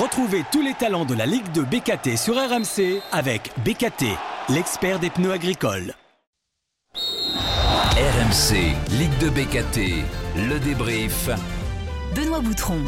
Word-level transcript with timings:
Retrouvez 0.00 0.44
tous 0.52 0.60
les 0.60 0.74
talents 0.74 1.06
de 1.06 1.14
la 1.14 1.24
Ligue 1.24 1.50
de 1.52 1.62
BKT 1.62 2.18
sur 2.18 2.34
RMC 2.34 3.00
avec 3.12 3.50
BKT, 3.64 4.04
l'expert 4.50 4.98
des 4.98 5.08
pneus 5.08 5.32
agricoles. 5.32 5.94
RMC, 6.94 8.76
Ligue 8.98 9.18
de 9.20 9.30
BKT, 9.30 10.04
le 10.50 10.58
débrief. 10.58 11.30
Benoît 12.14 12.40
Boutron. 12.40 12.82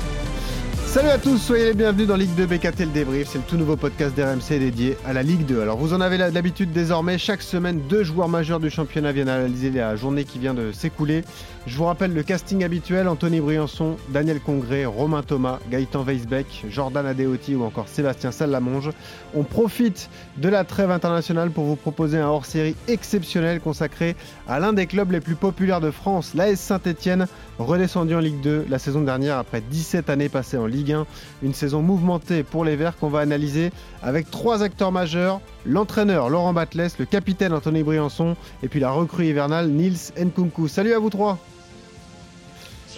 Salut 0.98 1.10
à 1.10 1.18
tous, 1.18 1.38
soyez 1.38 1.66
les 1.66 1.74
bienvenus 1.74 2.08
dans 2.08 2.16
Ligue 2.16 2.34
2 2.34 2.46
BKT 2.46 2.80
le 2.80 2.86
débrief. 2.86 3.28
C'est 3.28 3.38
le 3.38 3.44
tout 3.44 3.56
nouveau 3.56 3.76
podcast 3.76 4.16
d'RMC 4.16 4.58
dédié 4.58 4.96
à 5.06 5.12
la 5.12 5.22
Ligue 5.22 5.46
2. 5.46 5.60
Alors 5.60 5.76
vous 5.76 5.94
en 5.94 6.00
avez 6.00 6.18
l'habitude 6.18 6.72
désormais, 6.72 7.18
chaque 7.18 7.42
semaine, 7.42 7.80
deux 7.88 8.02
joueurs 8.02 8.28
majeurs 8.28 8.58
du 8.58 8.68
championnat 8.68 9.12
viennent 9.12 9.28
analyser 9.28 9.70
la 9.70 9.94
journée 9.94 10.24
qui 10.24 10.40
vient 10.40 10.54
de 10.54 10.72
s'écouler. 10.72 11.22
Je 11.68 11.76
vous 11.76 11.84
rappelle 11.84 12.14
le 12.14 12.24
casting 12.24 12.64
habituel 12.64 13.06
Anthony 13.06 13.38
Briançon, 13.38 13.96
Daniel 14.08 14.40
Congré, 14.40 14.86
Romain 14.86 15.22
Thomas, 15.22 15.60
Gaëtan 15.70 16.02
Weisbeck, 16.02 16.64
Jordan 16.68 17.06
Adeoti 17.06 17.54
ou 17.54 17.62
encore 17.62 17.86
Sébastien 17.86 18.32
Salamonge. 18.32 18.90
On 19.36 19.44
profite 19.44 20.10
de 20.36 20.48
la 20.48 20.64
trêve 20.64 20.90
internationale 20.90 21.50
pour 21.50 21.64
vous 21.64 21.76
proposer 21.76 22.18
un 22.18 22.26
hors-série 22.26 22.74
exceptionnel 22.88 23.60
consacré 23.60 24.16
à 24.48 24.58
l'un 24.58 24.72
des 24.72 24.86
clubs 24.86 25.12
les 25.12 25.20
plus 25.20 25.36
populaires 25.36 25.80
de 25.80 25.92
France, 25.92 26.32
l'AS 26.34 26.56
Saint-Etienne, 26.56 27.28
redescendu 27.60 28.16
en 28.16 28.20
Ligue 28.20 28.40
2 28.40 28.66
la 28.68 28.80
saison 28.80 29.02
dernière 29.02 29.38
après 29.38 29.60
17 29.60 30.10
années 30.10 30.28
passées 30.28 30.56
en 30.56 30.66
Ligue 30.66 30.87
1. 30.92 31.06
Une 31.42 31.54
saison 31.54 31.82
mouvementée 31.82 32.42
pour 32.42 32.64
les 32.64 32.76
Verts 32.76 32.96
qu'on 32.96 33.08
va 33.08 33.20
analyser 33.20 33.70
avec 34.02 34.30
trois 34.30 34.62
acteurs 34.62 34.92
majeurs 34.92 35.40
l'entraîneur 35.66 36.28
Laurent 36.28 36.52
Batles, 36.52 36.88
le 36.98 37.04
capitaine 37.04 37.52
Anthony 37.52 37.82
Briançon 37.82 38.36
et 38.62 38.68
puis 38.68 38.80
la 38.80 38.90
recrue 38.90 39.26
hivernale 39.26 39.68
Nils 39.68 40.12
Nkunku. 40.18 40.68
Salut 40.68 40.94
à 40.94 40.98
vous 40.98 41.10
trois 41.10 41.38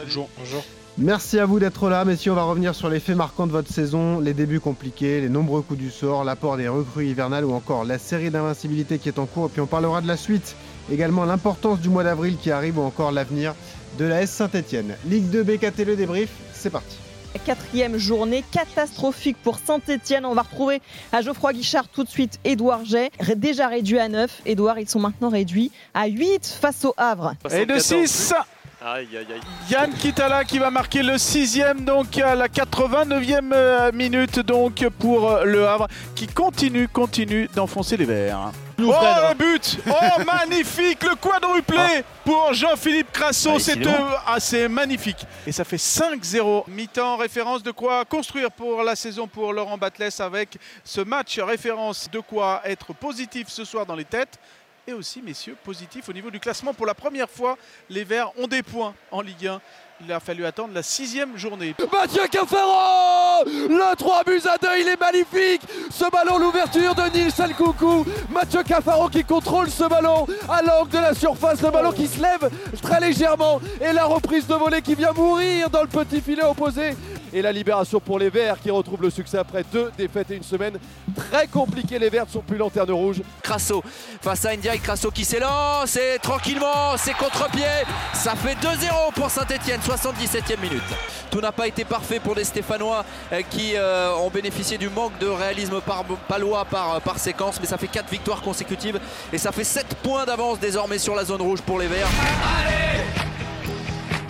Bonjour. 0.03 0.29
Bonjour. 0.39 0.65
Merci 0.99 1.39
à 1.39 1.47
vous 1.47 1.59
d'être 1.59 1.89
là, 1.89 2.05
messieurs. 2.05 2.33
On 2.33 2.35
va 2.35 2.43
revenir 2.43 2.75
sur 2.75 2.89
les 2.89 3.01
faits 3.01 3.17
marquants 3.17 3.47
de 3.47 3.53
votre 3.53 3.73
saison, 3.73 4.21
les 4.21 4.35
débuts 4.35 4.61
compliqués, 4.61 5.21
les 5.21 5.29
nombreux 5.29 5.63
coups 5.63 5.79
du 5.79 5.91
sort, 5.91 6.25
l'apport 6.25 6.57
des 6.57 6.69
recrues 6.69 7.07
hivernales 7.07 7.45
ou 7.45 7.53
encore 7.53 7.85
la 7.85 7.99
série 7.99 8.31
d'invincibilité 8.31 8.99
qui 8.99 9.09
est 9.09 9.19
en 9.19 9.27
cours. 9.27 9.47
Et 9.47 9.49
puis 9.51 9.61
on 9.61 9.67
parlera 9.67 10.01
de 10.01 10.09
la 10.09 10.17
suite, 10.17 10.57
également 10.93 11.25
l'importance 11.25 11.81
du 11.81 11.89
mois 11.89 12.05
d'avril 12.05 12.37
qui 12.37 12.51
arrive 12.51 12.79
ou 12.79 12.83
encore 12.83 13.13
l'avenir 13.13 13.55
de 13.99 14.05
la 14.05 14.23
S 14.23 14.31
Saint-Etienne. 14.31 14.95
Ligue 15.07 15.31
2 15.31 15.43
BKT 15.43 15.85
le 15.87 15.97
débrief, 15.97 16.31
c'est 16.53 16.71
parti. 16.71 16.99
Quatrième 17.45 17.97
journée 17.97 18.45
catastrophique 18.51 19.37
pour 19.43 19.59
Saint-Etienne. 19.59 20.25
On 20.25 20.35
va 20.35 20.43
retrouver 20.43 20.83
à 21.13 21.23
Geoffroy 21.23 21.53
Guichard 21.53 21.89
tout 21.89 22.05
de 22.05 22.09
suite 22.09 22.39
Édouard 22.45 22.85
Jay, 22.85 23.11
déjà 23.37 23.69
réduit 23.69 23.99
à 23.99 24.09
9. 24.09 24.43
Édouard, 24.47 24.79
ils 24.79 24.89
sont 24.89 25.01
maintenant 25.01 25.31
réduits 25.31 25.71
à 25.95 26.07
8 26.07 26.59
face 26.61 26.85
au 26.85 26.95
Havre. 26.97 27.35
Et 27.53 27.67
de 27.67 27.79
6 27.79 28.35
Aïe, 28.83 29.09
aïe, 29.13 29.27
aïe. 29.35 29.41
Yann 29.71 29.93
Kitala 29.93 30.45
qui 30.45 30.59
va 30.59 30.71
marquer 30.71 31.03
le 31.03 31.19
sixième 31.19 31.85
donc 31.85 32.17
à 32.17 32.35
la 32.35 32.49
89e 32.49 33.51
euh, 33.53 33.93
minute 33.93 34.41
donc 34.41 34.89
pour 34.99 35.29
euh, 35.29 35.45
le 35.45 35.69
Havre 35.69 35.87
qui 36.15 36.27
continue, 36.27 36.89
continue 36.89 37.47
d'enfoncer 37.55 37.99
les 37.99 38.07
verts. 38.07 38.53
Oh 38.87 39.29
le 39.29 39.35
but 39.35 39.79
Oh 39.87 40.23
magnifique 40.27 41.03
Le 41.03 41.15
quadruplé 41.15 41.79
ah. 41.79 42.03
pour 42.25 42.53
Jean-Philippe 42.53 43.13
Crasso, 43.13 43.59
c'est 43.59 43.79
assez 44.27 44.69
magnifique. 44.69 45.27
Et 45.47 45.53
ça 45.53 45.65
fait 45.65 45.77
5-0. 45.77 46.65
Mi-temps, 46.69 47.17
référence 47.17 47.63
de 47.63 47.71
quoi 47.71 48.05
construire 48.05 48.51
pour 48.51 48.83
la 48.83 48.97
saison 48.97 49.27
pour 49.27 49.53
Laurent 49.53 49.79
Batles 49.79 50.09
avec 50.21 50.59
ce 50.85 51.01
match 51.01 51.39
référence 51.39 52.11
de 52.11 52.21
quoi 52.21 52.63
être 52.65 52.93
positif 52.95 53.49
ce 53.49 53.65
soir 53.65 53.87
dans 53.87 53.97
les 53.97 54.05
têtes 54.05 54.39
et 54.87 54.93
aussi, 54.93 55.23
messieurs, 55.23 55.57
positif 55.63 56.09
au 56.09 56.13
niveau 56.13 56.31
du 56.31 56.41
classement. 56.41 56.75
Pour 56.75 56.87
la 56.87 56.95
première 56.95 57.29
fois, 57.29 57.57
les 57.89 58.05
Verts 58.05 58.31
ont 58.39 58.47
des 58.47 58.63
points 58.63 58.95
en 59.11 59.21
Ligue 59.21 59.47
1. 59.47 59.61
Il 60.03 60.11
a 60.13 60.21
fallu 60.21 60.47
attendre 60.47 60.71
la 60.75 60.83
sixième 60.83 61.37
journée. 61.37 61.75
Mathieu 61.93 62.23
Cafaro 62.31 63.45
Le 63.45 63.97
3 63.97 64.25
buts 64.25 64.41
à 64.47 64.57
2, 64.57 64.69
il 64.81 64.89
est 64.89 64.99
magnifique 64.99 65.61
Ce 65.91 66.11
ballon, 66.11 66.39
l'ouverture 66.39 66.95
de 66.95 67.03
Nils 67.15 67.55
Coucou 67.55 68.07
Mathieu 68.31 68.63
Cafaro 68.63 69.09
qui 69.11 69.25
contrôle 69.25 69.69
ce 69.69 69.85
ballon 69.85 70.27
à 70.49 70.63
l'angle 70.63 70.91
de 70.91 70.99
la 70.99 71.15
surface, 71.15 71.61
le 71.61 71.71
ballon 71.71 71.93
qui 71.93 72.07
se 72.07 72.21
lève 72.21 72.51
très 72.81 73.01
légèrement. 73.01 73.61
Et 73.81 73.93
la 73.93 74.07
reprise 74.07 74.47
de 74.47 74.55
volée 74.55 74.81
qui 74.81 74.95
vient 74.95 75.13
mourir 75.13 75.69
dans 75.69 75.83
le 75.83 75.89
petit 75.89 76.21
filet 76.23 76.45
opposé 76.45 76.97
et 77.33 77.43
la 77.43 77.53
libération 77.53 78.01
pour 78.01 78.19
les 78.19 78.31
Verts 78.31 78.61
qui 78.61 78.71
retrouvent 78.71 79.03
le 79.03 79.11
succès 79.11 79.39
après 79.39 79.65
deux 79.73 79.91
défaites 79.97 80.31
et 80.31 80.37
une 80.37 80.43
semaine 80.43 80.79
très 81.15 81.47
compliquée. 81.47 81.99
Les 81.99 82.11
Verts 82.11 82.27
ne 82.27 82.31
sont 82.31 82.41
plus 82.41 82.57
lanterne 82.57 82.91
rouge. 82.91 83.23
Crasso 83.43 83.83
face 84.21 84.45
à 84.45 84.51
India 84.51 84.77
Crasso 84.79 85.11
qui 85.11 85.25
s'élance 85.25 85.97
et 85.97 86.19
tranquillement, 86.21 86.97
c'est 86.97 87.15
contre-pied. 87.15 87.65
Ça 88.13 88.35
fait 88.35 88.55
2-0 88.55 89.13
pour 89.15 89.31
Saint-Etienne, 89.31 89.81
77e 89.81 90.61
minute. 90.61 90.83
Tout 91.31 91.41
n'a 91.41 91.53
pas 91.53 91.69
été 91.69 91.85
parfait 91.85 92.21
pour 92.21 92.35
les 92.35 92.45
Stéphanois 92.45 93.05
euh, 93.33 93.43
qui 93.49 93.73
euh, 93.77 94.13
ont 94.17 94.31
bénéficié 94.31 94.79
du 94.79 94.89
manque 94.89 95.17
de 95.19 95.27
réalisme 95.27 95.81
par, 95.81 96.05
palois 96.29 96.65
par, 96.65 96.95
euh, 96.95 97.01
par 97.01 97.19
séquence, 97.19 97.61
mais 97.61 97.67
ça 97.67 97.79
fait 97.79 97.87
4 97.89 98.11
victoires 98.11 98.41
consécutives 98.41 98.99
et 99.33 99.39
ça 99.39 99.53
fait 99.53 99.65
7 99.65 99.87
points 100.03 100.25
d'avance 100.25 100.59
désormais 100.59 100.99
sur 100.99 101.15
la 101.15 101.25
zone 101.25 101.43
rouge 101.43 101.61
pour 101.63 101.79
les 101.79 101.87
Verts. 101.87 102.09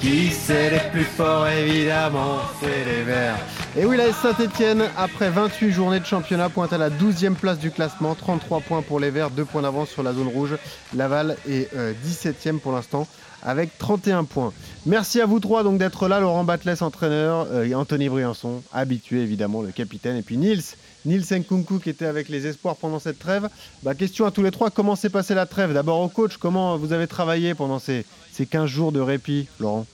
Qui 0.01 0.31
c'est 0.31 0.71
les 0.71 0.91
plus 0.91 1.05
forts 1.05 1.47
évidemment 1.47 2.39
C'est 2.61 2.85
les 2.85 3.03
Verts. 3.03 3.39
Et 3.77 3.85
oui, 3.85 3.99
la 3.99 4.13
Saint-Etienne, 4.13 4.85
après 4.97 5.29
28 5.29 5.71
journées 5.73 6.01
de 6.01 6.07
championnat, 6.07 6.49
pointe 6.49 6.73
à 6.73 6.79
la 6.79 6.89
12e 6.89 7.35
place 7.35 7.59
du 7.59 7.71
classement. 7.71 8.15
33 8.15 8.61
points 8.61 8.81
pour 8.81 8.99
les 8.99 9.11
Verts, 9.11 9.31
2 9.31 9.45
points 9.45 9.63
d'avance 9.63 9.91
sur 9.91 10.03
la 10.03 10.15
zone 10.15 10.29
rouge. 10.29 10.57
Laval 10.95 11.37
est 11.47 11.71
17e 12.05 12.61
pour 12.61 12.73
l'instant 12.73 13.07
avec 13.43 13.77
31 13.79 14.25
points. 14.25 14.53
Merci 14.87 15.21
à 15.21 15.27
vous 15.27 15.41
trois 15.41 15.63
donc 15.63 15.79
d'être 15.79 16.09
là. 16.09 16.21
Laurent 16.21 16.45
Batles, 16.45 16.77
entraîneur, 16.81 17.47
euh, 17.51 17.73
Anthony 17.75 18.09
Briançon, 18.09 18.63
habitué 18.73 19.21
évidemment, 19.21 19.63
le 19.63 19.71
capitaine. 19.71 20.17
Et 20.17 20.23
puis 20.23 20.37
Nils, 20.37 20.63
Nils 21.05 21.25
Nkunku 21.31 21.79
qui 21.79 21.91
était 21.91 22.07
avec 22.07 22.29
les 22.29 22.47
espoirs 22.47 22.77
pendant 22.77 22.99
cette 22.99 23.19
trêve. 23.19 23.49
Bah, 23.83 23.95
question 23.95 24.27
à 24.27 24.31
tous 24.31 24.43
les 24.43 24.51
trois, 24.51 24.71
comment 24.71 24.97
s'est 24.97 25.11
passée 25.11 25.35
la 25.35 25.47
trêve? 25.47 25.73
D'abord 25.73 26.01
au 26.01 26.09
coach, 26.09 26.37
comment 26.37 26.77
vous 26.77 26.93
avez 26.93 27.07
travaillé 27.07 27.55
pendant 27.55 27.79
ces, 27.79 28.05
ces 28.41 28.47
15 28.47 28.71
jours 28.71 28.91
de 28.91 29.01
répit, 29.01 29.49
Laurent 29.59 29.87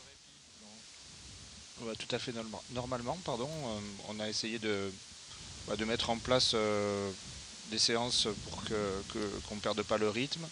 Tout 1.99 2.15
à 2.15 2.19
fait 2.21 2.33
normalement, 2.75 3.19
pardon. 3.25 3.49
Euh, 3.49 3.79
on 4.09 4.21
a 4.21 4.29
essayé 4.29 4.61
de, 4.61 4.89
bah, 5.67 5.75
de 5.75 5.85
mettre 5.85 6.11
en 6.11 6.17
place 6.17 6.53
euh, 6.55 7.11
des 7.73 7.79
séances 7.79 8.29
pour 8.45 8.63
qu'on 8.63 9.55
ne 9.57 9.61
perde 9.61 9.83
pas 9.83 9.99
le 9.99 10.09
rythme. 10.09 10.43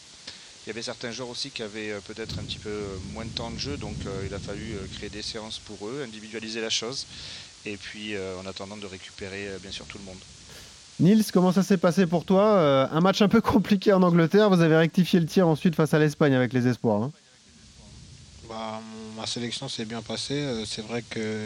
Il 0.67 0.71
y 0.71 0.71
avait 0.71 0.83
certains 0.83 1.13
joueurs 1.13 1.29
aussi 1.29 1.51
qui 1.51 1.63
avaient 1.63 1.93
euh, 1.93 2.01
peut-être 2.01 2.41
un 2.41 2.43
petit 2.43 2.59
peu 2.59 2.83
moins 3.13 3.27
de 3.27 3.31
temps 3.31 3.53
de 3.53 3.59
jeu, 3.59 3.77
donc 3.77 3.95
il 4.27 4.35
a 4.35 4.41
fallu 4.41 4.75
créer 4.97 5.11
des 5.11 5.23
séances 5.23 5.61
pour 5.61 5.87
eux, 5.87 6.03
individualiser 6.05 6.61
la 6.61 6.71
chose, 6.71 7.07
et 7.65 7.77
puis 7.77 8.15
en 8.43 8.45
attendant 8.45 8.77
de 8.77 8.87
récupérer 8.87 9.51
bien 9.63 9.71
sûr 9.71 9.87
tout 9.87 9.99
le 9.99 10.05
monde. 10.05 10.19
Nils, 10.99 11.31
comment 11.33 11.53
ça 11.53 11.63
s'est 11.63 11.77
passé 11.77 12.07
pour 12.07 12.25
toi? 12.25 12.91
Un 12.91 13.01
match 13.01 13.23
un 13.23 13.29
peu 13.29 13.41
compliqué 13.55 13.93
en 13.93 14.03
Angleterre, 14.03 14.51
vous 14.51 14.63
avez 14.63 14.77
rectifié 14.77 15.21
le 15.21 15.27
tir 15.27 15.47
ensuite 15.47 15.77
face 15.77 15.95
à 15.95 16.01
l'Espagne 16.01 16.35
avec 16.35 16.53
les 16.53 16.67
espoirs. 16.67 17.05
Hein. 17.05 17.13
Bah, 18.55 18.81
ma 19.17 19.27
sélection 19.27 19.69
s'est 19.69 19.85
bien 19.85 20.01
passée. 20.01 20.35
Euh, 20.35 20.65
c'est 20.65 20.83
vrai 20.83 21.03
que 21.03 21.45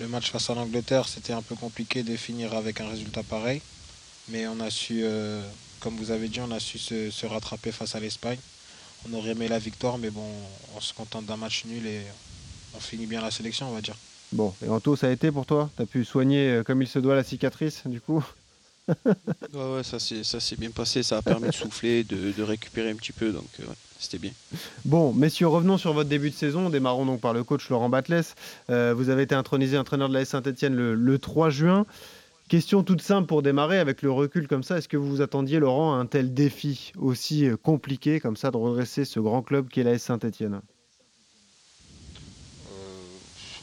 le 0.00 0.08
match 0.08 0.30
face 0.30 0.48
à 0.48 0.54
l'Angleterre, 0.54 1.06
c'était 1.06 1.34
un 1.34 1.42
peu 1.42 1.54
compliqué 1.54 2.02
de 2.02 2.16
finir 2.16 2.54
avec 2.54 2.80
un 2.80 2.88
résultat 2.88 3.22
pareil. 3.22 3.60
Mais 4.28 4.46
on 4.46 4.58
a 4.60 4.70
su, 4.70 5.00
euh, 5.02 5.42
comme 5.80 5.96
vous 5.96 6.10
avez 6.10 6.28
dit, 6.28 6.40
on 6.40 6.50
a 6.50 6.58
su 6.58 6.78
se, 6.78 7.26
rattraper 7.26 7.70
face 7.70 7.94
à 7.94 8.00
l'Espagne. 8.00 8.38
On 9.06 9.12
aurait 9.12 9.32
aimé 9.32 9.46
la 9.48 9.58
victoire, 9.58 9.98
mais 9.98 10.08
bon, 10.08 10.26
on 10.74 10.80
se 10.80 10.94
contente 10.94 11.26
d'un 11.26 11.36
match 11.36 11.66
nul 11.66 11.86
et 11.86 12.00
on 12.74 12.80
finit 12.80 13.06
bien 13.06 13.20
la 13.20 13.30
sélection, 13.30 13.68
on 13.68 13.74
va 13.74 13.82
dire. 13.82 13.96
Bon, 14.32 14.54
et 14.64 14.68
Anto, 14.70 14.96
ça 14.96 15.08
a 15.08 15.10
été 15.10 15.30
pour 15.30 15.44
toi? 15.44 15.70
Tu 15.76 15.82
as 15.82 15.86
pu 15.86 16.04
soigner 16.04 16.48
euh, 16.48 16.62
comme 16.62 16.80
il 16.80 16.88
se 16.88 16.98
doit 16.98 17.14
la 17.14 17.24
cicatrice, 17.24 17.82
du 17.84 18.00
coup? 18.00 18.24
Ouais, 19.52 19.74
ouais, 19.74 19.82
ça 19.82 19.98
s'est 19.98 20.56
bien 20.56 20.70
passé, 20.70 21.02
ça 21.02 21.18
a 21.18 21.22
permis 21.22 21.48
de 21.48 21.54
souffler, 21.54 22.04
de, 22.04 22.42
récupérer 22.42 22.90
un 22.90 22.94
petit 22.94 23.12
peu, 23.12 23.32
donc 23.32 23.44
c'était 23.98 24.18
bien. 24.18 24.30
Bon, 24.84 25.12
messieurs, 25.12 25.48
revenons 25.48 25.76
sur 25.76 25.92
votre 25.92 26.08
début 26.08 26.30
de 26.30 26.34
saison. 26.34 26.70
Démarrons 26.70 27.04
donc 27.04 27.20
par 27.20 27.32
le 27.32 27.42
coach 27.42 27.68
Laurent 27.68 27.88
Batles. 27.88 28.22
Euh, 28.70 28.94
vous 28.96 29.10
avez 29.10 29.22
été 29.24 29.34
intronisé 29.34 29.76
entraîneur 29.76 30.08
de 30.08 30.14
la 30.14 30.24
Saint-Etienne 30.24 30.74
le, 30.74 31.18
3 31.18 31.50
juin. 31.50 31.84
Question 32.48 32.82
toute 32.82 33.02
simple 33.02 33.26
pour 33.26 33.42
démarrer, 33.42 33.78
avec 33.78 34.00
le 34.02 34.10
recul 34.10 34.48
comme 34.48 34.62
ça, 34.62 34.78
est-ce 34.78 34.88
que 34.88 34.96
vous 34.96 35.08
vous 35.08 35.20
attendiez, 35.20 35.58
Laurent, 35.58 35.94
à 35.94 35.98
un 35.98 36.06
tel 36.06 36.32
défi 36.32 36.92
aussi 36.96 37.46
euh, 37.46 37.56
compliqué 37.56 38.20
comme 38.20 38.36
ça 38.36 38.50
de 38.50 38.56
redresser 38.56 39.04
ce 39.04 39.20
grand 39.20 39.42
club 39.42 39.68
qu'est 39.68 39.82
la 39.82 39.98
Saint-Etienne? 39.98 40.60
Euh, 42.72 43.04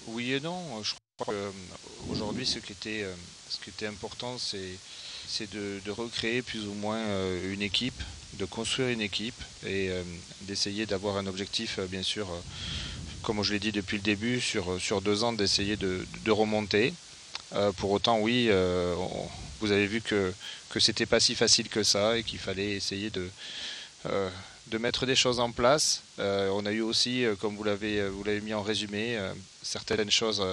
Oui 0.10 0.34
et 0.34 0.42
non. 0.42 0.60
Je 0.84 0.94
crois 1.18 1.34
qu'aujourd'hui, 2.08 2.46
ce, 2.46 2.60
qui 2.60 2.74
était, 2.74 3.06
ce 3.50 3.60
qui 3.60 3.70
était 3.70 3.88
important, 3.88 4.36
c'est 4.38 5.52
de, 5.54 5.80
de, 5.84 5.92
recréer 5.92 6.42
plus 6.42 6.68
ou 6.68 6.74
moins 6.74 7.02
une 7.52 7.62
équipe 7.62 8.04
de 8.36 8.46
construire 8.46 8.90
une 8.90 9.02
équipe 9.02 9.40
et 9.66 9.90
euh, 9.90 10.04
d'essayer 10.42 10.86
d'avoir 10.86 11.18
un 11.18 11.28
objectif, 11.28 11.80
euh, 11.80 11.88
bien 11.88 12.04
sûr, 12.04 12.30
euh, 12.30 12.40
comme 13.24 13.42
je 13.44 13.54
l'ai 13.54 13.60
dit 13.60 13.72
depuis 13.72 13.98
le 13.98 14.04
début, 14.04 14.40
sur, 14.40 15.02
deux 15.02 15.24
ans, 15.24 15.34
d'essayer 15.34 15.78
de, 15.78 16.06
remonter. 16.30 16.94
pour 17.78 17.92
autant, 17.92 18.20
oui, 18.20 18.50
vous 19.60 19.72
avez 19.72 19.88
vu 19.88 20.02
que, 20.02 20.32
que 20.70 20.80
c'était 20.80 21.08
pas 21.08 21.20
si 21.20 21.34
facile 21.34 21.68
que 21.68 21.82
ça 21.82 22.18
et 22.20 22.24
qu'il 22.24 22.38
fallait 22.38 22.74
essayer 22.74 23.10
de, 23.10 23.28
de 24.68 24.78
mettre 24.78 25.06
des 25.06 25.16
choses 25.16 25.40
en 25.40 25.52
place. 25.52 26.02
on 26.18 26.66
a 26.66 26.72
eu 26.72 26.82
aussi, 26.82 27.26
comme 27.40 27.56
vous 27.56 27.64
l'avez 27.64 28.08
vous 28.10 28.24
l'avez 28.24 28.42
mis 28.42 28.54
en 28.54 28.62
résumé, 28.62 29.20
certaines 29.62 30.12
choses 30.12 30.44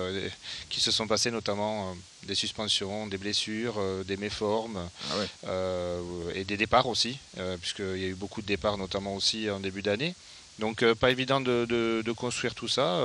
qui 0.69 0.81
se 0.81 0.91
sont 0.91 1.07
passées, 1.07 1.31
notamment 1.31 1.97
des 2.25 2.35
suspensions, 2.35 3.07
des 3.07 3.19
blessures, 3.19 3.81
des 4.05 4.17
méformes 4.17 4.89
ah 5.11 5.97
et 6.35 6.45
des 6.45 6.57
départs 6.57 6.87
aussi, 6.87 7.19
puisqu'il 7.61 7.99
y 7.99 8.05
a 8.05 8.09
eu 8.09 8.15
beaucoup 8.15 8.43
de 8.43 8.47
départs, 8.47 8.79
notamment 8.79 9.15
aussi 9.15 9.49
en 9.51 9.61
début 9.61 9.83
d'année. 9.83 10.15
Donc 10.59 10.85
pas 10.95 11.11
évident 11.11 11.41
de, 11.41 12.13
construire 12.17 12.55
tout 12.55 12.69
ça. 12.69 13.01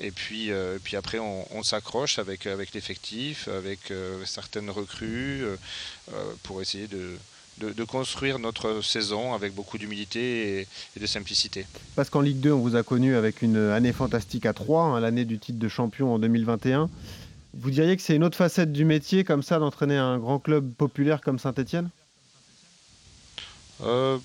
Et 0.00 0.10
puis, 0.10 0.50
puis 0.82 0.96
après, 0.96 1.18
on, 1.20 1.62
s'accroche 1.62 2.18
avec, 2.18 2.46
avec 2.46 2.72
l'effectif, 2.74 3.48
avec 3.48 3.92
certaines 4.24 4.70
recrues, 4.70 5.44
pour 6.42 6.60
essayer 6.60 6.88
de, 6.88 7.16
de, 7.58 7.84
construire 7.84 8.38
notre 8.38 8.82
saison 8.82 9.34
avec 9.34 9.54
beaucoup 9.54 9.78
d'humilité 9.78 10.66
et, 10.96 11.00
de 11.00 11.06
simplicité. 11.06 11.66
Parce 11.94 12.10
qu'en 12.10 12.20
Ligue 12.20 12.40
2, 12.40 12.52
on 12.52 12.60
vous 12.60 12.76
a 12.76 12.82
connu 12.82 13.14
avec 13.16 13.42
une 13.42 13.56
année 13.56 13.92
fantastique 13.92 14.46
à 14.46 14.52
3, 14.52 14.82
hein, 14.84 15.00
l'année 15.00 15.24
du 15.24 15.38
titre 15.38 15.58
de 15.58 15.68
champion 15.68 16.14
en 16.14 16.18
2021. 16.18 16.88
Vous 17.54 17.70
diriez 17.70 17.96
que 17.96 18.02
c'est 18.02 18.16
une 18.16 18.24
autre 18.24 18.36
facette 18.36 18.72
du 18.72 18.84
métier, 18.84 19.24
comme 19.24 19.42
ça, 19.42 19.58
d'entraîner 19.58 19.96
un 19.96 20.18
grand 20.18 20.38
club 20.38 20.72
populaire 20.72 21.20
comme 21.20 21.38
Saint-Etienne 21.38 21.90
euh, 23.84 24.18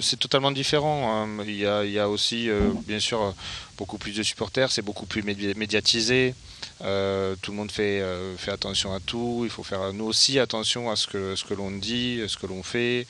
c'est 0.00 0.18
totalement 0.18 0.52
différent. 0.52 1.26
Hein. 1.26 1.44
Il, 1.46 1.56
y 1.56 1.66
a, 1.98 2.08
aussi, 2.08 2.48
euh, 2.48 2.70
bien 2.86 3.00
sûr, 3.00 3.34
beaucoup 3.76 3.98
plus 3.98 4.12
de 4.12 4.22
supporters, 4.22 4.70
c'est 4.70 4.82
beaucoup 4.82 5.06
plus 5.06 5.22
médiatisé. 5.22 6.34
Euh, 6.82 7.36
tout 7.40 7.52
le 7.52 7.56
monde 7.56 7.70
fait, 7.70 8.00
euh, 8.00 8.36
fait 8.36 8.50
attention 8.50 8.92
à 8.92 9.00
tout. 9.00 9.42
Il 9.44 9.50
faut 9.50 9.62
faire 9.62 9.92
nous 9.92 10.04
aussi 10.04 10.38
attention 10.38 10.90
à 10.90 10.96
ce 10.96 11.06
que, 11.06 11.36
ce 11.36 11.44
que 11.44 11.54
l'on 11.54 11.70
dit, 11.70 12.22
ce 12.26 12.36
que 12.36 12.46
l'on 12.46 12.62
fait. 12.62 13.06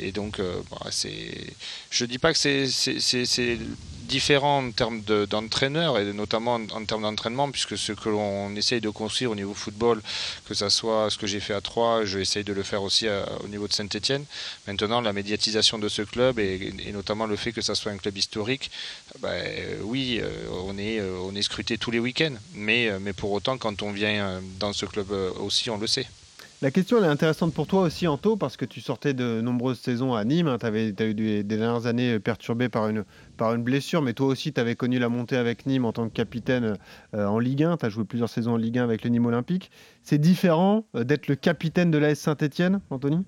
et 0.00 0.12
donc, 0.12 0.40
bah, 0.70 0.78
c'est, 0.90 1.54
je 1.90 2.04
dis 2.04 2.18
pas 2.18 2.32
que 2.32 2.38
c'est 2.38 3.58
différent 4.08 4.64
en 4.64 4.70
termes 4.72 5.02
d'entraîneur 5.02 5.98
et 5.98 6.12
notamment 6.12 6.54
en, 6.54 6.84
termes 6.84 7.02
d'entraînement, 7.02 7.50
puisque 7.50 7.76
ce 7.76 7.92
que 7.92 8.08
l'on 8.08 8.54
essaye 8.56 8.80
de 8.80 8.88
construire 8.88 9.30
au 9.30 9.34
niveau 9.34 9.54
football, 9.54 10.00
que 10.46 10.54
ce 10.54 10.68
soit 10.70 11.10
ce 11.10 11.18
que 11.18 11.26
j'ai 11.26 11.40
fait 11.40 11.54
à 11.54 11.60
Troyes, 11.60 12.06
je 12.06 12.18
essaye 12.18 12.42
de 12.42 12.54
le 12.54 12.62
faire 12.62 12.82
aussi 12.82 13.06
au 13.44 13.48
niveau 13.48 13.68
de 13.68 13.72
Saint-Etienne. 13.72 14.24
Maintenant, 14.66 15.00
la 15.02 15.12
médiatisation 15.12 15.78
de 15.78 15.88
ce 15.88 16.02
club 16.02 16.38
et, 16.38 16.72
notamment 16.92 17.26
le 17.26 17.36
fait 17.36 17.52
que 17.52 17.60
ça 17.60 17.74
soit 17.74 17.92
un 17.92 17.98
club 17.98 18.16
historique, 18.16 18.70
ben, 19.20 19.37
oui, 19.84 20.20
euh, 20.22 20.28
on 20.66 20.78
est, 20.78 21.00
euh, 21.00 21.18
on 21.22 21.34
est 21.34 21.42
scruté 21.42 21.78
tous 21.78 21.90
les 21.90 21.98
week-ends, 21.98 22.34
mais, 22.54 22.88
euh, 22.88 22.98
pour 23.16 23.32
autant, 23.32 23.58
quand 23.58 23.82
on 23.82 23.92
vient 23.92 24.40
dans 24.60 24.72
ce 24.72 24.86
club 24.86 25.10
aussi, 25.40 25.70
on 25.70 25.78
le 25.78 25.86
sait. 25.86 26.06
La 26.60 26.72
question 26.72 27.00
est 27.04 27.06
intéressante 27.06 27.54
pour 27.54 27.68
toi 27.68 27.82
aussi, 27.82 28.08
Anto, 28.08 28.36
parce 28.36 28.56
que 28.56 28.64
tu 28.64 28.80
sortais 28.80 29.14
de 29.14 29.40
nombreuses 29.40 29.78
saisons 29.78 30.14
à 30.14 30.24
Nîmes. 30.24 30.48
Hein. 30.48 30.58
tu 30.58 30.66
avais 30.66 30.88
eu 30.88 31.14
des, 31.14 31.44
dernières 31.44 31.86
années 31.86 32.18
perturbées 32.18 32.68
par 32.68 32.88
une, 32.88 33.04
blessure, 33.62 34.02
mais 34.02 34.12
toi 34.12 34.26
aussi, 34.26 34.52
tu 34.52 34.60
avais 34.60 34.74
connu 34.74 34.98
la 34.98 35.08
montée 35.08 35.36
avec 35.36 35.66
Nîmes 35.66 35.84
en 35.84 35.92
tant 35.92 36.08
que 36.08 36.12
capitaine 36.12 36.76
euh, 37.14 37.26
en 37.26 37.38
Ligue 37.38 37.62
1. 37.62 37.76
Tu 37.76 37.86
as 37.86 37.88
joué 37.90 38.04
plusieurs 38.04 38.28
saisons 38.28 38.54
en 38.54 38.56
Ligue 38.56 38.78
1 38.78 38.82
avec 38.82 39.04
le 39.04 39.10
Nîmes 39.10 39.26
Olympique. 39.26 39.70
C'est 40.02 40.18
différent 40.18 40.84
euh, 40.96 41.04
d'être 41.04 41.28
le 41.28 41.36
capitaine 41.36 41.92
de 41.92 41.98
l'AS 41.98 42.16
Saint-Etienne, 42.16 42.80
Anthony? 42.90 43.24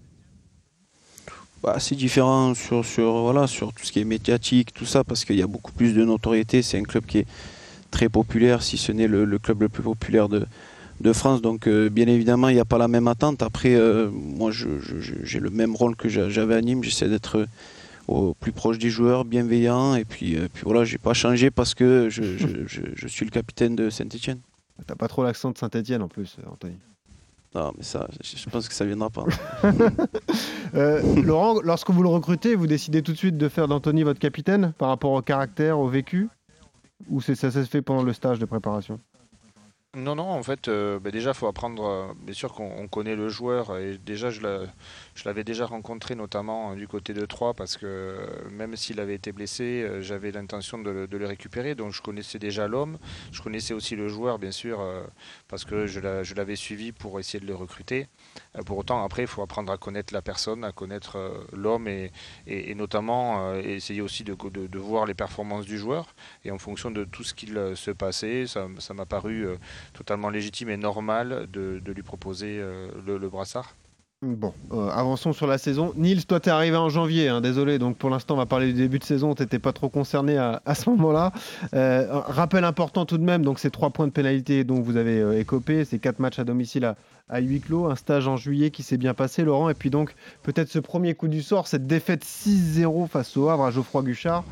Bah, 1.62 1.76
c'est 1.78 1.94
différent 1.94 2.54
sur, 2.54 2.82
tout 2.82 3.84
ce 3.84 3.92
qui 3.92 4.00
est 4.00 4.04
médiatique, 4.04 4.72
tout 4.72 4.86
ça, 4.86 5.04
parce 5.04 5.24
qu'il 5.24 5.36
y 5.36 5.42
a 5.42 5.46
beaucoup 5.46 5.72
plus 5.72 5.94
de 5.94 6.04
notoriété. 6.04 6.62
C'est 6.62 6.78
un 6.78 6.84
club 6.84 7.04
qui 7.04 7.18
est 7.18 7.26
très 7.90 8.08
populaire, 8.08 8.62
si 8.62 8.78
ce 8.78 8.92
n'est 8.92 9.08
le 9.08 9.38
club 9.38 9.62
le 9.62 9.68
plus 9.68 9.82
populaire 9.82 10.28
de, 10.28 10.46
France. 11.12 11.42
Donc, 11.42 11.66
euh, 11.66 11.88
bien 11.88 12.06
évidemment, 12.06 12.48
il 12.48 12.54
n'y 12.54 12.60
a 12.60 12.64
pas 12.64 12.78
la 12.78 12.88
même 12.88 13.08
attente. 13.08 13.42
Après, 13.42 13.74
euh, 13.74 14.10
moi, 14.10 14.50
j'ai 14.52 15.40
le 15.40 15.50
même 15.50 15.74
rôle 15.74 15.96
que 15.96 16.08
j'avais 16.08 16.54
à 16.54 16.60
Nîmes. 16.60 16.84
J'essaie 16.84 17.08
d'être 17.08 17.38
euh, 17.38 17.46
au 18.06 18.34
plus 18.34 18.52
proche 18.52 18.78
des 18.78 18.90
joueurs, 18.90 19.24
bienveillant. 19.24 19.94
Et 19.94 20.04
puis, 20.04 20.36
puis 20.52 20.62
voilà, 20.64 20.84
j'ai 20.84 20.98
pas 20.98 21.14
changé 21.14 21.50
parce 21.50 21.74
que 21.74 22.08
je, 22.10 23.06
suis 23.06 23.24
le 23.24 23.30
capitaine 23.30 23.76
de 23.76 23.90
Saint-Etienne. 23.90 24.40
T'as 24.86 24.94
pas 24.94 25.08
trop 25.08 25.24
l'accent 25.24 25.50
de 25.50 25.58
Saint-Etienne 25.58 26.02
en 26.02 26.08
plus, 26.08 26.36
Anthony. 26.50 26.76
Non, 27.54 27.72
mais 27.76 27.82
ça, 27.82 28.06
je 28.22 28.48
pense 28.48 28.68
que 28.68 28.74
ça 28.74 28.84
viendra 28.84 29.10
pas. 29.10 29.24
Laurent, 31.22 31.60
lorsque 31.62 31.90
vous 31.90 32.02
le 32.02 32.08
recrutez, 32.08 32.54
vous 32.54 32.68
décidez 32.68 33.02
tout 33.02 33.12
de 33.12 33.16
suite 33.16 33.36
de 33.36 33.48
faire 33.48 33.66
d'Anthony 33.66 34.04
votre 34.04 34.20
capitaine 34.20 34.72
par 34.78 34.88
rapport 34.88 35.12
au 35.12 35.22
caractère, 35.22 35.78
au 35.78 35.88
vécu 35.88 36.28
Ou 37.08 37.20
ça 37.20 37.34
se 37.34 37.64
fait 37.64 37.82
pendant 37.82 38.04
le 38.04 38.12
stage 38.12 38.38
de 38.38 38.44
préparation? 38.44 39.00
Non, 39.96 40.14
non, 40.14 40.28
en 40.28 40.42
fait, 40.44 40.68
euh, 40.68 41.00
bah, 41.00 41.10
déjà, 41.10 41.30
il 41.30 41.34
faut 41.34 41.48
apprendre. 41.48 41.84
Euh, 41.84 42.12
bien 42.22 42.32
sûr 42.32 42.52
qu'on 42.52 42.86
connaît 42.86 43.16
le 43.16 43.28
joueur 43.28 43.76
et 43.76 43.98
déjà, 43.98 44.30
je 44.30 44.40
l'avais 45.24 45.42
déjà 45.42 45.66
rencontré 45.66 46.14
notamment 46.14 46.76
du 46.76 46.86
côté 46.86 47.12
de 47.12 47.26
Troyes 47.26 47.54
parce 47.54 47.76
que 47.76 48.16
même 48.52 48.76
s'il 48.76 49.00
avait 49.00 49.16
été 49.16 49.32
blessé, 49.32 49.82
euh, 49.82 50.00
j'avais 50.00 50.30
l'intention 50.30 50.78
de, 50.78 51.08
le 51.10 51.26
récupérer. 51.26 51.74
Donc, 51.74 51.92
je 51.92 52.02
connaissais 52.02 52.38
déjà 52.38 52.68
l'homme. 52.68 52.98
Je 53.32 53.42
connaissais 53.42 53.74
aussi 53.74 53.96
le 53.96 54.06
joueur, 54.06 54.38
bien 54.38 54.52
sûr, 54.52 54.80
parce 55.48 55.64
que 55.64 55.88
je 55.88 56.34
l'avais 56.36 56.56
suivi 56.56 56.92
pour 56.92 57.18
essayer 57.18 57.40
de 57.40 57.46
le 57.46 57.56
recruter. 57.56 58.06
pour 58.66 58.78
autant, 58.78 59.04
après, 59.04 59.22
il 59.22 59.28
faut 59.28 59.42
apprendre 59.42 59.72
à 59.72 59.76
connaître 59.76 60.14
la 60.14 60.22
personne, 60.22 60.62
à 60.62 60.70
connaître 60.70 61.18
l'homme 61.52 61.88
et, 61.88 62.12
et, 62.46 62.74
notamment 62.76 63.54
essayer 63.56 64.02
aussi 64.02 64.22
de, 64.22 64.34
de, 64.34 64.78
voir 64.78 65.04
les 65.06 65.14
performances 65.14 65.66
du 65.66 65.78
joueur. 65.78 66.14
Et 66.44 66.52
en 66.52 66.58
fonction 66.58 66.92
de 66.92 67.04
tout 67.04 67.24
ce 67.24 67.34
qu'il 67.34 67.58
se 67.74 67.90
passait, 67.90 68.46
ça 68.46 68.94
m'a 68.94 69.06
paru 69.06 69.48
totalement 69.92 70.30
légitime 70.30 70.70
et 70.70 70.76
normal 70.76 71.46
de, 71.52 71.80
lui 71.86 72.02
proposer 72.02 72.58
euh, 72.58 72.88
le, 73.06 73.28
brassard. 73.28 73.74
Bon, 74.22 74.52
euh, 74.72 74.90
avançons 74.90 75.32
sur 75.32 75.46
la 75.46 75.56
saison. 75.56 75.94
Nils, 75.96 76.26
toi, 76.26 76.40
t'es 76.40 76.50
arrivé 76.50 76.76
en 76.76 76.90
janvier, 76.90 77.28
hein, 77.28 77.40
désolé. 77.40 77.78
Donc 77.78 77.96
pour 77.96 78.10
l'instant, 78.10 78.34
on 78.34 78.36
va 78.36 78.44
parler 78.44 78.66
du 78.66 78.74
début 78.74 78.98
de 78.98 79.04
saison. 79.04 79.34
T'étais 79.34 79.58
pas 79.58 79.72
trop 79.72 79.88
concerné 79.88 80.36
à, 80.36 80.74
ce 80.74 80.90
moment-là. 80.90 81.32
Euh, 81.72 82.06
rappel 82.10 82.64
important 82.64 83.06
tout 83.06 83.16
de 83.16 83.24
même. 83.24 83.42
Donc 83.42 83.58
ces 83.58 83.70
trois 83.70 83.90
points 83.90 84.06
de 84.06 84.12
pénalité 84.12 84.62
dont 84.62 84.80
vous 84.80 84.96
avez 84.96 85.38
écopé, 85.38 85.86
ces 85.86 85.98
quatre 85.98 86.18
matchs 86.18 86.38
à 86.38 86.44
domicile 86.44 86.94
à, 87.30 87.40
huis 87.40 87.60
clos, 87.60 87.86
un 87.86 87.96
stage 87.96 88.28
en 88.28 88.36
juillet 88.36 88.70
qui 88.70 88.82
s'est 88.82 88.98
bien 88.98 89.14
passé, 89.14 89.42
Laurent. 89.42 89.70
Et 89.70 89.74
puis 89.74 89.88
donc 89.88 90.14
peut-être 90.42 90.68
ce 90.68 90.78
premier 90.78 91.14
coup 91.14 91.28
du 91.28 91.40
sort, 91.40 91.66
cette 91.66 91.86
défaite 91.86 92.24
6-0 92.24 93.08
face 93.08 93.36
au 93.38 93.48
Havre 93.48 93.64
à 93.64 93.70
Geoffroy 93.70 94.02
Guchard. 94.02 94.44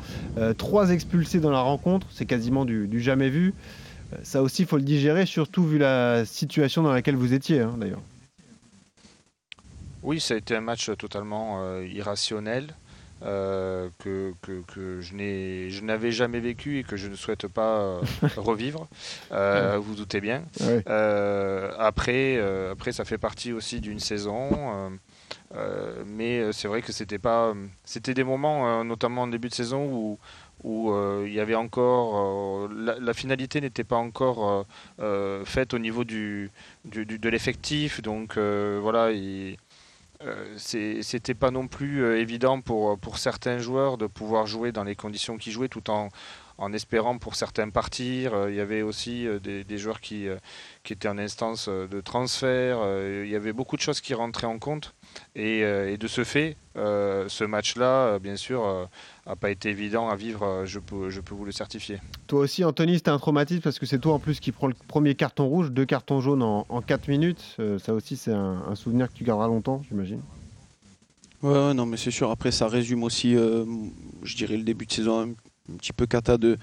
trois 0.57 0.89
expulsés 0.89 1.39
dans 1.39 1.51
la 1.51 1.61
rencontre, 1.61 2.07
c'est 2.09 2.25
quasiment 2.25 2.65
du 2.65 3.01
jamais 3.01 3.29
vu. 3.29 3.53
Ça 4.23 4.41
aussi, 4.41 4.63
il 4.63 4.67
faut 4.67 4.77
le 4.77 4.83
digérer, 4.83 5.25
surtout 5.25 5.63
vu 5.63 5.77
la 5.77 6.25
situation 6.25 6.81
dans 6.83 6.91
laquelle 6.91 7.15
vous 7.15 7.33
étiez, 7.33 7.61
hein, 7.61 7.75
d'ailleurs. 7.77 8.01
Oui, 10.01 10.19
ça 10.19 10.33
a 10.33 10.37
été 10.37 10.55
un 10.55 10.61
match 10.61 10.89
totalement 10.97 11.61
euh, 11.63 11.85
irrationnel. 11.85 12.67
Euh, 13.21 13.89
que, 13.99 14.33
que, 14.41 15.01
je 15.01 15.83
n'avais 15.83 16.09
jamais 16.09 16.39
vécu 16.39 16.79
et 16.79 16.83
que 16.85 16.95
je 16.95 17.09
ne 17.09 17.15
souhaite 17.15 17.47
pas 17.47 17.81
euh, 17.81 18.01
revivre. 18.37 18.87
vous 19.29 19.95
doutez 19.95 20.21
bien. 20.21 20.43
après, 21.77 22.41
après, 22.71 22.93
ça 22.93 23.03
fait 23.03 23.17
partie 23.17 23.51
aussi 23.51 23.81
d'une 23.81 23.99
saison. 23.99 24.97
mais 26.05 26.53
c'est 26.53 26.69
vrai 26.69 26.81
que 26.81 26.93
c'était 26.93 27.19
pas. 27.19 27.53
C'était 27.83 28.13
des 28.13 28.23
moments, 28.23 28.85
notamment 28.85 29.23
en 29.23 29.27
début 29.27 29.49
de 29.49 29.53
saison, 29.53 29.83
où, 29.91 30.17
où 30.63 30.91
euh, 30.91 31.25
il 31.27 31.33
y 31.33 31.39
avait 31.39 31.55
encore 31.55 32.67
euh, 32.69 32.97
la, 32.99 33.13
finalité 33.13 33.61
n'était 33.61 33.83
pas 33.83 33.95
encore 33.95 34.65
euh, 34.99 35.45
faite 35.45 35.73
au 35.73 35.79
niveau 35.79 36.03
du, 36.03 36.51
de 36.85 37.29
l'effectif 37.29 38.01
donc 38.01 38.37
voilà 38.37 39.09
c'était 40.57 41.33
pas 41.33 41.51
non 41.51 41.67
plus 41.67 42.17
évident 42.17 42.59
pour, 42.59 42.97
pour 42.99 43.17
certains 43.17 43.59
joueurs 43.59 43.97
de 43.97 44.05
pouvoir 44.07 44.47
jouer 44.47 44.71
dans 44.71 44.83
les 44.83 44.95
conditions 44.95 45.37
qu'ils 45.37 45.53
jouaient 45.53 45.69
tout 45.69 45.89
en, 45.89 46.09
en 46.57 46.73
espérant 46.73 47.17
pour 47.17 47.35
certains 47.35 47.69
partir. 47.69 48.49
Il 48.49 48.55
y 48.55 48.59
avait 48.59 48.81
aussi 48.81 49.27
des, 49.41 49.63
des 49.63 49.77
joueurs 49.77 50.01
qui, 50.01 50.27
qui 50.83 50.91
étaient 50.91 51.07
en 51.07 51.17
instance 51.17 51.69
de 51.69 52.01
transfert. 52.01 52.79
Il 53.23 53.29
y 53.29 53.35
avait 53.37 53.53
beaucoup 53.53 53.77
de 53.77 53.81
choses 53.81 54.01
qui 54.01 54.13
rentraient 54.13 54.45
en 54.45 54.59
compte. 54.59 54.93
Et, 55.35 55.59
et 55.59 55.97
de 55.97 56.07
ce 56.07 56.23
fait, 56.23 56.55
ce 56.75 57.43
match-là, 57.43 58.19
bien 58.19 58.35
sûr, 58.35 58.87
n'a 59.29 59.35
pas 59.35 59.51
été 59.51 59.69
évident 59.69 60.09
à 60.09 60.15
vivre, 60.15 60.43
euh, 60.43 60.65
je 60.65 60.79
peux, 60.79 61.09
je 61.09 61.21
peux 61.21 61.35
vous 61.35 61.45
le 61.45 61.51
certifier. 61.51 61.99
Toi 62.27 62.41
aussi, 62.41 62.63
Anthony, 62.63 62.95
c'était 62.95 63.11
un 63.11 63.19
traumatisme 63.19 63.61
parce 63.61 63.77
que 63.77 63.85
c'est 63.85 63.99
toi 63.99 64.13
en 64.13 64.19
plus 64.19 64.39
qui 64.39 64.51
prends 64.51 64.67
le 64.67 64.73
premier 64.87 65.15
carton 65.15 65.45
rouge, 65.45 65.71
deux 65.71 65.85
cartons 65.85 66.19
jaunes 66.19 66.41
en, 66.41 66.65
en 66.67 66.81
4 66.81 67.07
minutes. 67.07 67.55
Euh, 67.59 67.77
ça 67.79 67.93
aussi, 67.93 68.17
c'est 68.17 68.33
un, 68.33 68.75
souvenir 68.75 69.07
que 69.07 69.13
tu 69.13 69.23
garderas 69.23 69.47
longtemps, 69.47 69.83
j'imagine. 69.87 70.21
Ouais, 71.43 71.73
non, 71.73 71.85
mais 71.85 71.97
c'est 71.97 72.11
sûr. 72.11 72.31
Après, 72.31 72.51
ça 72.51 72.67
résume 72.67 73.03
aussi, 73.03 73.35
euh, 73.35 73.65
je 74.23 74.35
dirais, 74.35 74.57
le 74.57 74.63
début 74.63 74.85
de 74.85 74.91
saison 74.91 75.21
un, 75.21 75.77
petit 75.77 75.93
peu 75.93 76.07
cata 76.07 76.37
de, 76.37 76.57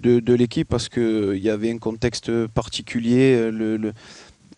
de, 0.00 0.18
de 0.18 0.34
l'équipe 0.34 0.68
parce 0.68 0.88
qu'il 0.88 1.38
y 1.38 1.50
avait 1.50 1.70
un 1.70 1.78
contexte 1.78 2.46
particulier. 2.48 3.50
le, 3.50 3.92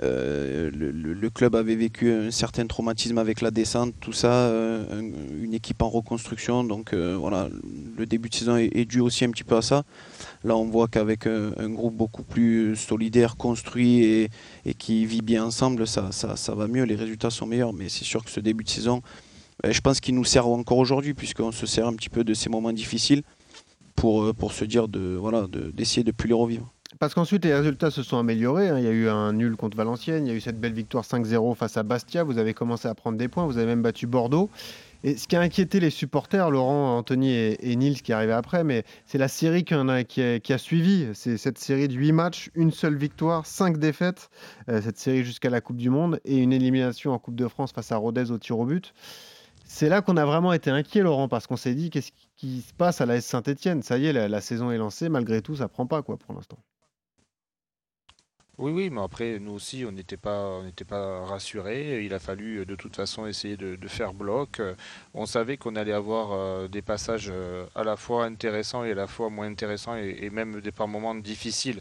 euh, 0.03 0.71
le, 0.73 1.31
club 1.31 1.55
avait 1.55 1.77
vécu 1.77 2.13
un 2.13 2.31
certain 2.31 2.67
traumatisme 2.67 3.19
avec 3.19 3.41
la 3.41 3.51
descente, 3.51 3.95
tout 4.01 4.13
ça, 4.13 4.33
euh, 4.33 5.01
une 5.41 5.55
équipe 5.55 5.83
en 5.83 5.89
reconstruction. 5.89 6.65
Donc 6.65 6.93
euh, 6.93 7.17
voilà, 7.19 7.49
le 7.97 8.07
début 8.07 8.29
de 8.29 8.35
saison 8.35 8.57
est, 8.57 8.85
dû 8.85 9.01
aussi 9.01 9.25
un 9.25 9.31
petit 9.31 9.45
peu 9.45 9.57
à 9.57 9.63
ça. 9.63 9.85
Là, 10.43 10.57
on 10.57 10.67
voit 10.67 10.89
qu'avec 10.89 11.27
un, 11.27 11.71
groupe 11.71 11.97
beaucoup 11.97 12.23
plus 12.23 12.77
solidaire, 12.77 13.37
construit 13.37 14.05
et, 14.05 14.31
qui 14.79 15.07
vit 15.07 15.23
bien 15.23 15.45
ensemble, 15.45 15.87
ça, 15.87 16.11
va 16.55 16.69
mieux, 16.69 16.85
les 16.85 16.97
résultats 16.97 17.31
sont 17.31 17.47
meilleurs. 17.47 17.73
Mais 17.73 17.89
c'est 17.89 18.05
sûr 18.05 18.25
que 18.25 18.31
ce 18.31 18.41
début 18.41 18.65
de 18.65 18.71
saison 18.71 19.03
je 19.67 19.81
pense 19.81 20.01
qu'ils 20.01 20.17
nous 20.17 20.25
servent 20.25 20.49
encore 20.49 20.79
aujourd'hui, 20.79 21.15
puisqu'on 21.15 21.53
se 21.53 21.65
sert 21.65 21.87
un 21.87 21.95
petit 21.95 22.11
peu 22.11 22.25
de 22.25 22.35
ces 22.35 22.51
moments 22.51 22.73
difficiles 22.73 23.23
pour, 23.95 24.53
se 24.53 24.65
dire 24.65 24.89
de 24.89 25.17
voilà 25.19 25.47
d'essayer 25.73 26.03
de 26.03 26.09
ne 26.09 26.13
plus 26.13 26.29
les 26.29 26.35
revivre. 26.35 26.75
Parce 26.99 27.15
qu'ensuite, 27.15 27.45
les 27.45 27.55
résultats 27.55 27.91
se 27.91 28.03
sont 28.03 28.19
améliorés. 28.19 28.69
Hein. 28.69 28.79
Il 28.79 28.85
y 28.85 28.89
a 28.89 28.93
eu 28.93 29.09
un 29.09 29.33
nul 29.33 29.57
contre 29.57 29.77
Valenciennes, 29.77 30.27
il 30.27 30.31
y 30.31 30.33
a 30.33 30.37
eu 30.37 30.41
cette 30.41 30.61
belle 30.61 30.73
victoire 30.73 31.05
5-0 31.05 31.55
face 31.57 31.77
à 31.77 31.83
Bastia. 31.83 32.23
Vous 32.23 32.39
avez 32.39 32.55
commencé 32.55 32.89
à 32.89 32.95
prendre 32.95 33.19
des 33.19 33.29
points, 33.29 33.47
vous 33.47 33.59
avez 33.59 33.67
même 33.67 33.83
battu 33.83 34.07
Bordeaux. 34.07 34.49
Et 35.03 35.19
ce 35.19 35.29
qui 35.29 35.37
a 35.37 35.41
inquiété 35.41 35.81
les 35.81 35.91
supporters, 35.91 36.51
Laurent, 36.51 36.97
Anthony 36.97 37.33
et, 37.35 37.77
Nils 37.77 38.01
qui 38.01 38.15
arrivaient 38.15 38.33
après, 38.33 38.65
mais 38.65 38.85
c'est 39.05 39.19
la 39.19 39.29
série 39.29 39.63
qui 39.65 39.75
a, 39.75 40.05
qui, 40.05 40.53
a, 40.53 40.59
suivi. 40.59 41.09
C'est 41.13 41.37
cette 41.37 41.59
série 41.59 41.89
de 41.89 41.95
8 41.95 42.13
matchs, 42.13 42.51
une 42.55 42.71
seule 42.71 42.97
victoire, 42.97 43.45
5 43.45 43.77
défaites, 43.77 44.31
euh, 44.71 44.81
cette 44.81 44.97
série 44.97 45.23
jusqu'à 45.23 45.51
la 45.51 45.61
Coupe 45.61 45.77
du 45.77 45.91
Monde, 45.91 46.21
et 46.25 46.39
une 46.39 46.55
élimination 46.55 47.13
en 47.13 47.19
Coupe 47.19 47.35
de 47.35 47.49
France 47.49 47.73
face 47.73 47.93
à 47.93 47.99
Rodez 47.99 48.31
au 48.31 48.39
tir 48.39 48.59
au 48.59 48.65
but. 48.65 48.95
C'est 49.67 49.91
là 49.91 50.01
qu'on 50.01 50.17
a 50.17 50.25
vraiment 50.25 50.55
été 50.55 50.71
inquiet, 50.71 51.03
Laurent, 51.03 51.29
parce 51.29 51.47
qu'on 51.47 51.59
s'est 51.59 51.75
dit 51.75 51.91
qu'est-ce 51.91 52.13
qui 52.37 52.63
se 52.63 52.73
passe 52.73 53.03
à 53.03 53.07
la 53.07 53.17
S 53.17 53.27
Saint-Etienne 53.27 53.83
Ça 53.83 53.99
y 53.99 54.07
est, 54.07 54.13
la, 54.15 54.29
la, 54.29 54.41
saison 54.41 54.71
est 54.71 54.79
lancée, 54.79 55.11
malgré 55.11 55.43
tout, 55.43 55.57
ça 55.57 55.69
prend 55.69 55.87
pas 55.87 56.01
quoi 56.01 56.17
pour 56.17 56.35
l'instant. 56.35 56.57
Oui, 58.57 58.71
oui, 58.71 58.89
mais 58.89 59.01
après, 59.01 59.41
nous 59.41 59.51
aussi, 59.51 59.85
on 59.85 59.91
n'était 59.91 60.17
pas, 60.17 60.61
pas 60.89 61.25
rassurés. 61.25 62.05
Il 62.05 62.15
a 62.15 62.21
fallu 62.21 62.59
euh, 62.61 62.65
de 62.65 62.77
toute 62.77 62.95
façon 62.95 63.27
essayer 63.27 63.57
de, 63.57 63.89
faire 63.89 64.15
bloc. 64.15 64.61
Euh, 64.61 64.75
on 65.13 65.27
savait 65.27 65.57
qu'on 65.57 65.75
allait 65.75 65.93
avoir 65.93 66.31
euh, 66.33 66.69
des 66.69 66.81
passages 66.81 67.33
à 67.75 67.83
la 67.83 67.97
fois 67.97 68.27
intéressants 68.27 68.85
et 68.85 68.93
à 68.93 68.95
la 68.95 69.09
fois 69.09 69.29
moins 69.29 69.49
intéressants 69.49 69.97
et, 69.97 70.31
même 70.31 70.61
des 70.61 70.71
par 70.71 70.87
moments 70.87 71.15
difficiles 71.17 71.81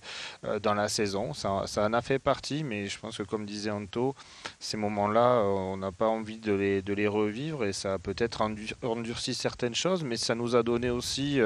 dans 0.61 0.73
la 0.73 0.87
saison. 0.87 1.33
Ça, 1.33 1.63
en 1.77 1.93
a 1.93 2.01
fait 2.01 2.19
partie, 2.19 2.63
mais 2.63 2.87
je 2.87 2.99
pense 2.99 3.17
que 3.17 3.23
comme 3.23 3.45
disait 3.45 3.71
Anto, 3.71 4.15
ces 4.59 4.77
moments-là, 4.77 5.43
on 5.43 5.77
n'a 5.77 5.91
pas 5.91 6.07
envie 6.07 6.39
de 6.39 6.53
les, 6.53 6.81
de 6.81 6.93
les 6.93 7.07
revivre 7.07 7.65
et 7.65 7.73
ça 7.73 7.93
a 7.93 7.99
peut-être 7.99 8.41
endurci 8.83 9.33
certaines 9.33 9.75
choses, 9.75 10.03
mais 10.03 10.17
ça 10.17 10.35
nous 10.35 10.55
a 10.55 10.63
donné 10.63 10.89
aussi 10.89 11.39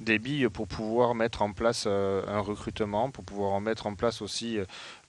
des 0.00 0.18
billes 0.18 0.48
pour 0.48 0.66
pouvoir 0.66 1.14
mettre 1.14 1.42
en 1.42 1.52
place 1.52 1.84
euh, 1.86 2.22
un 2.28 2.40
recrutement, 2.40 3.10
pour 3.10 3.24
pouvoir 3.24 3.52
en 3.52 3.60
mettre 3.60 3.86
en 3.86 3.94
place 3.94 4.22
aussi 4.22 4.58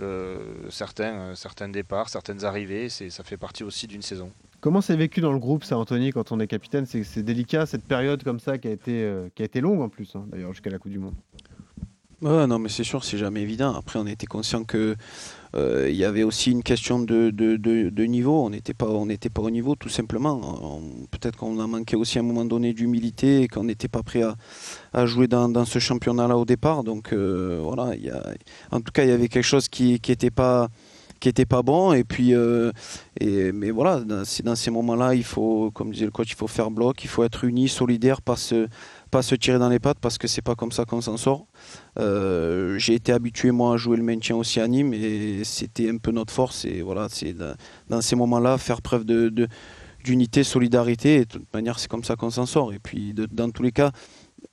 euh, 0.02 0.38
certains, 0.70 1.14
euh, 1.14 1.36
certains 1.36 1.70
départs, 1.70 2.10
certaines 2.10 2.46
arrivées. 2.46 2.90
Ça 2.90 3.24
fait 3.24 3.38
partie 3.38 3.64
aussi 3.64 3.88
d'une 3.88 4.02
saison. 4.02 4.32
Comment 4.62 4.82
c'est 4.82 4.96
vécu 4.96 5.20
dans 5.20 5.34
le 5.34 5.40
groupe, 5.40 5.64
ça, 5.64 5.78
Anthony, 5.78 6.12
quand 6.12 6.32
on 6.32 6.40
est 6.40 6.48
capitaine? 6.48 6.86
C'est 6.86 7.24
délicat, 7.24 7.66
cette 7.66 7.84
période 7.84 8.24
comme 8.24 8.40
ça 8.40 8.58
qui 8.58 8.70
a 8.70 8.72
été, 8.72 9.12
qui 9.36 9.42
a 9.42 9.46
été 9.46 9.60
longue 9.60 9.82
en 9.82 9.90
plus, 9.90 10.16
hein, 10.16 10.26
d'ailleurs, 10.28 10.54
jusqu'à 10.54 10.70
la 10.70 10.78
Coupe 10.78 10.92
du 10.92 11.00
Monde. 11.00 11.16
Ouais, 12.22 12.48
non, 12.48 12.60
mais 12.60 12.70
c'est 12.70 12.86
sûr, 12.86 13.04
c'est 13.04 13.18
jamais 13.18 13.42
évident. 13.42 13.76
Après, 13.76 14.00
on 14.00 14.08
était 14.08 14.26
conscient 14.26 14.64
que 14.64 14.96
il 15.56 15.96
y 15.96 16.06
avait 16.06 16.24
aussi 16.24 16.52
une 16.52 16.64
question 16.64 17.00
de, 17.00 17.30
de, 17.30 17.58
de, 17.58 18.04
niveau. 18.06 18.44
On 18.44 18.50
n'était 18.50 18.74
pas, 18.74 18.88
pas 18.88 19.42
au 19.42 19.50
niveau, 19.50 19.76
tout 19.76 19.90
simplement. 19.90 20.82
Peut-être 21.12 21.38
qu'on 21.38 21.60
a 21.60 21.68
manqué 21.68 21.96
aussi 21.96 22.18
à 22.18 22.22
un 22.22 22.26
moment 22.26 22.46
donné 22.46 22.74
d'humilité 22.74 23.42
et 23.42 23.48
qu'on 23.48 23.64
n'était 23.64 23.88
pas 23.88 24.04
prêt 24.04 24.24
à, 24.24 24.36
à 24.94 25.06
jouer 25.06 25.28
dans, 25.28 25.50
dans, 25.50 25.66
ce 25.66 25.80
championnat-là 25.80 26.38
au 26.38 26.46
départ. 26.46 26.84
Donc 26.84 27.14
euh, 27.14 27.60
voilà, 27.62 27.96
y 27.96 28.10
a, 28.10 28.24
en 28.72 28.82
tout 28.82 28.92
cas, 28.92 29.04
il 29.04 29.10
y 29.10 29.14
avait 29.14 29.30
quelque 29.30 29.44
chose 29.44 29.68
qui 29.68 30.00
n'était 30.08 30.32
pas 30.32 30.70
pas 31.50 31.62
bon 31.62 31.94
et 31.94 32.04
puis 32.04 32.34
euh, 32.34 32.72
et, 33.20 33.52
mais 33.52 33.72
voilà 33.72 34.02
dans, 34.02 34.24
dans 34.44 34.56
ces 34.56 34.72
moments-là 34.72 35.16
il 35.16 35.24
faut 35.24 35.72
comme 35.72 35.92
disait 35.92 36.06
le 36.06 36.12
coach 36.12 36.32
il 36.32 36.36
faut 36.36 36.48
faire 36.48 36.72
bloc 36.72 37.04
il 37.04 37.08
faut 37.08 37.24
être 37.24 37.46
uni 37.46 37.70
solidaire 37.70 38.22
pas 38.22 38.36
se 38.36 38.68
pas 39.14 39.22
se 39.22 39.36
tirer 39.36 39.60
dans 39.60 39.70
les 39.70 39.80
pattes 39.80 40.00
parce 40.02 40.18
que 40.18 40.28
c'est 40.28 40.42
pas 40.42 40.56
comme 40.56 40.72
ça 40.72 40.86
qu'on 40.86 41.00
s'en 41.00 41.18
sort. 41.18 41.46
Euh, 42.00 42.78
j'ai 42.80 42.96
été 42.96 43.12
habitué 43.12 43.52
moi 43.52 43.76
à 43.76 43.78
jouer 43.78 43.98
le 43.98 44.04
maintien 44.04 44.36
aussi 44.36 44.60
à 44.60 44.68
Nîmes 44.68 44.94
et 44.96 45.44
c'était 45.44 45.90
un 45.90 45.98
peu 45.98 46.12
notre 46.12 46.34
force 46.34 46.66
et 46.66 46.82
voilà 46.82 47.08
c'est 47.08 47.36
dans 47.88 48.02
ces 48.02 48.16
moments-là 48.16 48.58
faire 48.58 48.82
preuve 48.82 49.06
de, 49.06 49.48
d'unité, 50.04 50.44
solidarité 50.44 51.18
et 51.18 51.20
de 51.20 51.26
toute 51.26 51.54
manière 51.54 51.78
c'est 51.78 51.88
comme 51.88 52.04
ça 52.04 52.16
qu'on 52.16 52.32
s'en 52.32 52.48
sort 52.48 52.74
et 52.74 52.80
puis 52.80 53.14
dans 53.14 53.52
tous 53.52 53.62
les 53.62 53.72
cas 53.72 53.92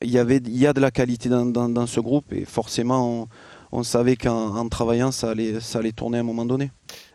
il 0.03 0.11
y 0.11 0.19
avait 0.19 0.37
il 0.37 0.59
y 0.59 0.67
a 0.67 0.75
de 0.75 0.81
la 0.83 0.91
qualité 0.91 1.31
dans, 1.31 1.87
ce 1.87 2.01
groupe 2.01 2.31
et 2.35 2.45
forcément 2.45 3.23
on, 3.23 3.29
on 3.73 3.83
savait 3.85 4.17
qu'en 4.17 4.69
travaillant 4.69 5.11
ça 5.11 5.31
allait 5.31 5.61
ça 5.61 5.79
allait 5.79 5.93
tourner 5.93 6.19
à 6.19 6.21
un 6.21 6.25
moment 6.25 6.45
donné. 6.45 6.71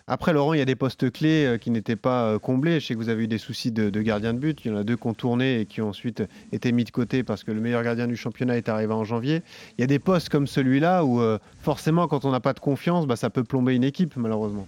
Après, 0.07 0.33
Laurent, 0.33 0.53
il 0.53 0.59
y 0.59 0.61
a 0.61 0.65
des 0.65 0.75
postes 0.75 1.11
clés 1.11 1.45
euh, 1.45 1.57
qui 1.57 1.71
n'étaient 1.71 1.95
pas 1.95 2.25
euh, 2.25 2.39
comblés. 2.39 2.79
Je 2.79 2.85
sais 2.85 2.93
que 2.93 2.99
vous 2.99 3.09
avez 3.09 3.23
eu 3.23 3.27
des 3.27 3.39
soucis 3.39 3.71
de, 3.71 3.89
gardien 4.01 4.35
de 4.35 4.39
but. 4.39 4.63
Il 4.63 4.71
y 4.71 4.71
en 4.71 4.77
a 4.77 4.83
deux 4.83 4.97
qui 4.97 5.07
ont 5.07 5.15
tourné 5.15 5.61
et 5.61 5.65
qui 5.65 5.81
ont 5.81 5.89
ensuite 5.89 6.23
été 6.51 6.71
mis 6.71 6.83
de 6.83 6.91
côté 6.91 7.23
parce 7.23 7.43
que 7.43 7.51
le 7.51 7.59
meilleur 7.59 7.81
gardien 7.81 8.05
du 8.05 8.15
championnat 8.15 8.55
est 8.55 8.69
arrivé 8.69 8.93
en 8.93 9.03
janvier. 9.03 9.41
Il 9.77 9.81
y 9.81 9.83
a 9.83 9.87
des 9.87 9.97
postes 9.97 10.29
comme 10.29 10.45
celui-là 10.45 11.03
où, 11.03 11.21
euh, 11.21 11.39
forcément, 11.59 12.07
quand 12.07 12.23
on 12.23 12.29
n'a 12.29 12.39
pas 12.39 12.53
de 12.53 12.59
confiance, 12.59 13.07
bah, 13.07 13.15
ça 13.15 13.31
peut 13.31 13.43
plomber 13.43 13.73
une 13.73 13.83
équipe, 13.83 14.15
malheureusement. 14.15 14.67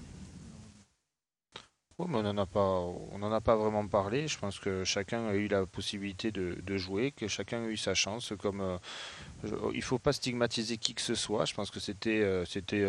On 1.99 2.07
n'en 2.07 2.37
a, 2.37 2.45
pas, 2.47 2.83
a 3.35 3.41
pas 3.41 3.55
vraiment 3.55 3.87
parlé. 3.87 4.27
Je 4.27 4.39
pense 4.39 4.59
que 4.59 4.83
chacun 4.83 5.27
a 5.27 5.35
eu 5.35 5.47
la 5.47 5.67
possibilité 5.67 6.31
de, 6.31 6.77
jouer, 6.77 7.11
que 7.11 7.27
chacun 7.27 7.63
a 7.63 7.67
eu 7.67 7.77
sa 7.77 7.93
chance. 7.95 8.33
Comme, 8.39 8.77
il 9.43 9.77
ne 9.77 9.81
faut 9.81 9.97
pas 9.97 10.13
stigmatiser 10.13 10.77
qui 10.77 10.93
que 10.93 11.01
ce 11.01 11.15
soit. 11.15 11.45
Je 11.45 11.55
pense 11.55 11.71
que 11.71 11.79
c'était, 11.79 12.43
c'était 12.45 12.87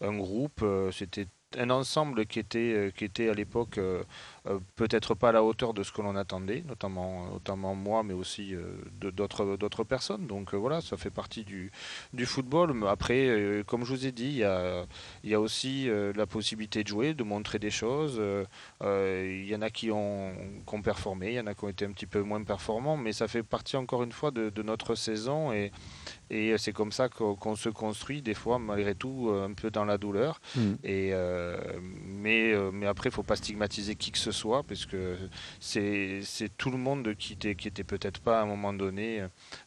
un 0.00 0.16
groupe, 0.16 0.64
c'était 0.92 1.26
un 1.56 1.70
ensemble 1.70 2.26
qui 2.26 2.38
était, 2.38 2.58
euh, 2.58 2.90
qui 2.90 3.04
était 3.04 3.28
à 3.28 3.34
l'époque 3.34 3.78
euh, 3.78 4.02
euh, 4.46 4.58
peut-être 4.76 5.14
pas 5.14 5.30
à 5.30 5.32
la 5.32 5.42
hauteur 5.42 5.72
de 5.72 5.82
ce 5.82 5.92
que 5.92 6.02
l'on 6.02 6.14
attendait, 6.16 6.62
notamment, 6.66 7.26
notamment 7.30 7.74
moi, 7.74 8.02
mais 8.02 8.12
aussi 8.12 8.54
d'autres, 9.00 9.56
d'autres 9.56 9.84
personnes. 9.84 10.26
Donc 10.26 10.54
voilà, 10.54 10.80
ça 10.80 10.96
fait 10.96 11.10
partie 11.10 11.44
du, 11.44 11.70
du 12.12 12.26
football. 12.26 12.72
Mais 12.74 12.88
après, 12.88 13.62
comme 13.66 13.84
je 13.84 13.92
vous 13.92 14.06
ai 14.06 14.12
dit, 14.12 14.28
il 14.28 14.36
y 14.38 14.44
a, 14.44 14.86
y 15.24 15.34
a 15.34 15.40
aussi 15.40 15.88
la 16.14 16.26
possibilité 16.26 16.82
de 16.82 16.88
jouer, 16.88 17.14
de 17.14 17.22
montrer 17.24 17.58
des 17.58 17.70
choses. 17.70 18.20
il 18.82 19.46
y 19.46 19.54
en 19.54 19.62
a 19.62 19.70
qui 19.70 19.90
ont, 19.90 20.34
qui 20.66 20.74
ont, 20.74 20.82
performé, 20.82 21.28
il 21.28 21.34
y 21.34 21.40
en 21.40 21.46
a 21.46 21.54
qui 21.54 21.64
ont 21.64 21.68
été 21.68 21.84
un 21.84 21.92
petit 21.92 22.06
peu 22.06 22.22
moins 22.22 22.42
performants, 22.42 22.96
mais 22.96 23.12
ça 23.12 23.28
fait 23.28 23.42
partie 23.42 23.76
encore 23.76 24.02
une 24.02 24.12
fois 24.12 24.30
de, 24.30 24.48
de 24.50 24.62
notre 24.62 24.94
saison 24.94 25.52
et, 25.52 25.72
et 26.30 26.56
c'est 26.58 26.72
comme 26.72 26.92
ça 26.92 27.08
qu'on 27.08 27.56
se 27.56 27.68
construit, 27.68 28.22
des 28.22 28.34
fois, 28.34 28.58
malgré 28.58 28.94
tout, 28.94 29.30
un 29.32 29.52
peu 29.52 29.70
dans 29.70 29.84
la 29.84 29.98
douleur. 29.98 30.40
Mm. 30.56 30.60
Et, 30.84 31.10
euh, 31.12 31.58
mais, 32.04 32.52
euh, 32.52 32.70
mais 32.72 32.86
après, 32.86 33.08
il 33.08 33.12
ne 33.12 33.14
faut 33.14 33.22
pas 33.22 33.36
stigmatiser 33.36 33.94
qui 33.94 34.10
que 34.10 34.18
ce 34.18 34.32
soit, 34.32 34.62
parce 34.62 34.86
que 34.86 35.16
c'est 35.60 36.22
tout 36.56 36.70
le 36.70 36.78
monde 36.78 37.14
qui 37.18 37.34
était, 37.34 37.54
qui 37.54 37.68
était 37.68 37.84
peut-être 37.84 38.20
pas 38.20 38.40
à 38.40 38.42
un 38.42 38.46
moment 38.46 38.72
donné 38.72 39.22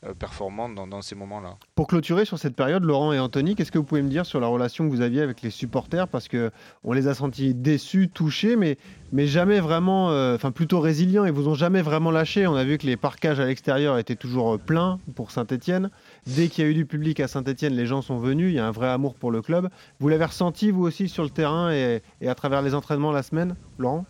euh, 0.05 0.13
performant 0.13 0.69
dans, 0.69 0.87
dans 0.87 1.01
ces 1.01 1.15
moments-là. 1.15 1.57
Pour 1.75 1.87
clôturer 1.87 2.25
sur 2.25 2.37
cette 2.37 2.55
période, 2.55 2.83
Laurent 2.83 3.13
et 3.13 3.19
Anthony, 3.19 3.55
qu'est-ce 3.55 3.71
que 3.71 3.77
vous 3.77 3.83
pouvez 3.83 4.01
me 4.01 4.09
dire 4.09 4.25
sur 4.25 4.39
la 4.39 4.47
relation 4.47 4.87
que 4.87 4.93
vous 4.93 5.01
aviez 5.01 5.21
avec 5.21 5.41
les 5.41 5.49
supporters? 5.49 6.07
Parce 6.07 6.27
qu'on 6.27 6.93
les 6.93 7.07
a 7.07 7.13
sentis 7.13 7.53
déçus, 7.53 8.09
touchés, 8.09 8.55
mais 8.55 8.77
mais 9.13 9.27
jamais 9.27 9.59
vraiment, 9.59 10.07
enfin 10.33 10.51
plutôt 10.51 10.79
résilients. 10.79 11.25
Ils 11.25 11.33
vous 11.33 11.49
ont 11.49 11.53
jamais 11.53 11.81
vraiment 11.81 12.11
lâché. 12.11 12.47
On 12.47 12.55
a 12.55 12.63
vu 12.63 12.77
que 12.77 12.87
les 12.87 12.95
parcages 12.95 13.41
à 13.41 13.45
l'extérieur 13.45 13.97
étaient 13.97 14.15
toujours 14.15 14.57
pleins 14.57 15.01
pour 15.15 15.31
Saint-Etienne. 15.31 15.89
Dès 16.27 16.47
qu'il 16.51 16.63
y 16.63 16.67
a 16.67 16.69
eu 16.69 16.73
du 16.73 16.85
public 16.85 17.19
à 17.19 17.27
Saint-Etienne, 17.27 17.73
les 17.73 17.85
gens 17.85 18.01
sont 18.01 18.19
venus, 18.19 18.51
il 18.51 18.55
y 18.55 18.59
a 18.59 18.67
un 18.67 18.71
vrai 18.71 18.89
amour 18.89 19.15
pour 19.15 19.31
le 19.31 19.41
club. 19.41 19.69
Vous 19.99 20.09
l'avez 20.09 20.25
ressenti, 20.25 20.69
vous 20.69 20.83
aussi, 20.83 21.09
sur 21.09 21.23
le 21.23 21.29
terrain 21.29 21.71
et, 21.71 22.01
à 22.25 22.35
travers 22.35 22.61
les 22.61 22.75
entraînements 22.75 23.11
la 23.11 23.23
semaine, 23.23 23.55
Laurent? 23.79 24.05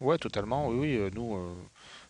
Ouais, 0.00 0.18
totalement. 0.18 0.68
Oui. 0.68 0.96
Euh, 0.96 1.10
nous, 1.14 1.36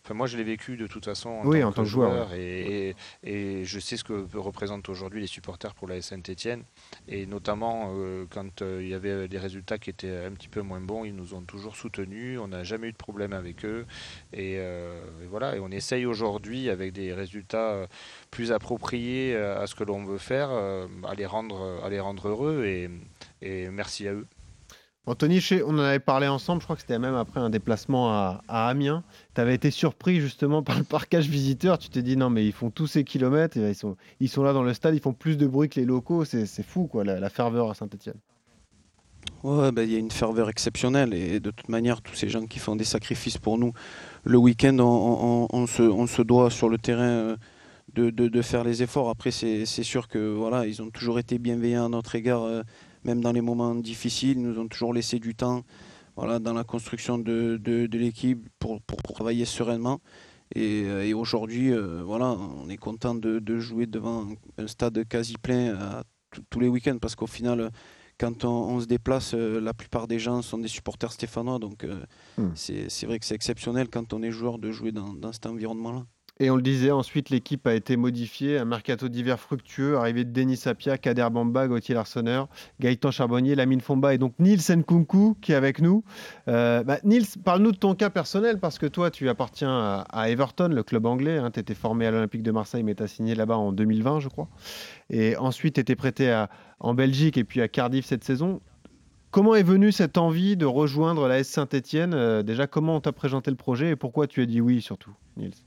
euh, 0.09 0.13
moi, 0.13 0.27
je 0.27 0.37
l'ai 0.37 0.43
vécu 0.43 0.77
de 0.77 0.87
toute 0.87 1.05
façon 1.05 1.29
en, 1.29 1.71
tant, 1.71 1.83
que 1.83 1.89
joueur, 1.89 2.33
et, 2.33 2.95
je 3.23 3.79
sais 3.79 3.97
ce 3.97 4.03
que 4.03 4.25
représentent 4.37 4.89
aujourd'hui 4.89 5.21
les 5.21 5.27
supporters 5.27 5.73
pour 5.73 5.87
la 5.87 6.01
Saint-Etienne. 6.01 6.63
Et 7.07 7.25
notamment, 7.25 7.93
euh, 7.95 8.25
quand 8.29 8.61
euh, 8.61 8.79
il 8.81 8.89
y 8.89 8.93
avait 8.93 9.27
des 9.27 9.37
résultats 9.37 9.77
qui 9.77 9.89
étaient 9.89 10.25
un 10.25 10.31
petit 10.31 10.47
peu 10.47 10.61
moins 10.61 10.81
bons, 10.81 11.05
ils 11.05 11.15
nous 11.15 11.33
ont 11.33 11.41
toujours 11.41 11.75
soutenus. 11.75 12.39
On 12.39 12.47
n'a 12.47 12.63
jamais 12.63 12.87
eu 12.87 12.91
de 12.91 12.97
problème 12.97 13.33
avec 13.33 13.65
eux. 13.65 13.85
Et, 14.33 14.55
euh, 14.57 15.01
voilà, 15.29 15.55
et 15.55 15.59
on 15.59 15.69
essaye 15.69 16.05
aujourd'hui, 16.05 16.69
avec 16.69 16.93
des 16.93 17.13
résultats 17.13 17.87
plus 18.31 18.51
appropriés 18.51 19.35
à 19.35 19.67
ce 19.67 19.75
que 19.75 19.83
l'on 19.83 20.03
veut 20.03 20.17
faire, 20.17 20.49
à, 20.49 21.15
les 21.15 21.25
rendre, 21.25 21.81
à 21.83 21.89
les 21.89 21.99
rendre 21.99 22.27
heureux. 22.27 22.65
et 23.41 23.69
merci 23.69 24.07
à 24.07 24.13
eux. 24.13 24.27
Anthony, 25.07 25.39
on 25.63 25.75
en 25.75 25.79
avait 25.79 25.99
parlé 25.99 26.27
ensemble, 26.27 26.61
je 26.61 26.65
crois 26.65 26.75
que 26.75 26.81
c'était 26.81 26.97
même 26.97 27.13
après 27.13 27.39
un 27.39 27.51
déplacement 27.51 28.11
à, 28.11 28.41
Amiens. 28.47 29.03
Tu 29.35 29.41
avais 29.41 29.53
été 29.53 29.69
surpris 29.69 30.19
justement 30.19 30.63
par 30.63 30.77
le 30.77 30.83
parcage 30.83 31.27
visiteur. 31.29 31.77
Tu 31.77 31.89
t'es 31.89 32.01
dit 32.01 32.17
non, 32.17 32.29
mais 32.29 32.45
ils 32.45 32.53
font 32.53 32.71
tous 32.71 32.87
ces 32.87 33.03
kilomètres, 33.03 33.57
ils 33.57 33.75
sont, 33.75 33.97
ils 34.19 34.29
sont 34.29 34.43
là 34.43 34.51
dans 34.53 34.63
le 34.63 34.73
stade, 34.73 34.95
ils 34.95 35.01
font 35.01 35.13
plus 35.13 35.37
de 35.37 35.45
bruit 35.45 35.69
que 35.69 35.79
les 35.79 35.85
locaux. 35.85 36.25
C'est 36.25 36.47
fou, 36.63 36.87
quoi, 36.87 37.03
la, 37.03 37.29
ferveur 37.29 37.69
à 37.69 37.75
Saint-Etienne. 37.75 38.17
Ouais, 39.43 39.71
ben, 39.71 39.83
il 39.83 39.91
y 39.91 39.95
a 39.95 39.99
une 39.99 40.11
ferveur 40.11 40.49
exceptionnelle 40.49 41.13
et 41.13 41.39
de 41.39 41.51
toute 41.51 41.69
manière, 41.69 42.01
tous 42.01 42.15
ces 42.15 42.29
gens 42.29 42.45
qui 42.47 42.57
font 42.57 42.75
des 42.75 42.83
sacrifices 42.83 43.37
pour 43.37 43.59
nous, 43.59 43.73
le 44.23 44.37
week-end, 44.37 44.77
on, 44.79 45.67
se, 45.67 46.21
doit 46.23 46.49
sur 46.49 46.67
le 46.67 46.79
terrain 46.79 47.03
euh, 47.03 47.37
de, 47.93 48.41
faire 48.41 48.63
les 48.63 48.81
efforts. 48.81 49.09
Après, 49.09 49.29
c'est 49.29 49.65
sûr 49.65 50.07
que 50.07 50.33
voilà, 50.33 50.65
ils 50.65 50.81
ont 50.81 50.89
toujours 50.89 51.19
été 51.19 51.37
bienveillants 51.37 51.85
à 51.85 51.89
notre 51.89 52.15
égard. 52.15 52.63
Euh, 53.05 53.07
même 53.07 53.21
dans 53.21 53.31
les 53.31 53.41
moments 53.41 53.75
difficiles, 53.75 54.41
nous 54.41 54.59
ont 54.59 54.67
toujours 54.67 54.93
laissé 54.93 55.19
du 55.19 55.35
temps 55.35 55.63
voilà, 56.15 56.39
dans 56.39 56.53
la 56.53 56.63
construction 56.63 57.17
de, 57.17 57.57
de, 57.57 57.97
l'équipe 57.97 58.47
pour, 58.59 58.81
pour, 58.81 59.01
travailler 59.01 59.45
sereinement. 59.45 59.99
Et, 60.53 60.83
euh, 60.85 61.05
et 61.05 61.13
aujourd'hui, 61.13 61.73
euh, 61.73 62.03
voilà, 62.03 62.27
on 62.27 62.69
est 62.69 62.77
content 62.77 63.15
de, 63.15 63.39
de, 63.39 63.59
jouer 63.59 63.85
devant 63.85 64.27
un 64.57 64.67
stade 64.67 65.03
quasi 65.07 65.35
plein 65.41 66.01
tous 66.49 66.59
les 66.59 66.67
week-ends 66.67 66.97
parce 66.99 67.15
qu'au 67.15 67.27
final, 67.27 67.71
quand 68.17 68.45
on, 68.45 68.79
se 68.79 68.85
déplace, 68.85 69.33
la 69.33 69.73
plupart 69.73 70.07
des 70.07 70.19
gens 70.19 70.41
sont 70.41 70.57
des 70.57 70.67
supporters 70.67 71.11
stéphanois. 71.11 71.59
Donc 71.59 71.85
hmm. 72.37 72.51
c'est 72.55 73.05
vrai 73.05 73.19
que 73.19 73.25
c'est 73.25 73.35
exceptionnel 73.35 73.89
quand 73.89 74.13
on 74.13 74.21
est 74.21 74.31
joueur 74.31 74.57
de 74.57 74.71
jouer 74.71 74.91
dans 74.91 75.31
cet 75.31 75.45
environnement-là. 75.45 76.05
Et 76.39 76.49
on 76.49 76.57
le 76.57 76.61
disait, 76.61 76.91
ensuite 76.91 77.29
l'équipe 77.29 77.65
a 77.65 77.73
été 77.73 77.95
modifiée, 77.95 78.57
un 78.57 78.65
mercato 78.65 79.07
d'hiver 79.07 79.39
fructueux, 79.39 79.95
arrivé 79.95 80.25
de 80.25 80.31
Denis 80.31 80.57
Sapia, 80.57 80.97
Kader 80.97 81.29
Bamba, 81.31 81.67
Gauthier 81.67 81.95
Larsonneur, 81.95 82.49
Gaëtan 82.81 83.11
Charbonnier, 83.11 83.55
Lamine 83.55 83.79
Fomba 83.79 84.13
et 84.13 84.17
donc 84.17 84.33
Nils 84.39 84.59
Nkunku 84.69 85.37
qui 85.41 85.53
est 85.53 85.55
avec 85.55 85.79
nous. 85.79 86.03
Euh, 86.49 86.83
bah, 86.83 86.97
Nils, 87.05 87.25
parle-nous 87.43 87.71
de 87.71 87.77
ton 87.77 87.95
cas 87.95 88.09
personnel 88.09 88.59
parce 88.59 88.79
que 88.79 88.85
toi 88.85 89.11
tu 89.11 89.29
appartiens 89.29 90.03
à, 90.09 90.29
Everton, 90.29 90.67
le 90.67 90.83
club 90.83 91.05
anglais. 91.05 91.37
Hein, 91.37 91.51
tu 91.51 91.61
étais 91.61 91.73
formé 91.73 92.05
à 92.05 92.11
l'Olympique 92.11 92.43
de 92.43 92.51
Marseille 92.51 92.83
mais 92.83 92.95
tu 92.95 93.03
as 93.03 93.07
signé 93.07 93.33
là-bas 93.33 93.57
en 93.57 93.71
2020 93.71 94.19
je 94.19 94.27
crois. 94.27 94.49
Et 95.09 95.37
ensuite 95.37 95.75
tu 95.75 95.79
étais 95.79 95.95
prêté 95.95 96.45
en 96.81 96.93
Belgique 96.93 97.37
et 97.37 97.45
puis 97.45 97.61
à 97.61 97.69
Cardiff 97.69 98.05
cette 98.05 98.25
saison. 98.25 98.59
Comment 99.31 99.55
est 99.55 99.63
venue 99.63 99.91
cette 99.91 100.17
envie 100.17 100.55
de 100.55 100.65
rejoindre 100.65 101.27
la 101.27 101.39
S 101.39 101.49
Saint-Etienne 101.49 102.13
euh, 102.13 102.41
Déjà, 102.41 102.67
comment 102.67 102.95
on 102.95 103.01
t'a 103.01 103.11
présenté 103.11 103.51
le 103.51 103.57
projet 103.57 103.89
et 103.89 103.95
pourquoi 103.97 104.27
tu 104.27 104.41
as 104.41 104.45
dit 104.45 104.61
oui 104.61 104.81
surtout, 104.81 105.11
Nils? 105.35 105.64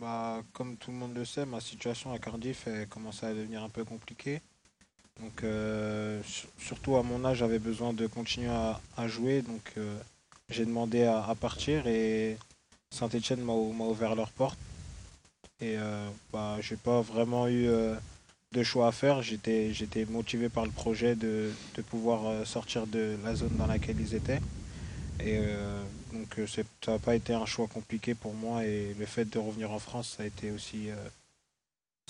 Bah, 0.00 0.42
comme 0.52 0.76
tout 0.76 0.90
le 0.90 0.96
monde 0.96 1.14
le 1.14 1.24
sait, 1.24 1.46
ma 1.46 1.60
situation 1.60 2.12
à 2.12 2.18
Cardiff 2.18 2.66
est 2.66 2.88
commencé 2.88 3.26
à 3.26 3.34
devenir 3.34 3.62
un 3.62 3.68
peu 3.68 3.84
compliquée. 3.84 4.40
Donc, 5.20 5.42
euh, 5.44 6.20
surtout 6.58 6.96
à 6.96 7.02
mon 7.02 7.24
âge, 7.24 7.38
j'avais 7.38 7.58
besoin 7.58 7.92
de 7.92 8.06
continuer 8.06 8.50
à, 8.50 9.08
jouer. 9.08 9.42
Donc, 9.42 9.72
euh, 9.78 9.98
j'ai 10.50 10.66
demandé 10.66 11.04
à, 11.04 11.34
partir 11.40 11.86
et 11.86 12.36
Saint-Etienne 12.90 13.42
m'a 13.42 13.52
ouvert 13.54 14.14
leurs 14.14 14.30
portes. 14.30 14.58
Et 15.60 15.76
euh, 15.78 16.08
bah, 16.32 16.58
pas 16.84 17.00
vraiment 17.00 17.48
eu 17.48 17.68
de 18.52 18.62
choix 18.62 18.88
à 18.88 18.92
faire. 18.92 19.22
J'étais 19.22 20.04
motivé 20.08 20.48
par 20.48 20.66
le 20.66 20.72
projet 20.72 21.14
de, 21.16 21.50
pouvoir 21.88 22.46
sortir 22.46 22.86
de 22.86 23.16
la 23.24 23.34
zone 23.34 23.56
dans 23.56 23.66
laquelle 23.66 24.00
ils 24.00 24.14
étaient. 24.14 24.40
Euh, 25.22 25.82
donc 26.16 26.38
euh, 26.38 26.46
ça 26.46 26.92
n'a 26.92 26.98
pas 26.98 27.14
été 27.14 27.34
un 27.34 27.46
choix 27.46 27.66
compliqué 27.66 28.14
pour 28.14 28.34
moi 28.34 28.64
et 28.64 28.94
le 28.98 29.06
fait 29.06 29.24
de 29.24 29.38
revenir 29.38 29.70
en 29.70 29.78
France, 29.78 30.14
ça 30.16 30.22
a 30.22 30.26
été 30.26 30.50
aussi, 30.50 30.90
euh, 30.90 30.94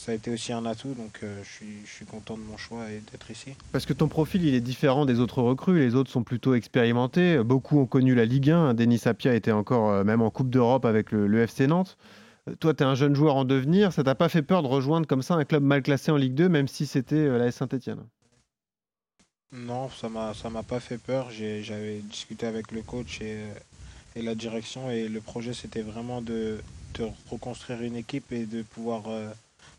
ça 0.01 0.13
a 0.13 0.15
été 0.15 0.31
aussi 0.31 0.53
un 0.53 0.65
atout. 0.67 0.95
Donc 0.95 1.21
je, 1.23 1.49
suis, 1.49 1.85
je 1.85 1.91
suis 1.91 2.07
content 2.07 2.37
de 2.37 2.43
mon 2.43 2.57
choix 2.57 2.91
et 2.91 3.03
d'être 3.11 3.31
ici. 3.31 3.55
Parce 3.73 3.87
que 3.87 3.93
ton 3.93 4.09
profil, 4.09 4.45
il 4.45 4.55
est 4.55 4.61
différent 4.61 5.07
des 5.07 5.21
autres 5.21 5.43
recrues. 5.43 5.79
Les 5.79 5.95
autres 5.95 6.11
sont 6.11 6.23
plutôt 6.23 6.55
expérimentés. 6.55 7.43
Beaucoup 7.43 7.81
ont 7.81 7.87
connu 7.87 8.15
la 8.15 8.25
Ligue 8.25 8.51
1. 8.51 8.75
Denis 8.75 8.99
Sapia 8.99 9.35
était 9.35 9.53
encore 9.53 10.05
même 10.05 10.23
en 10.23 10.31
Coupe 10.31 10.51
d'Europe 10.51 10.85
avec 10.85 11.13
le, 11.13 11.27
le, 11.27 11.41
FC 11.41 11.67
Nantes. 11.67 11.97
Toi, 12.61 12.75
tu 12.75 12.83
es 12.83 12.87
un 12.87 12.95
jeune 12.95 13.15
joueur 13.15 13.37
en 13.37 13.45
devenir. 13.45 13.93
Ça 13.93 14.05
t'a 14.05 14.15
pas 14.15 14.29
fait 14.29 14.43
peur 14.43 14.63
de 14.63 14.69
rejoindre 14.69 15.07
comme 15.07 15.23
ça 15.23 15.35
un 15.35 15.45
club 15.45 15.63
mal 15.63 15.83
classé 15.83 16.13
en 16.13 16.17
Ligue 16.17 16.35
2, 16.35 16.49
même 16.49 16.69
si 16.69 16.87
c'était 16.87 17.27
la 17.27 17.51
Saint-Etienne? 17.51 18.05
Non, 19.53 19.89
ça 19.91 20.09
m'a 20.09 20.35
ça 20.35 20.51
m'a 20.51 20.63
pas 20.63 20.81
fait 20.81 20.99
peur. 20.99 21.31
J'avais 21.31 22.01
discuté 22.01 22.47
avec 22.47 22.73
le 22.73 22.83
coach 22.83 23.21
et, 23.21 23.39
et, 24.17 24.23
la 24.23 24.35
direction 24.35 24.91
et 24.91 25.09
le 25.09 25.21
projet 25.21 25.53
c'était 25.53 25.83
vraiment 25.83 26.21
de, 26.21 26.59
de, 26.95 27.07
reconstruire 27.31 27.83
une 27.83 27.97
équipe 27.97 28.33
et 28.33 28.47
de 28.47 28.63
pouvoir 28.63 29.03
euh, 29.09 29.29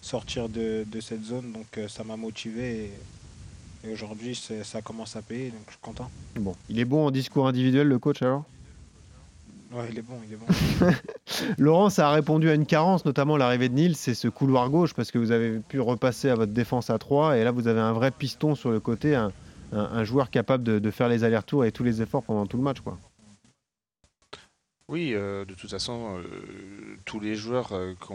sortir 0.02 0.50
de, 0.50 0.86
de, 0.86 1.02
cette 1.02 1.24
zone. 1.24 1.52
Donc 1.52 1.78
euh, 1.78 1.88
ça 1.88 2.04
m'a 2.04 2.18
motivé 2.18 2.92
et, 3.86 3.92
aujourd'hui 3.92 4.38
ça 4.64 4.82
commence 4.82 5.16
à 5.16 5.22
payer 5.22 5.50
donc 5.52 5.62
je 5.68 5.72
suis 5.72 5.82
content. 5.82 6.10
Bon, 6.36 6.56
il 6.70 6.78
est 6.80 6.86
bon 6.86 7.08
en 7.08 7.12
discours 7.12 7.48
individuel 7.48 7.88
le 7.88 8.00
coach 8.00 8.22
alors? 8.22 8.44
Ouais, 9.72 9.86
il 9.92 10.00
est 10.00 10.02
bon, 10.02 10.16
il 10.26 10.34
est 10.34 10.38
bon. 10.38 10.94
Laurent, 11.58 11.90
ça 11.90 12.10
a 12.10 12.12
répondu 12.12 12.50
à 12.50 12.54
une 12.54 12.66
carence, 12.66 13.04
notamment 13.04 13.36
l'arrivée 13.36 13.68
de 13.68 13.74
Nils, 13.74 13.96
c'est 13.96 14.14
ce 14.14 14.30
couloir 14.30 14.70
gauche, 14.70 14.94
parce 14.94 15.12
que 15.12 15.18
vous 15.18 15.32
avez 15.32 15.60
pu 15.60 15.82
repasser 15.82 16.30
à 16.30 16.36
votre 16.36 16.54
défense 16.54 16.90
à 16.90 16.98
3, 16.98 17.38
et 17.38 17.44
là 17.44 17.52
vous 17.52 17.68
avez 17.68 17.82
un 17.82 17.92
vrai 17.92 18.12
piston 18.12 18.56
sur 18.56 18.72
le 18.72 18.80
côté, 18.80 19.16
un, 19.16 19.32
un, 19.74 20.04
joueur 20.04 20.30
capable 20.30 20.64
de, 20.64 20.92
faire 20.92 21.10
les 21.10 21.24
allers-retours 21.24 21.66
et 21.66 21.72
tous 21.72 21.84
les 21.84 22.02
efforts 22.02 22.24
pendant 22.24 22.46
tout 22.46 22.58
le 22.58 22.64
match. 22.64 22.80
Quoi. 22.80 22.98
Oui, 24.90 25.12
euh, 25.14 25.44
de 25.44 25.54
toute 25.54 25.70
façon, 25.70 26.16
euh, 26.18 26.24
tous 27.04 27.20
les 27.20 27.36
joueurs 27.36 27.74
euh, 27.74 27.94
qui, 28.00 28.14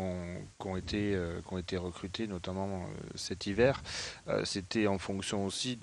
ont, 0.66 0.76
été, 0.78 1.76
recrutés, 1.76 2.26
notamment 2.26 2.86
cet 3.14 3.46
hiver, 3.46 3.82
c'était 4.44 4.86
en 4.86 4.96
fonction 4.96 5.44
aussi 5.44 5.78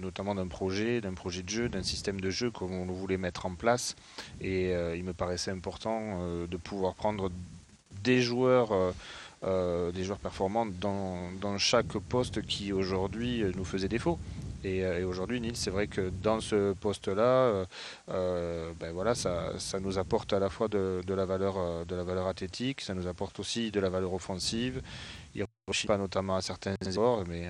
notamment 0.00 0.34
d'un 0.34 0.46
projet, 0.46 1.02
d'un 1.02 1.12
projet 1.12 1.42
de 1.42 1.50
jeu, 1.50 1.68
d'un 1.68 1.82
système 1.82 2.18
de 2.18 2.30
jeu 2.30 2.50
qu'on 2.50 2.86
voulait 2.86 3.18
mettre 3.18 3.44
en 3.44 3.54
place. 3.54 3.94
Et 4.40 4.70
il 4.70 5.04
me 5.04 5.12
paraissait 5.12 5.50
important 5.50 6.46
de 6.46 6.56
pouvoir 6.56 6.94
prendre 6.94 7.30
des 8.02 8.22
joueurs. 8.22 8.94
des 9.42 10.04
joueurs 10.04 10.18
performants 10.18 10.66
dans 10.66 11.58
chaque 11.58 11.98
poste 11.98 12.42
qui 12.42 12.72
aujourd'hui 12.72 13.44
nous 13.54 13.64
faisait 13.64 13.88
défaut. 13.88 14.18
Euh, 14.66 15.00
et, 15.00 15.04
aujourd'hui, 15.04 15.40
Nils, 15.40 15.56
c'est 15.56 15.70
vrai 15.70 15.86
que 15.86 16.10
dans 16.22 16.40
ce 16.40 16.72
poste-là, 16.74 17.22
euh, 17.22 17.66
euh, 18.10 18.72
ben 18.78 18.92
voilà, 18.92 19.14
ça, 19.14 19.58
ça, 19.58 19.80
nous 19.80 19.98
apporte 19.98 20.32
à 20.32 20.38
la 20.38 20.50
fois 20.50 20.68
de, 20.68 21.02
la 21.08 21.24
valeur, 21.24 21.86
de 21.86 21.94
la 21.94 22.04
valeur 22.04 22.26
athlétique, 22.26 22.80
ça 22.80 22.94
nous 22.94 23.06
apporte 23.06 23.38
aussi 23.40 23.70
de 23.70 23.80
la 23.80 23.88
valeur 23.88 24.12
offensive. 24.12 24.82
Il 25.34 25.42
ne 25.42 25.86
pas 25.86 25.98
notamment 25.98 26.36
à 26.36 26.40
certains 26.40 26.74
efforts, 26.86 27.24
mais 27.28 27.48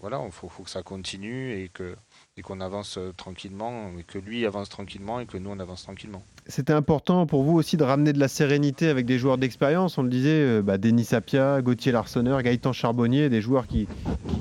voilà, 0.00 0.22
il 0.24 0.32
faut, 0.32 0.48
faut, 0.48 0.62
que 0.62 0.70
ça 0.70 0.82
continue 0.82 1.52
et 1.58 1.68
que 1.68 1.96
et 2.38 2.42
qu'on 2.42 2.60
avance 2.60 2.98
tranquillement, 3.16 3.92
et 3.98 4.02
que 4.02 4.18
lui 4.18 4.44
avance 4.44 4.68
tranquillement 4.68 5.20
et 5.20 5.26
que 5.26 5.38
nous 5.38 5.48
on 5.48 5.58
avance 5.58 5.84
tranquillement. 5.84 6.22
C'était 6.46 6.74
important 6.74 7.26
pour 7.26 7.42
vous 7.42 7.56
aussi 7.56 7.78
de 7.78 7.84
ramener 7.84 8.12
de 8.12 8.20
la 8.20 8.28
sérénité 8.28 8.88
avec 8.88 9.06
des 9.06 9.18
joueurs 9.18 9.38
d'expérience. 9.38 9.96
On 9.96 10.02
le 10.02 10.10
disait, 10.10 10.42
euh, 10.42 10.62
bah, 10.62 10.76
Denis 10.76 11.06
Sapia, 11.06 11.62
Gauthier 11.62 11.92
Larsonneur, 11.92 12.42
Gaëtan 12.42 12.74
Charbonnier, 12.74 13.30
des 13.30 13.40
joueurs 13.40 13.66
qui, 13.66 13.88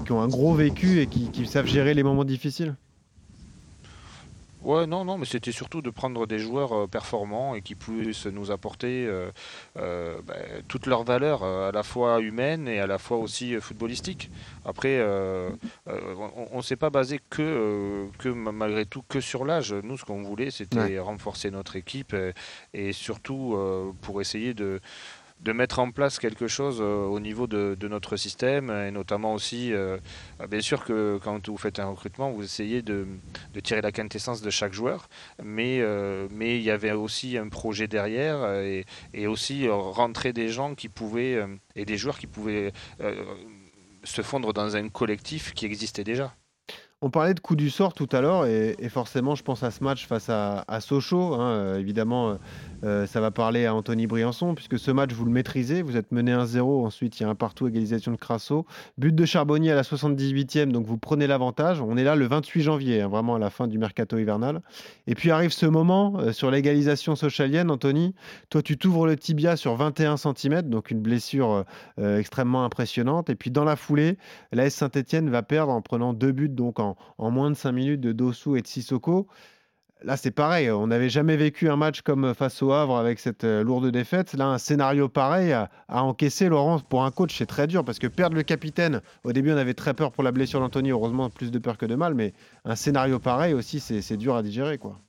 ont 0.10 0.22
un 0.22 0.28
gros 0.28 0.54
vécu 0.54 1.00
et 1.00 1.08
qui 1.08 1.46
savent 1.48 1.68
gérer 1.68 1.94
les 1.94 2.04
moments 2.04 2.26
difficiles. 2.26 2.76
Ouais, 4.66 4.88
non, 4.88 5.06
non, 5.06 5.20
mais 5.20 5.26
c'était 5.26 5.52
surtout 5.52 5.84
de 5.84 5.92
prendre 5.92 6.26
des 6.26 6.40
joueurs 6.40 6.74
euh, 6.74 6.88
performants 6.88 7.54
et 7.54 7.62
qui 7.62 7.76
puissent 7.76 8.26
nous 8.26 8.50
apporter 8.50 9.06
euh, 9.06 9.30
euh, 9.78 10.20
ben, 10.26 10.64
toutes 10.68 10.88
leurs 10.88 11.04
valeurs, 11.04 11.44
à 11.44 11.72
la 11.72 11.84
fois 11.84 12.20
humaines 12.20 12.68
et 12.68 12.80
à 12.80 12.88
la 12.88 12.98
fois 12.98 13.18
aussi 13.18 13.56
footballistiques. 13.62 14.32
Après, 14.66 15.00
on 15.86 16.58
ne 16.58 16.62
s'est 16.64 16.76
pas 16.76 16.90
basé 16.90 17.20
que, 17.30 18.08
que, 18.18 18.30
malgré 18.30 18.88
tout, 18.88 19.04
que 19.08 19.22
sur 19.22 19.46
l'âge. 19.46 19.72
Nous, 19.72 20.00
ce 20.00 20.06
qu'on 20.06 20.24
voulait, 20.24 20.50
c'était 20.50 20.98
renforcer 20.98 21.52
notre 21.52 21.76
équipe 21.76 22.16
et 22.74 22.92
surtout 22.92 23.58
pour 24.02 24.20
essayer 24.20 24.56
de 24.56 24.82
de 25.42 25.52
mettre 25.52 25.80
en 25.80 25.92
place 25.92 26.18
quelque 26.18 26.48
chose 26.48 26.80
euh, 26.82 27.06
au 27.06 27.20
niveau 27.20 27.46
de, 27.48 27.78
notre 27.88 28.18
système 28.18 28.72
et 28.72 28.92
notamment 28.92 29.34
aussi, 29.34 29.74
euh, 29.74 29.98
euh, 30.42 30.48
bien 30.48 30.62
sûr 30.62 30.84
que 30.84 31.20
quand 31.24 31.48
vous 31.48 31.58
faites 31.58 31.80
un 31.80 31.86
recrutement, 31.86 32.32
vous 32.32 32.44
essayez 32.44 32.82
de, 32.82 33.06
tirer 33.64 33.82
la 33.82 33.92
quintessence 33.92 34.42
de 34.42 34.50
chaque 34.50 34.74
joueur, 34.74 35.08
mais, 35.44 35.82
mais 36.32 36.58
il 36.58 36.64
y 36.64 36.72
avait 36.72 36.92
aussi 36.92 37.38
un 37.38 37.50
projet 37.50 37.88
derrière 37.88 38.46
et, 38.62 38.86
et 39.14 39.28
aussi 39.28 39.68
rentrer 39.70 40.34
des 40.34 40.50
gens 40.50 40.76
qui 40.76 40.90
pouvaient 40.90 41.44
et 41.76 41.86
des 41.86 41.98
joueurs 41.98 42.20
qui 42.20 42.28
pouvaient 42.28 42.74
se 44.04 44.22
fondre 44.22 44.54
dans 44.54 44.76
un 44.76 44.90
collectif 44.90 45.54
qui 45.54 45.66
existait 45.66 46.04
déjà. 46.04 46.36
On 47.02 47.10
parlait 47.10 47.34
de 47.34 47.40
coup 47.40 47.56
du 47.56 47.70
sort 47.70 47.94
tout 47.94 48.10
à 48.12 48.22
l'heure 48.22 48.46
et, 48.46 48.90
forcément 48.90 49.36
je 49.36 49.44
pense 49.44 49.64
à 49.64 49.72
ce 49.72 49.84
match 49.84 50.08
face 50.08 50.30
à, 50.30 50.66
Sochaux. 50.80 51.36
Hein, 51.36 51.78
évidemment, 51.78 52.40
euh, 52.86 53.08
ça 53.08 53.20
va 53.20 53.32
parler 53.32 53.66
à 53.66 53.74
Anthony 53.74 54.08
Briançon, 54.08 54.54
puisque 54.54 54.78
ce 54.78 54.92
match, 54.92 55.12
vous 55.14 55.26
le 55.26 55.32
maîtrisez. 55.32 55.82
Vous 55.82 55.98
êtes 55.98 56.12
mené 56.12 56.34
1-0. 56.34 56.86
Ensuite, 56.86 57.20
il 57.20 57.24
y 57.24 57.26
a 57.26 57.30
un 57.30 57.36
partout, 57.36 57.68
égalisation 57.68 58.12
de 58.12 58.18
Crasso. 58.18 58.66
But 58.98 59.14
de 59.14 59.26
Charbonnier 59.26 59.72
à 59.72 59.76
la 59.76 59.82
78e, 59.82 60.72
donc 60.72 60.86
vous 60.86 60.98
prenez 60.98 61.28
l'avantage. 61.28 61.82
On 61.82 61.98
est 61.98 62.04
là 62.04 62.16
le 62.16 62.28
28 62.28 62.62
janvier, 62.62 63.02
hein, 63.02 63.08
vraiment 63.08 63.36
à 63.36 63.40
la 63.40 63.50
fin 63.50 63.68
du 63.68 63.78
mercato 63.78 64.18
hivernal. 64.18 64.62
Et 65.08 65.16
puis 65.16 65.32
arrive 65.32 65.52
ce 65.52 65.66
moment 65.66 66.20
euh, 66.20 66.32
sur 66.32 66.52
l'égalisation 66.52 67.16
socialienne, 67.16 67.72
Anthony. 67.72 68.14
Toi, 68.50 68.62
tu 68.62 68.78
t'ouvres 68.78 69.08
le 69.08 69.16
tibia 69.16 69.56
sur 69.56 69.76
21 69.76 70.18
cm, 70.18 70.64
donc 70.64 70.92
une 70.92 71.02
blessure 71.02 71.66
euh, 72.00 72.20
extrêmement 72.20 72.66
impressionnante. 72.66 73.30
Et 73.30 73.36
puis 73.36 73.52
dans 73.52 73.64
la 73.64 73.76
foulée, 73.76 74.18
l'AS 74.52 74.70
Saint-Etienne 74.70 75.30
va 75.30 75.44
perdre 75.44 75.72
en 75.72 75.82
prenant 75.82 76.14
deux 76.14 76.32
buts 76.32 76.50
donc 76.50 76.80
en, 76.80 76.96
en 77.18 77.32
moins 77.32 77.50
de 77.50 77.56
5 77.56 77.72
minutes 77.72 78.02
de 78.02 78.12
Dossou 78.12 78.56
et 78.56 78.62
de 78.62 78.68
Sissoko. 78.68 79.28
Là, 80.06 80.18
c'est 80.18 80.30
pareil. 80.30 80.70
On 80.70 80.86
n'avait 80.86 81.10
jamais 81.10 81.36
vécu 81.36 81.68
un 81.68 81.78
match 81.78 82.02
comme 82.02 82.36
face 82.36 82.62
au 82.62 82.72
Havre 82.72 82.96
avec 82.96 83.20
cette 83.20 83.44
euh, 83.44 83.64
lourde 83.64 83.90
défaite. 83.90 84.34
Là, 84.34 84.46
un 84.46 84.60
scénario 84.60 85.10
pareil 85.10 85.52
à, 85.52 85.72
encaisser, 85.90 86.48
Laurent, 86.48 86.80
pour 86.80 87.04
un 87.04 87.10
coach, 87.10 87.36
c'est 87.36 87.48
très 87.48 87.66
dur 87.66 87.84
parce 87.84 87.98
que 87.98 88.06
perdre 88.06 88.36
le 88.36 88.44
capitaine, 88.44 89.02
au 89.24 89.34
début, 89.34 89.52
on 89.52 89.58
avait 89.58 89.74
très 89.74 89.96
peur 89.96 90.12
pour 90.12 90.24
la 90.24 90.32
blessure 90.32 90.60
d'Anthony. 90.60 90.92
Heureusement, 90.92 91.32
plus 91.32 91.50
de 91.50 91.58
peur 91.58 91.80
que 91.80 91.88
de 91.88 91.96
mal. 91.96 92.14
Mais 92.14 92.34
un 92.66 92.76
scénario 92.76 93.18
pareil 93.18 93.56
aussi, 93.56 93.80
c'est 93.80 94.16
dur 94.16 94.36
à 94.36 94.44
digérer. 94.44 94.78
quoi. 94.78 95.00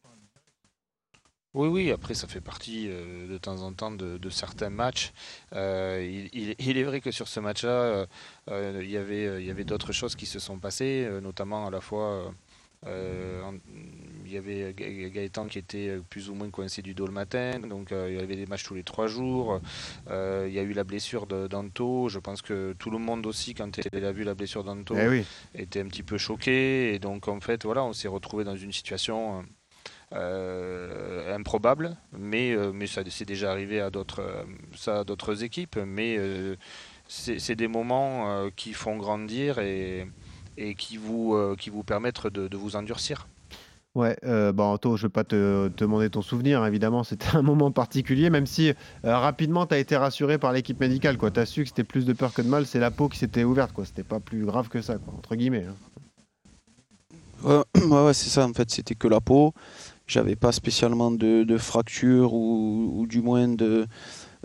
Oui, 1.52 1.68
oui, 1.68 1.90
après 1.90 2.14
ça 2.14 2.26
fait 2.26 2.40
partie 2.40 2.86
euh, 2.88 3.28
de 3.28 3.36
temps 3.36 3.60
en 3.62 3.74
temps 3.74 3.90
de, 3.90 4.30
certains 4.30 4.70
matchs. 4.70 5.12
Euh, 5.52 6.26
il, 6.32 6.78
est 6.78 6.84
vrai 6.84 7.02
que 7.02 7.10
sur 7.10 7.28
ce 7.28 7.38
match-là, 7.40 8.06
il 8.48 8.90
y 8.90 8.96
avait, 8.96 9.42
il 9.42 9.46
y 9.46 9.50
avait 9.50 9.64
d'autres 9.64 9.92
choses 9.92 10.16
qui 10.16 10.24
se 10.24 10.38
sont 10.38 10.58
passées, 10.58 11.06
notamment 11.22 11.66
à 11.66 11.70
la 11.70 11.82
fois 11.82 12.32
il 12.86 14.32
y 14.32 14.36
avait 14.36 14.74
Gaëtan 14.74 15.46
qui 15.46 15.58
était 15.58 15.98
plus 16.10 16.30
ou 16.30 16.34
moins 16.34 16.50
coincé 16.50 16.82
du 16.82 16.94
dos 16.94 17.06
le 17.06 17.12
matin, 17.12 17.60
donc 17.60 17.92
il 17.92 18.14
y 18.14 18.18
avait 18.18 18.36
des 18.36 18.46
matchs 18.46 18.64
tous 18.64 18.74
les 18.74 18.82
trois 18.82 19.06
jours. 19.06 19.60
il 20.08 20.52
y 20.52 20.58
a 20.58 20.62
eu 20.62 20.72
la 20.72 20.84
blessure 20.84 21.26
d'Anto. 21.26 22.08
Je 22.08 22.18
pense 22.18 22.42
que 22.42 22.74
tout 22.78 22.90
le 22.90 22.98
monde 22.98 23.26
aussi, 23.26 23.54
quand 23.54 23.78
il 23.92 24.04
a 24.04 24.12
vu 24.12 24.24
la 24.24 24.34
blessure 24.34 24.64
d'Anto, 24.64 24.94
eh 24.96 25.24
était 25.54 25.80
un 25.80 25.86
petit 25.86 26.02
peu 26.02 26.18
choqué. 26.18 26.94
Et 26.94 26.98
donc 26.98 27.28
en 27.28 27.40
fait, 27.40 27.64
voilà, 27.64 27.84
on 27.84 27.92
s'est 27.92 28.08
retrouvé 28.08 28.44
dans 28.44 28.56
une 28.56 28.72
situation 28.72 29.44
euh, 30.12 31.34
improbable, 31.34 31.96
mais, 32.16 32.52
euh, 32.52 32.70
mais 32.72 32.86
ça 32.86 33.02
c'est 33.10 33.24
déjà 33.24 33.50
arrivé 33.50 33.80
à 33.80 33.90
d'autres 33.90 34.46
ça 34.72 35.02
d'autres 35.02 35.42
équipes, 35.42 35.80
mais 35.84 36.14
euh, 36.16 36.54
c'est 37.08 37.56
des 37.56 37.66
moments 37.66 38.48
qui 38.54 38.72
font 38.72 38.96
grandir 38.96 39.58
et, 39.58 40.06
et 40.56 40.74
qui, 40.74 40.96
vous, 40.96 41.36
qui 41.58 41.70
vous 41.70 41.82
permettent 41.82 42.26
de, 42.26 42.48
de 42.48 42.56
vous 42.56 42.76
endurcir. 42.76 43.26
Ouais, 43.96 44.14
euh, 44.24 44.52
bon, 44.52 44.64
Anto, 44.64 44.98
je 44.98 45.04
ne 45.04 45.08
vais 45.08 45.12
pas 45.12 45.24
te, 45.24 45.70
demander 45.74 46.10
ton 46.10 46.20
souvenir, 46.20 46.62
évidemment, 46.66 47.02
c'était 47.02 47.28
un 47.34 47.40
moment 47.40 47.70
particulier, 47.70 48.28
même 48.28 48.46
si 48.46 48.74
rapidement 49.02 49.66
tu 49.66 49.74
as 49.74 49.78
été 49.78 49.96
rassuré 49.96 50.36
par 50.36 50.52
l'équipe 50.52 50.78
médicale. 50.78 51.16
Tu 51.16 51.40
as 51.40 51.46
su 51.46 51.62
que 51.62 51.68
c'était 51.68 51.82
plus 51.82 52.04
de 52.04 52.12
peur 52.12 52.34
que 52.34 52.42
de 52.42 52.48
mal, 52.48 52.66
c'est 52.66 52.78
la 52.78 52.90
peau 52.90 53.08
qui 53.08 53.16
s'était 53.16 53.42
ouverte, 53.42 53.72
quoi. 53.72 53.86
c'était 53.86 54.02
pas 54.02 54.20
plus 54.20 54.44
grave 54.44 54.68
que 54.68 54.82
ça, 54.82 54.98
quoi, 54.98 55.14
entre 55.16 55.34
guillemets. 55.34 55.64
Hein. 55.64 55.74
Ouais, 57.42 57.82
ouais, 58.04 58.12
c'est 58.12 58.28
ça, 58.28 58.46
en 58.46 58.52
fait, 58.52 58.70
c'était 58.70 58.94
que 58.94 59.08
la 59.08 59.22
peau. 59.22 59.54
J'avais 60.06 60.36
pas 60.36 60.52
spécialement 60.52 61.10
de, 61.10 61.44
de 61.44 61.56
fracture 61.56 62.34
ou, 62.34 63.06
du 63.08 63.22
moins 63.22 63.48
de, 63.48 63.86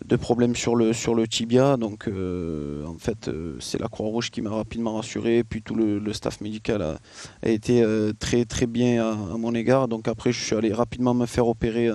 de 0.06 0.16
problèmes 0.16 0.56
sur 0.56 0.76
le, 0.76 1.28
tibia. 1.28 1.78
Donc 1.78 2.08
euh, 2.08 2.86
en 2.86 2.98
fait, 2.98 3.28
euh, 3.28 3.56
c'est 3.60 3.80
la 3.80 3.88
Croix-Rouge 3.88 4.32
qui 4.32 4.42
m'a 4.42 4.50
rapidement 4.50 4.96
rassuré. 4.96 5.44
Puis 5.44 5.62
tout 5.62 5.76
le, 5.76 6.14
staff 6.14 6.42
médical 6.42 6.82
a, 6.82 7.00
été 7.44 7.82
euh, 7.82 8.14
très 8.18 8.46
très 8.46 8.68
bien 8.68 9.06
à, 9.06 9.38
mon 9.38 9.54
égard. 9.54 9.88
Donc 9.88 10.08
après, 10.08 10.32
je 10.32 10.44
suis 10.44 10.56
allé 10.56 10.74
rapidement 10.74 11.14
me 11.14 11.26
faire 11.26 11.48
opérer 11.48 11.90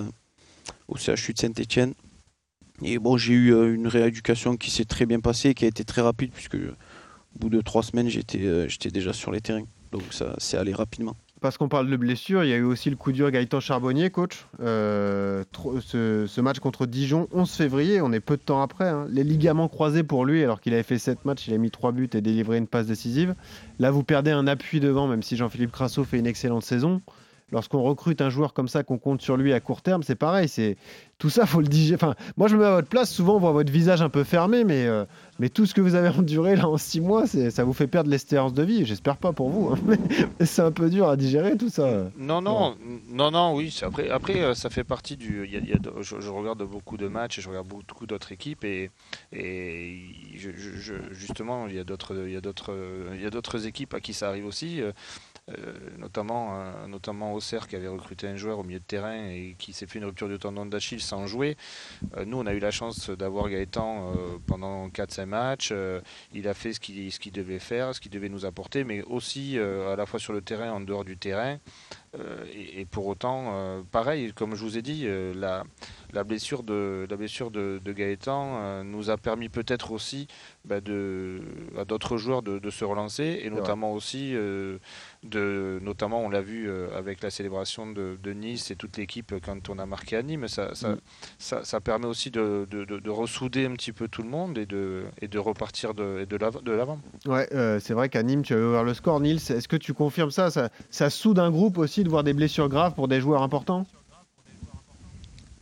au 0.87 0.95
CHU 0.95 1.33
de 1.33 1.39
Saint-Etienne. 1.39 1.93
Et 2.83 2.99
bon, 2.99 3.17
j'ai 3.17 3.33
eu 3.33 3.73
une 3.73 3.87
rééducation 3.87 4.55
qui 4.55 4.69
s'est 4.69 4.85
très 4.85 5.05
bien 5.05 5.19
passée, 5.19 5.55
qui 5.55 5.65
a 5.65 5.67
été 5.67 5.83
très 5.83 6.01
rapide, 6.01 6.31
puisque 6.31 6.55
au 6.55 7.39
bout 7.39 7.49
de 7.49 7.61
trois 7.61 7.81
semaines, 7.81 8.07
j'étais 8.07 8.69
j'étais 8.69 8.89
déjà 8.89 9.13
sur 9.13 9.31
les 9.31 9.41
terrains. 9.41 9.65
Donc 9.91 10.03
ça 10.11 10.35
s'est 10.37 10.57
allé 10.57 10.73
rapidement 10.73 11.15
parce 11.41 11.57
qu'on 11.57 11.69
parle 11.69 11.89
de 11.89 11.97
blessure, 11.97 12.43
il 12.43 12.49
y 12.49 12.53
a 12.53 12.57
eu 12.57 12.63
aussi 12.63 12.89
le 12.89 12.95
coup 12.95 13.11
dur 13.11 13.29
Gaëtan 13.29 13.59
Charbonnier, 13.59 14.09
coach. 14.09 14.45
Euh, 14.61 15.43
ce, 15.81 16.41
match 16.41 16.59
contre 16.59 16.85
Dijon, 16.85 17.27
11 17.31 17.49
février, 17.51 18.01
on 18.01 18.11
est 18.11 18.19
peu 18.19 18.37
de 18.37 18.41
temps 18.41 18.61
après. 18.61 18.89
Hein. 18.89 19.07
Les 19.09 19.23
ligaments 19.23 19.67
croisés 19.67 20.03
pour 20.03 20.25
lui, 20.25 20.43
alors 20.43 20.61
qu'il 20.61 20.73
avait 20.73 20.83
fait 20.83 20.97
7 20.97 21.25
matchs, 21.25 21.47
il 21.47 21.53
a 21.53 21.57
mis 21.57 21.71
3 21.71 21.91
buts 21.91 22.09
et 22.13 22.21
délivré 22.21 22.57
une 22.57 22.67
passe 22.67 22.87
décisive. 22.87 23.35
Là, 23.79 23.91
vous 23.91 24.03
perdez 24.03 24.31
un 24.31 24.47
appui 24.47 24.79
devant, 24.79 25.07
même 25.07 25.23
si 25.23 25.35
Jean-Philippe 25.35 25.71
Crasso 25.71 26.03
fait 26.03 26.17
une 26.17 26.27
excellente 26.27 26.63
saison. 26.63 27.01
Lorsqu'on 27.53 27.81
recrute 27.81 28.19
un 28.19 28.29
joueur 28.29 28.53
comme 28.53 28.67
ça, 28.67 28.83
qu'on 28.83 28.97
compte 28.97 29.21
sur 29.21 29.37
lui 29.37 29.53
à 29.53 29.61
court 29.61 29.81
terme, 29.81 30.03
c'est 30.03 30.15
pareil. 30.15 30.49
C'est 30.49 30.75
tout 31.17 31.29
ça, 31.29 31.45
faut 31.45 31.61
le 31.61 31.67
digérer. 31.67 31.95
Enfin, 31.95 32.13
moi, 32.35 32.49
je 32.49 32.57
me 32.57 32.61
mets 32.61 32.67
à 32.67 32.75
votre 32.75 32.89
place. 32.89 33.09
Souvent, 33.09 33.37
on 33.37 33.39
voit 33.39 33.53
votre 33.53 33.71
visage 33.71 34.01
un 34.01 34.09
peu 34.09 34.25
fermé, 34.25 34.65
mais, 34.65 34.85
euh, 34.85 35.05
mais 35.39 35.47
tout 35.47 35.65
ce 35.65 35.73
que 35.73 35.79
vous 35.79 35.95
avez 35.95 36.09
enduré 36.19 36.57
là 36.57 36.67
en 36.67 36.77
six 36.77 36.99
mois, 36.99 37.25
ça 37.25 37.63
vous 37.63 37.71
fait 37.71 37.87
perdre 37.87 38.09
l'espérance 38.09 38.53
de 38.53 38.63
vie. 38.63 38.85
J'espère 38.85 39.15
pas 39.15 39.31
pour 39.31 39.49
vous, 39.49 39.69
hein, 39.69 39.79
mais 40.39 40.45
c'est 40.45 40.61
un 40.61 40.73
peu 40.73 40.89
dur 40.89 41.07
à 41.07 41.15
digérer 41.15 41.55
tout 41.55 41.69
ça. 41.69 42.11
Non, 42.17 42.41
non, 42.41 42.75
non, 43.09 43.31
non, 43.31 43.55
oui. 43.55 43.73
Après, 43.81 44.09
après, 44.09 44.41
euh, 44.41 44.53
ça 44.53 44.69
fait 44.69 44.83
partie 44.83 45.15
du. 45.15 45.49
je, 46.01 46.29
regarde 46.29 46.63
beaucoup 46.63 46.97
de 46.97 47.07
matchs 47.07 47.39
et 47.39 47.41
je 47.41 47.47
regarde 47.47 47.67
beaucoup 47.67 48.05
d'autres 48.07 48.33
équipes 48.33 48.65
et, 48.65 48.91
et 49.31 50.01
justement, 51.11 51.67
il 51.67 51.75
y 51.75 51.79
a 51.79 51.85
d'autres, 51.85 52.25
il 52.27 52.33
y 52.33 52.37
a 52.37 52.41
d'autres, 52.41 52.75
il 53.15 53.21
y 53.21 53.25
a 53.25 53.29
d'autres 53.29 53.65
équipes 53.67 53.93
à 53.93 54.01
qui 54.01 54.11
ça 54.11 54.27
arrive 54.27 54.45
aussi. 54.45 54.81
Euh, 55.49 55.73
notamment, 55.97 56.59
euh, 56.59 56.87
notamment 56.87 57.33
Auxerre 57.33 57.69
qui 57.69 57.77
avait 57.77 57.87
recruté 57.87 58.27
un 58.27 58.35
joueur 58.35 58.59
au 58.59 58.63
milieu 58.63 58.79
de 58.79 58.83
terrain 58.83 59.29
et 59.29 59.55
qui 59.57 59.71
s'est 59.71 59.87
fait 59.87 59.97
une 59.99 60.03
rupture 60.03 60.27
du 60.27 60.37
tendon 60.37 60.65
d'Achille 60.65 60.99
sans 60.99 61.25
jouer. 61.25 61.55
Euh, 62.17 62.25
nous, 62.25 62.37
on 62.37 62.45
a 62.45 62.53
eu 62.53 62.59
la 62.59 62.69
chance 62.69 63.09
d'avoir 63.09 63.47
Gaëtan 63.47 64.13
pendant 64.45 64.89
4-5 64.89 65.25
matchs. 65.25 65.73
il 66.33 66.49
a 66.49 66.53
fait 66.53 66.73
ce 66.73 66.81
qu'il 66.81 67.11
ce 67.11 67.19
qu'il 67.19 67.31
devait 67.31 67.59
faire, 67.59 67.95
ce 67.95 68.01
qu'il 68.01 68.11
devait 68.11 68.27
nous 68.27 68.45
apporter, 68.45 68.83
mais 68.83 69.03
aussi 69.03 69.57
à 69.57 69.95
la 69.95 70.05
fois 70.05 70.19
sur 70.19 70.33
le 70.33 70.41
terrain, 70.41 70.71
en 70.71 70.81
dehors 70.81 71.05
du 71.05 71.17
terrain. 71.17 71.59
Et, 72.53 72.85
pour 72.85 73.07
autant, 73.07 73.83
pareil, 73.91 74.33
comme 74.33 74.55
je 74.55 74.63
vous 74.63 74.77
ai 74.77 74.81
dit, 74.81 75.07
la, 75.35 75.63
la 76.13 76.23
blessure 76.23 76.63
de, 76.63 77.05
la 77.09 77.15
blessure 77.15 77.51
de, 77.51 77.79
Gaëtan 77.85 78.83
nous 78.83 79.09
a 79.09 79.17
permis 79.17 79.49
peut-être 79.49 79.91
aussi 79.91 80.27
bah, 80.65 80.81
de, 80.81 81.41
à 81.77 81.85
d'autres 81.85 82.17
joueurs 82.17 82.41
de, 82.41 82.59
de, 82.59 82.69
se 82.69 82.85
relancer 82.85 83.41
et 83.43 83.49
notamment 83.49 83.93
aussi 83.93 84.33
de, 85.23 85.79
notamment 85.81 86.21
on 86.21 86.29
l'a 86.29 86.41
vu 86.41 86.69
euh, 86.69 86.87
avec 86.97 87.21
la 87.21 87.29
célébration 87.29 87.91
de, 87.91 88.17
Nice 88.33 88.71
et 88.71 88.75
toute 88.75 88.97
l'équipe 88.97 89.33
quand 89.43 89.69
on 89.69 89.79
a 89.79 89.85
marqué 89.85 90.17
à 90.17 90.21
Nîmes, 90.21 90.47
ça, 90.47 90.75
ça, 90.75 90.89
mm. 90.89 91.63
ça, 91.63 91.79
permet 91.79 92.05
aussi 92.05 92.29
de, 92.29 92.67
de, 92.69 93.09
ressouder 93.09 93.65
un 93.65 93.71
petit 93.71 93.93
peu 93.93 94.07
tout 94.07 94.21
le 94.21 94.29
monde 94.29 94.57
et 94.57 94.65
de, 94.65 95.05
et 95.21 95.27
de 95.27 95.39
repartir 95.39 95.93
de, 95.93 96.25
de 96.25 96.71
l'avant. 96.71 96.99
Ouais, 97.25 97.47
euh, 97.53 97.79
c'est 97.79 97.93
vrai 97.93 98.09
qu'à 98.09 98.21
Nîmes, 98.21 98.43
tu 98.43 98.53
as 98.53 98.57
ouvert 98.57 98.83
le 98.83 98.93
score, 98.93 99.19
Nils. 99.21 99.37
Est-ce 99.37 99.67
que 99.67 99.77
tu 99.77 99.93
confirmes 99.93 100.29
ça, 100.29 100.51
ça 100.51 100.69
Ça 100.91 101.09
soude 101.09 101.39
un 101.39 101.49
groupe 101.49 101.77
aussi 101.77 101.96
de 102.03 102.09
voir 102.09 102.23
des 102.23 102.33
blessures 102.33 102.69
graves 102.69 102.93
pour 102.93 103.07
des 103.07 103.21
joueurs 103.21 103.41
importants 103.41 103.85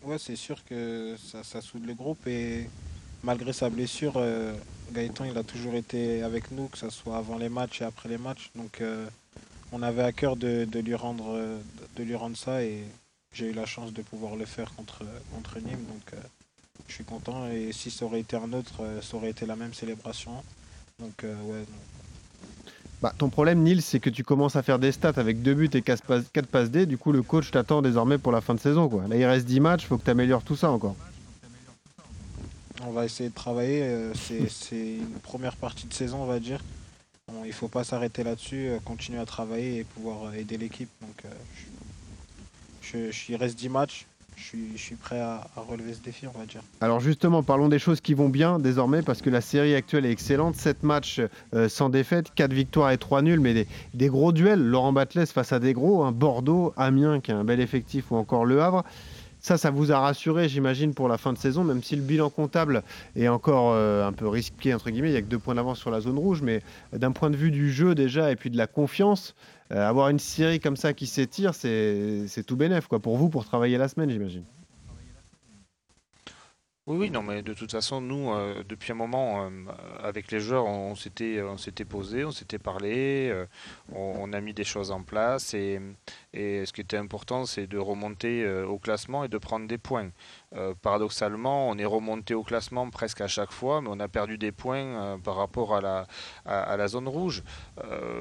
Ouais, 0.04 0.18
c'est 0.20 0.36
sûr 0.36 0.64
que 0.66 1.16
ça, 1.18 1.44
ça, 1.44 1.62
soude 1.62 1.86
le 1.86 1.96
groupe 1.96 2.28
et 2.28 2.70
malgré 3.24 3.54
sa 3.54 3.72
blessure, 3.72 4.14
euh, 4.18 4.54
Gaëtan 4.94 5.26
il 5.26 5.36
a 5.38 5.44
toujours 5.44 5.74
été 5.74 6.22
avec 6.22 6.52
nous, 6.52 6.68
que 6.68 6.78
ce 6.78 6.92
soit 6.92 7.18
avant 7.18 7.40
les 7.40 7.50
matchs 7.50 7.82
et 7.82 7.86
après 7.86 8.08
les 8.08 8.20
matchs. 8.20 8.52
Donc 8.56 8.84
on 9.72 9.82
avait 9.82 10.04
à 10.04 10.12
cœur 10.12 10.36
de, 10.36 10.68
lui 10.80 10.94
rendre, 10.94 11.40
de 11.96 12.04
lui 12.04 12.16
rendre 12.16 12.38
ça 12.38 12.62
et 12.62 12.84
j'ai 13.36 13.48
eu 13.48 13.54
la 13.54 13.66
chance 13.66 13.92
de 13.92 14.02
pouvoir 14.02 14.38
le 14.38 14.46
faire 14.46 14.74
contre, 14.76 15.04
contre 15.34 15.60
Nîmes. 15.60 15.86
Donc 15.86 16.14
euh, 16.14 16.18
je 16.88 16.94
suis 16.94 17.04
content 17.04 17.48
et 17.48 17.74
si 17.74 17.92
ça 17.92 18.06
aurait 18.06 18.22
été 18.22 18.38
un 18.38 18.54
autre, 18.54 18.82
euh, 18.82 19.02
ça 19.02 19.18
aurait 19.18 19.32
été 19.32 19.46
la 19.46 19.58
même 19.58 19.74
célébration. 19.74 20.32
Donc 21.00 21.24
euh, 21.24 21.36
ouais. 21.44 21.66
Bah, 23.06 23.14
ton 23.16 23.30
problème, 23.30 23.62
Nils, 23.62 23.84
c'est 23.84 24.00
que 24.00 24.10
tu 24.10 24.24
commences 24.24 24.56
à 24.56 24.64
faire 24.64 24.80
des 24.80 24.92
stats 24.92 25.14
avec 25.18 25.44
deux 25.44 25.54
buts 25.54 25.70
et 25.72 25.84
4 25.84 26.24
passes, 26.48 26.72
D. 26.72 26.88
Du 26.88 26.98
coup, 26.98 27.12
le 27.12 27.22
coach 27.22 27.52
t'attend 27.52 27.84
désormais 27.84 28.18
pour 28.18 28.32
la 28.32 28.42
fin 28.42 28.56
de 28.56 28.60
saison. 28.60 28.90
Quoi. 28.90 29.08
Là, 29.08 29.16
il 29.16 29.26
reste 29.26 29.46
10 29.46 29.60
matchs, 29.60 29.84
il 29.84 29.86
faut 29.86 30.00
que 30.00 30.06
tu 30.06 30.10
améliores 30.10 30.42
tout 30.42 30.56
ça 30.56 30.72
encore. 30.72 30.96
On 32.84 32.90
va 32.90 33.06
essayer 33.06 33.30
de 33.30 33.36
travailler. 33.36 34.10
C'est 34.50 34.96
une 34.96 35.20
première 35.22 35.56
partie 35.56 35.86
de 35.86 35.94
saison, 35.94 36.24
on 36.24 36.26
va 36.26 36.40
dire 36.40 36.60
il 37.46 37.50
ne 37.50 37.54
faut 37.54 37.68
pas 37.68 37.84
s'arrêter 37.84 38.24
là-dessus, 38.24 38.70
euh, 38.70 38.80
continuer 38.84 39.20
à 39.20 39.26
travailler 39.26 39.80
et 39.80 39.84
pouvoir 39.84 40.26
euh, 40.26 40.34
aider 40.34 40.58
l'équipe. 40.58 40.90
Donc, 41.02 41.26
euh, 41.26 41.30
je, 42.82 43.12
je, 43.12 43.32
il 43.32 43.36
reste 43.36 43.58
10 43.58 43.70
matchs. 43.70 44.06
Je 44.36 44.78
suis, 44.78 44.96
prêt 44.96 45.20
à, 45.20 45.48
relever 45.56 45.94
ce 45.94 46.02
défi, 46.02 46.28
on 46.28 46.38
va 46.38 46.46
dire. 46.46 46.62
Alors 46.82 47.00
justement, 47.00 47.44
parlons 47.44 47.70
des 47.70 47.80
choses 47.80 48.02
qui 48.02 48.14
vont 48.14 48.30
bien 48.30 48.60
désormais, 48.60 49.02
parce 49.02 49.22
que 49.22 49.30
la 49.30 49.42
série 49.42 49.76
actuelle 49.76 50.06
est 50.06 50.12
excellente. 50.12 50.56
7 50.56 50.84
matchs 50.84 51.22
sans 51.68 51.90
défaite, 51.90 52.28
4 52.36 52.54
victoires 52.54 52.92
et 52.92 52.98
3 52.98 53.22
nuls, 53.22 53.40
mais 53.40 53.66
des, 53.94 54.08
gros 54.08 54.32
duels. 54.32 54.62
Laurent 54.62 54.94
Batles 54.94 55.28
face 55.28 55.54
à 55.54 55.60
des 55.60 55.74
gros, 55.74 56.04
un 56.04 56.12
Bordeaux, 56.12 56.74
Amiens 56.78 57.20
qui 57.22 57.32
a 57.32 57.38
un 57.38 57.44
bel 57.44 57.60
effectif, 57.60 58.12
ou 58.12 58.16
encore 58.16 58.46
Le 58.46 58.62
Havre. 58.62 58.84
Ça, 59.46 59.60
ça 59.60 59.70
vous 59.70 59.92
a 59.92 60.00
rassuré, 60.00 60.50
j'imagine, 60.50 60.96
pour 60.96 61.08
la 61.08 61.20
fin 61.20 61.32
de 61.32 61.38
saison, 61.38 61.64
même 61.64 61.84
si 61.84 61.96
le 61.96 62.02
bilan 62.02 62.32
comptable 62.32 62.82
est 63.16 63.28
encore 63.28 63.74
euh, 63.76 64.08
un 64.08 64.12
peu 64.12 64.28
risqué, 64.28 64.74
entre 64.74 64.90
guillemets, 64.90 65.10
il 65.10 65.12
n'y 65.12 65.18
a 65.18 65.22
que 65.22 65.28
deux 65.28 65.38
points 65.38 65.54
d'avance 65.54 65.78
sur 65.78 65.92
la 65.92 66.02
zone 66.02 66.18
rouge, 66.18 66.42
mais 66.42 66.64
d'un 66.94 67.12
point 67.12 67.30
de 67.30 67.36
vue 67.36 67.52
du 67.52 67.72
jeu 67.72 67.94
déjà 67.94 68.32
et 68.32 68.36
puis 68.36 68.50
de 68.50 68.58
la 68.58 68.66
confiance, 68.66 69.36
euh, 69.72 69.88
avoir 69.88 70.10
une 70.10 70.20
série 70.20 70.60
comme 70.60 70.78
ça 70.78 70.94
qui 70.94 71.08
s'étire, 71.08 71.56
c'est 71.56 72.44
tout 72.46 72.56
bénef, 72.56 72.88
quoi, 72.88 73.00
pour 73.00 73.18
vous, 73.18 73.30
pour 73.30 73.46
travailler 73.46 73.78
la 73.78 73.88
semaine, 73.88 74.10
j'imagine. 74.10 74.46
Oui, 76.88 76.98
oui, 76.98 77.10
non, 77.10 77.24
mais 77.24 77.42
de 77.42 77.56
toute 77.56 77.72
façon, 77.72 78.00
nous, 78.00 78.32
euh, 78.32 78.64
depuis 78.70 78.92
un 78.92 78.96
moment, 78.96 79.50
avec 80.04 80.32
les 80.32 80.40
joueurs, 80.40 80.66
on, 80.66 80.94
s'était, 80.94 81.42
on 81.42 81.58
s'était 81.58 81.84
posé, 81.84 82.24
on 82.26 82.32
s'était 82.32 82.60
parlé, 82.60 83.34
on, 83.92 84.32
a 84.34 84.40
mis 84.40 84.54
des 84.54 84.64
choses 84.64 84.92
en 84.92 85.02
place 85.02 85.56
et, 85.56 85.82
et 86.36 86.66
ce 86.66 86.74
qui 86.74 86.82
était 86.82 86.98
important, 86.98 87.46
c'est 87.46 87.66
de 87.66 87.78
remonter 87.78 88.44
euh, 88.44 88.66
au 88.68 88.78
classement 88.78 89.24
et 89.24 89.30
de 89.30 89.38
prendre 89.38 89.68
des 89.68 89.78
points. 89.78 90.10
Euh, 90.54 90.74
paradoxalement, 90.82 91.70
on 91.70 91.78
est 91.78 91.86
remonté 91.86 92.34
au 92.34 92.44
classement 92.44 92.90
presque 92.90 93.22
à 93.22 93.28
chaque 93.28 93.52
fois, 93.52 93.82
mais 93.82 93.88
on 93.90 94.00
a 94.02 94.10
perdu 94.10 94.38
des 94.38 94.52
points 94.52 94.86
euh, 94.86 95.18
par 95.18 95.38
rapport 95.38 95.76
à 95.76 95.82
la, 95.82 96.08
à, 96.46 96.76
la 96.76 96.88
zone 96.88 97.08
rouge. 97.08 97.44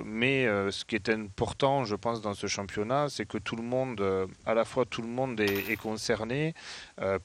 mais 0.04 0.46
ce 0.70 0.84
qui 0.84 0.94
est 0.94 1.08
important, 1.08 1.84
je 1.84 1.96
pense, 1.96 2.20
dans 2.20 2.34
ce 2.34 2.46
championnat, 2.46 3.08
c'est 3.08 3.26
que 3.26 3.38
tout 3.38 3.56
le 3.56 3.62
monde, 3.62 4.02
à 4.46 4.54
la 4.54 4.64
fois 4.64 4.84
tout 4.84 5.02
le 5.02 5.08
monde 5.08 5.40
est, 5.40 5.76
concerné, 5.76 6.54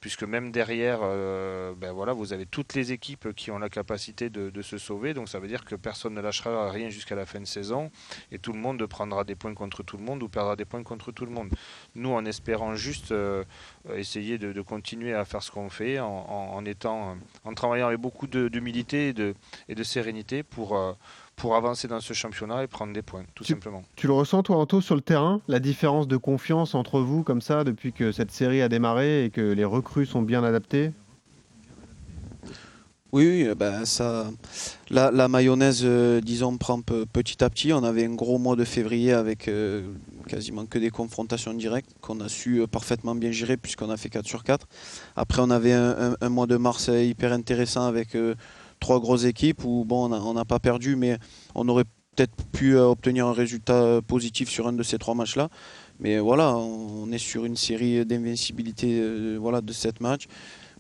puisque 0.02 0.24
même 0.24 0.52
derrière, 0.52 1.00
ben 1.78 1.92
voilà, 1.92 2.14
vous 2.14 2.34
avez 2.34 2.46
toutes 2.46 2.74
les 2.74 2.92
équipes 2.92 3.34
qui 3.34 3.52
ont 3.52 3.60
la 3.60 3.70
capacité 3.70 4.30
de, 4.30 4.50
de 4.50 4.62
se 4.62 4.78
sauver. 4.78 5.14
Donc 5.14 5.30
ça 5.30 5.40
veut 5.40 5.48
dire 5.48 5.66
que 5.66 5.76
personne 5.76 6.14
ne 6.16 6.22
lâchera 6.22 6.72
rien 6.72 6.90
jusqu'à 6.90 7.16
la 7.16 7.26
fin 7.26 7.40
de 7.40 7.46
saison, 7.46 7.92
et 8.32 8.40
tout 8.40 8.54
le 8.54 8.60
monde 8.60 8.86
prendra 8.88 9.24
des 9.24 9.36
points 9.36 9.54
contre 9.54 9.84
tout 9.84 9.98
le 9.98 10.04
monde 10.04 10.24
ou 10.24 10.30
perdra 10.30 10.56
des 10.56 10.66
points 10.66 10.79
points 10.84 10.84
contre 10.84 11.12
tout 11.12 11.26
le 11.26 11.32
monde. 11.32 11.50
Nous, 11.96 12.10
en 12.12 12.26
espérant 12.26 12.76
juste 12.76 13.14
essayer 13.96 14.38
de, 14.38 14.62
continuer 14.62 15.14
à 15.14 15.26
faire 15.26 15.42
ce 15.44 15.52
qu'on 15.52 15.70
fait, 15.70 16.00
en, 16.00 16.66
étant, 16.66 17.18
en 17.44 17.54
travaillant 17.54 17.88
avec 17.88 18.00
beaucoup 18.00 18.28
d'humilité 18.28 19.10
et 19.10 19.14
de, 19.14 19.34
et 19.68 19.76
de 19.76 19.84
sérénité 19.84 20.44
pour 20.44 20.78
pour 21.40 21.56
avancer 21.56 21.88
dans 21.88 22.02
ce 22.02 22.14
championnat 22.14 22.64
et 22.64 22.68
prendre 22.68 22.94
des 22.94 23.02
points, 23.02 23.24
tout 23.34 23.46
simplement. 23.46 23.84
Tu 23.96 24.08
le 24.08 24.14
ressens, 24.14 24.44
toi, 24.44 24.58
Anto, 24.58 24.82
sur 24.82 24.96
le 24.96 25.02
terrain, 25.02 25.42
la 25.48 25.60
différence 25.60 26.08
de 26.08 26.18
confiance 26.18 26.76
entre 26.76 27.00
vous, 27.00 27.24
comme 27.24 27.42
ça, 27.42 27.64
depuis 27.64 27.94
que 27.94 28.12
cette 28.12 28.32
série 28.32 28.62
a 28.62 28.68
démarré 28.68 29.24
et 29.24 29.30
que 29.30 29.42
les 29.42 29.64
recrues 29.64 30.06
sont 30.06 30.22
bien 30.22 30.44
adaptées? 30.44 30.92
Oui, 33.12 33.48
bah 33.58 33.86
ça, 33.86 34.30
la, 34.92 35.28
mayonnaise, 35.28 35.82
euh, 35.84 36.22
disons, 36.22 36.58
prend 36.58 36.82
petit 36.82 37.44
à 37.44 37.50
petit. 37.50 37.74
On 37.74 37.84
avait 37.84 38.06
un 38.06 38.14
gros 38.14 38.38
mois 38.38 38.56
de 38.56 38.64
février 38.64 39.14
avec 39.14 39.48
euh, 39.48 39.82
quasiment 40.30 40.66
que 40.66 40.80
des 40.80 40.90
confrontations 40.90 41.54
directes 41.54 41.92
qu'on 42.02 42.20
a 42.22 42.30
su 42.30 42.62
euh, 42.62 42.68
parfaitement 42.68 43.16
bien 43.16 43.32
gérer 43.32 43.58
puisqu'on 43.58 43.90
a 43.90 43.98
fait 43.98 44.10
4 44.10 44.26
sur 44.26 44.44
4. 44.44 44.68
Après, 45.16 45.42
on 45.42 45.50
avait 45.50 45.74
un, 45.74 46.30
mois 46.30 46.48
de 46.48 46.58
mars 46.58 46.90
hyper 46.94 47.34
intéressant 47.34 47.86
avec 47.86 48.16
trois 48.80 49.00
grosses 49.00 49.26
équipes 49.26 49.64
où 49.66 49.84
bon, 49.86 50.12
on 50.12 50.34
n'a 50.34 50.46
pas 50.46 50.60
perdu, 50.60 50.96
mais 50.96 51.18
on 51.56 51.68
aurait 51.68 51.86
peut-être 52.20 52.36
pu 52.52 52.76
euh, 52.76 52.86
obtenir 52.86 53.28
un 53.28 53.34
résultat 53.34 53.82
euh, 53.82 54.02
positif 54.02 54.50
sur 54.50 54.68
un 54.68 54.74
de 54.74 54.84
ces 54.84 54.98
trois 54.98 55.16
matchs-là. 55.16 55.50
Mais 56.00 56.20
voilà, 56.20 56.56
on 56.58 57.12
est 57.12 57.18
sur 57.18 57.46
une 57.46 57.56
série 57.56 58.06
d'invincibilité 58.06 59.00
euh, 59.02 59.38
voilà, 59.40 59.62
de 59.62 59.74
sept 59.74 60.02
matchs. 60.02 60.28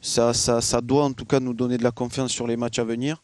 Ça, 0.01 0.33
ça, 0.33 0.81
doit 0.81 1.03
en 1.03 1.11
tout 1.11 1.25
cas 1.25 1.41
nous 1.41 1.53
donner 1.53 1.77
de 1.77 1.83
la 1.83 1.91
confiance 1.91 2.31
sur 2.31 2.47
les 2.47 2.55
matchs 2.55 2.79
à 2.79 2.85
venir. 2.85 3.21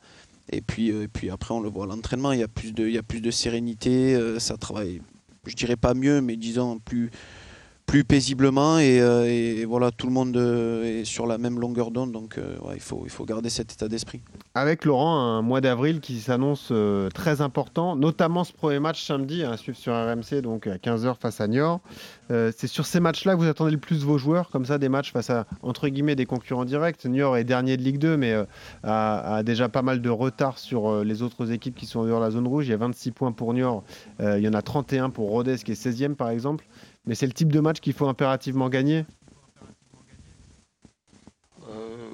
Et 0.52 0.62
puis, 0.62 0.90
et 0.90 1.08
puis 1.08 1.30
après, 1.30 1.54
on 1.54 1.62
le 1.62 1.70
voit 1.70 1.88
l'entraînement, 1.88 2.32
il 2.34 2.46
il 2.64 2.90
y 2.92 2.98
a 2.98 3.04
plus 3.04 3.22
de 3.22 3.32
sérénité, 3.32 4.20
ça 4.40 4.58
travaille, 4.58 5.02
je 5.48 5.56
dirais 5.56 5.76
pas 5.76 5.94
mieux, 5.94 6.22
mais 6.22 6.36
disons 6.36 6.80
plus, 6.80 7.12
plus 7.86 8.04
paisiblement 8.04 8.78
euh, 8.80 9.26
et, 9.26 9.66
voilà 9.66 9.92
tout 9.92 10.08
le 10.08 10.14
monde 10.14 10.36
euh, 10.38 11.02
est 11.02 11.06
sur 11.06 11.28
la 11.28 11.38
même 11.38 11.60
longueur 11.60 11.92
d'onde 11.92 12.12
donc 12.12 12.38
euh, 12.38 12.56
il, 12.74 12.80
faut, 12.80 13.02
il 13.06 13.12
faut 13.12 13.26
garder 13.26 13.50
cet 13.50 13.74
état 13.74 13.88
d'esprit. 13.88 14.22
Avec 14.54 14.86
Laurent, 14.86 15.18
un 15.18 15.42
mois 15.42 15.62
d'avril 15.62 16.00
qui 16.00 16.20
s'annonce 16.20 16.72
très 17.14 17.42
important, 17.42 17.96
notamment 17.96 18.44
ce 18.44 18.54
premier 18.54 18.80
match 18.80 19.06
samedi 19.06 19.44
à 19.44 19.58
suivre 19.58 19.78
sur 19.78 19.94
RMC 19.94 20.42
donc 20.42 20.68
à 20.68 20.78
15h 20.78 21.16
face 21.20 21.42
à 21.42 21.48
Niort. 21.48 21.82
c'est 22.30 22.68
sur 22.68 22.86
ces 22.86 23.00
matchs-là 23.00 23.34
que 23.34 23.40
vous 23.40 23.48
attendez 23.48 23.72
le 23.72 23.78
plus 23.78 24.04
vos 24.04 24.18
joueurs, 24.18 24.50
comme 24.50 24.66
ça 24.66 24.78
des 24.78 24.90
matchs 24.90 25.12
face 25.12 25.30
à 25.30 25.46
entre 25.62 25.88
guillemets 25.88 26.16
des 26.16 26.26
concurrents 26.26 26.66
directs. 26.66 27.06
Niort 27.06 27.38
est 27.38 27.44
dernier 27.44 27.78
de 27.78 27.84
Ligue 27.84 28.00
2 28.00 28.18
mais 28.18 28.34
a, 28.84 29.44
déjà 29.44 29.70
pas 29.70 29.82
mal 29.82 30.02
de 30.02 30.10
retard 30.10 30.58
sur 30.58 31.04
les 31.04 31.22
autres 31.22 31.52
équipes 31.52 31.76
qui 31.76 31.86
sont 31.86 32.06
dans 32.06 32.20
la 32.20 32.32
zone 32.32 32.48
rouge. 32.48 32.68
Il 32.68 32.72
y 32.72 32.74
a 32.74 32.78
26 32.78 33.12
points 33.12 33.32
pour 33.32 33.54
Niort, 33.54 33.84
il 34.20 34.40
y 34.40 34.48
en 34.48 34.54
a 34.54 34.62
31 34.62 35.10
pour 35.10 35.30
Rodez 35.30 35.58
qui 35.58 35.72
est 35.72 35.86
16e 35.86 36.16
par 36.16 36.30
exemple. 36.30 36.66
Mais 37.08 37.16
c'est 37.16 37.28
le 37.28 37.34
type 37.34 37.52
de 37.52 37.60
match 37.60 37.80
qu'il 37.80 37.94
faut 37.94 38.08
impérativement 38.08 38.70
gagner 38.70 39.06
euh, 41.70 42.10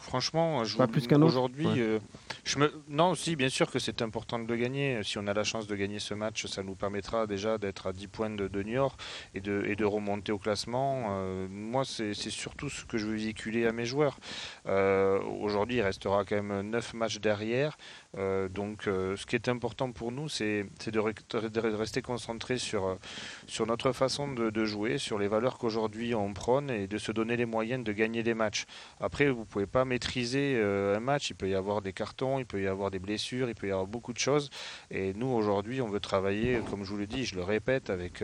Franchement, 0.00 0.64
je, 0.64 0.76
pas 0.76 0.88
plus 0.88 1.06
qu'un 1.06 1.22
Aujourd'hui, 1.22 1.68
euh, 1.76 2.00
je 2.42 2.58
me... 2.58 2.72
non, 2.88 3.14
si, 3.14 3.36
bien 3.36 3.48
sûr 3.48 3.70
que 3.70 3.78
c'est 3.78 4.02
important 4.02 4.40
de 4.40 4.48
le 4.48 4.56
gagner. 4.56 5.00
Si 5.04 5.18
on 5.18 5.26
a 5.28 5.34
la 5.34 5.44
chance 5.44 5.68
de 5.68 5.76
gagner 5.76 6.00
ce 6.00 6.14
match, 6.14 6.46
ça 6.46 6.64
nous 6.64 6.74
permettra 6.74 7.28
déjà 7.28 7.58
d'être 7.58 7.86
à 7.86 7.92
10 7.92 8.08
points 8.08 8.30
de, 8.30 8.48
de 8.48 8.62
York 8.62 9.00
et 9.34 9.40
de, 9.40 9.64
et 9.68 9.76
de 9.76 9.84
remonter 9.84 10.32
au 10.32 10.38
classement. 10.38 11.04
Euh, 11.10 11.46
moi, 11.48 11.84
c'est 11.84 12.14
surtout 12.14 12.68
ce 12.68 12.84
que 12.84 12.98
je 12.98 13.06
veux 13.06 13.14
véhiculer 13.14 13.66
à 13.66 13.72
mes 13.72 13.84
joueurs. 13.84 14.18
Aujourd'hui, 14.66 15.76
il 15.76 15.82
restera 15.82 16.24
quand 16.24 16.42
même 16.42 16.68
9 16.70 16.94
matchs 16.94 17.20
derrière. 17.20 17.76
Euh, 18.18 18.48
donc, 18.48 18.88
euh, 18.88 19.16
ce 19.16 19.24
qui 19.26 19.36
est 19.36 19.48
important 19.48 19.92
pour 19.92 20.10
nous, 20.12 20.28
c'est 20.28 20.66
de, 20.86 20.98
rester 21.70 22.02
concentré 22.02 22.58
sur, 22.58 22.86
euh, 22.86 22.94
sur 23.46 23.66
notre 23.66 23.92
façon 23.92 24.32
de, 24.32 24.64
jouer, 24.64 24.98
sur 24.98 25.18
les 25.18 25.28
valeurs 25.28 25.58
qu'aujourd'hui 25.58 26.14
on 26.14 26.32
prône 26.34 26.70
et 26.70 26.86
de 26.86 26.98
se 26.98 27.12
donner 27.12 27.36
les 27.36 27.46
moyens 27.46 27.84
de 27.84 27.92
gagner 27.92 28.22
des 28.22 28.34
matchs. 28.34 28.64
Après, 29.00 29.30
vous 29.30 29.40
ne 29.40 29.44
pouvez 29.44 29.66
pas 29.66 29.84
maîtriser 29.84 30.60
un 30.60 31.00
match. 31.00 31.30
Il 31.30 31.34
peut 31.34 31.48
y 31.48 31.54
avoir 31.54 31.82
des 31.82 31.92
cartons, 31.92 32.38
il 32.38 32.46
peut 32.46 32.62
y 32.62 32.66
avoir 32.66 32.90
des 32.90 32.98
blessures, 32.98 33.48
il 33.48 33.54
peut 33.54 33.68
y 33.68 33.70
avoir 33.70 33.86
beaucoup 33.86 34.12
de 34.12 34.18
choses. 34.18 34.50
Et 34.90 35.12
nous, 35.14 35.28
aujourd'hui, 35.28 35.80
on 35.80 35.88
veut 35.88 36.00
travailler, 36.00 36.60
comme 36.70 36.84
je 36.84 36.90
vous 36.90 36.96
le 36.96 37.06
dis, 37.06 37.24
je 37.24 37.36
le 37.36 37.42
répète, 37.42 37.90
avec, 37.90 38.22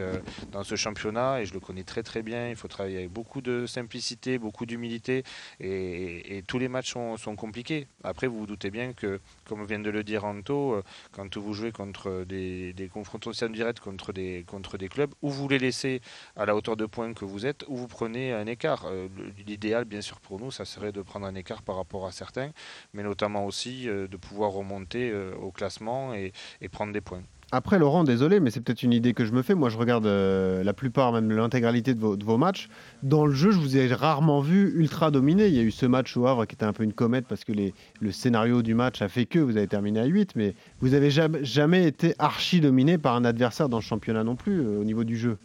dans 0.53 0.63
ce 0.63 0.77
championnat, 0.77 1.41
et 1.41 1.47
je 1.47 1.55
le 1.55 1.61
connais 1.61 1.85
très 1.85 2.03
très 2.03 2.23
bien. 2.23 2.49
Il 2.49 2.57
faut 2.57 2.69
travailler 2.69 2.99
avec 2.99 3.11
beaucoup 3.11 3.41
de 3.41 3.67
simplicité, 3.67 4.39
beaucoup 4.39 4.67
d'humilité. 4.67 5.25
Et, 5.61 6.43
tous 6.47 6.59
les 6.59 6.69
matchs 6.69 6.93
sont, 6.93 7.17
sont 7.17 7.35
compliqués. 7.35 7.89
Après, 8.05 8.27
vous 8.27 8.39
vous 8.39 8.47
doutez 8.47 8.71
bien 8.71 8.93
que, 8.93 9.21
comme 9.47 9.65
vient 9.67 9.76
de 9.79 9.91
le 9.91 10.05
dire 10.05 10.25
Anto, 10.25 10.75
euh, 10.75 10.83
quand 11.13 11.37
vous 11.37 11.55
jouez 11.55 11.73
contre 11.73 12.25
des, 12.25 12.91
confrontations 12.93 13.49
directes 13.49 13.81
contre 13.81 14.13
des, 14.13 14.45
clubs, 14.89 15.13
ou 15.23 15.31
vous 15.31 15.49
les 15.49 15.59
laissez 15.59 16.01
à 16.37 16.47
la 16.47 16.55
hauteur 16.55 16.77
de 16.77 16.87
points 16.87 17.13
que 17.15 17.25
vous 17.25 17.47
êtes, 17.47 17.65
ou 17.69 17.77
vous 17.77 17.89
prenez 17.89 18.33
un 18.33 18.47
écart. 18.47 18.85
Euh, 18.87 19.09
l'idéal, 19.47 19.85
bien 19.85 20.01
sûr, 20.01 20.21
pour 20.21 20.41
nous, 20.41 20.51
ça 20.51 20.65
serait 20.65 20.93
de 20.93 21.03
prendre 21.03 21.27
un 21.27 21.35
écart 21.35 21.63
par 21.63 21.77
rapport 21.77 22.07
à 22.07 22.13
certains, 22.13 22.53
mais 22.93 23.03
notamment 23.03 23.45
aussi 23.47 23.89
euh, 23.89 24.09
de 24.09 24.17
pouvoir 24.17 24.51
remonter 24.53 25.13
au 25.41 25.51
classement 25.51 26.15
et 26.15 26.33
prendre 26.71 26.93
des 26.93 27.01
points. 27.01 27.23
Après, 27.53 27.79
Laurent, 27.79 28.03
désolé, 28.03 28.41
mais 28.41 28.51
c'est 28.51 28.61
peut-être 28.61 28.83
une 28.83 28.93
idée 28.93 29.15
que 29.15 29.25
je 29.25 29.33
me 29.33 29.41
fais. 29.41 29.55
Moi, 29.55 29.69
je 29.69 29.79
regarde 29.79 30.07
euh, 30.07 30.65
la 30.65 30.73
plupart, 30.73 31.13
même 31.13 31.31
l'intégralité 31.31 31.95
de 31.95 32.01
vos, 32.01 32.37
matchs. 32.37 32.69
Dans 33.05 33.25
le 33.25 33.33
jeu, 33.33 33.53
je 33.53 33.59
vous 33.59 33.77
ai 33.77 33.87
rarement 33.87 34.41
vu 34.41 34.73
ultra 34.75 35.13
dominé. 35.13 35.47
Il 35.47 35.55
y 35.55 35.61
a 35.61 35.63
eu 35.63 35.71
ce 35.71 35.87
match 35.87 36.17
au 36.17 36.27
Havre 36.27 36.47
qui 36.47 36.57
était 36.57 36.65
un 36.65 36.73
peu 36.73 36.83
une 36.83 36.93
comète 36.93 37.27
parce 37.29 37.45
que 37.45 37.53
le 37.53 38.11
scénario 38.11 38.63
du 38.63 38.75
match 38.75 39.01
a 39.01 39.09
fait 39.09 39.27
que 39.27 39.39
vous 39.39 39.57
avez 39.57 39.69
terminé 39.69 40.01
à 40.01 40.07
8, 40.07 40.35
mais 40.35 40.57
vous 40.81 40.95
avez 40.95 41.11
jamais, 41.11 41.45
jamais 41.45 41.87
été 41.87 42.17
archi 42.19 42.61
dominé 42.61 42.99
par 42.99 43.15
un 43.15 43.25
adversaire 43.25 43.69
dans 43.69 43.79
le 43.79 43.83
championnat 43.83 44.25
non 44.25 44.35
plus 44.35 44.61
euh, 44.61 44.81
au 44.81 44.85
niveau 44.85 45.05
du 45.05 45.17
jeu. 45.17 45.39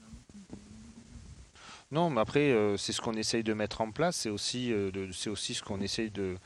Non, 1.92 2.10
mais 2.10 2.22
après, 2.22 2.52
euh, 2.52 2.78
c'est 2.78 2.94
ce 2.94 3.02
qu'on 3.02 3.16
essaye 3.16 3.44
de 3.44 3.54
mettre 3.54 3.82
en 3.82 3.92
place, 3.92 4.16
c'est 4.16 4.30
aussi, 4.30 4.72
euh, 4.72 4.92
aussi 5.28 5.54
ce 5.54 5.62
qu'on 5.62 5.82
essaye 5.82 6.10
de, 6.10 6.38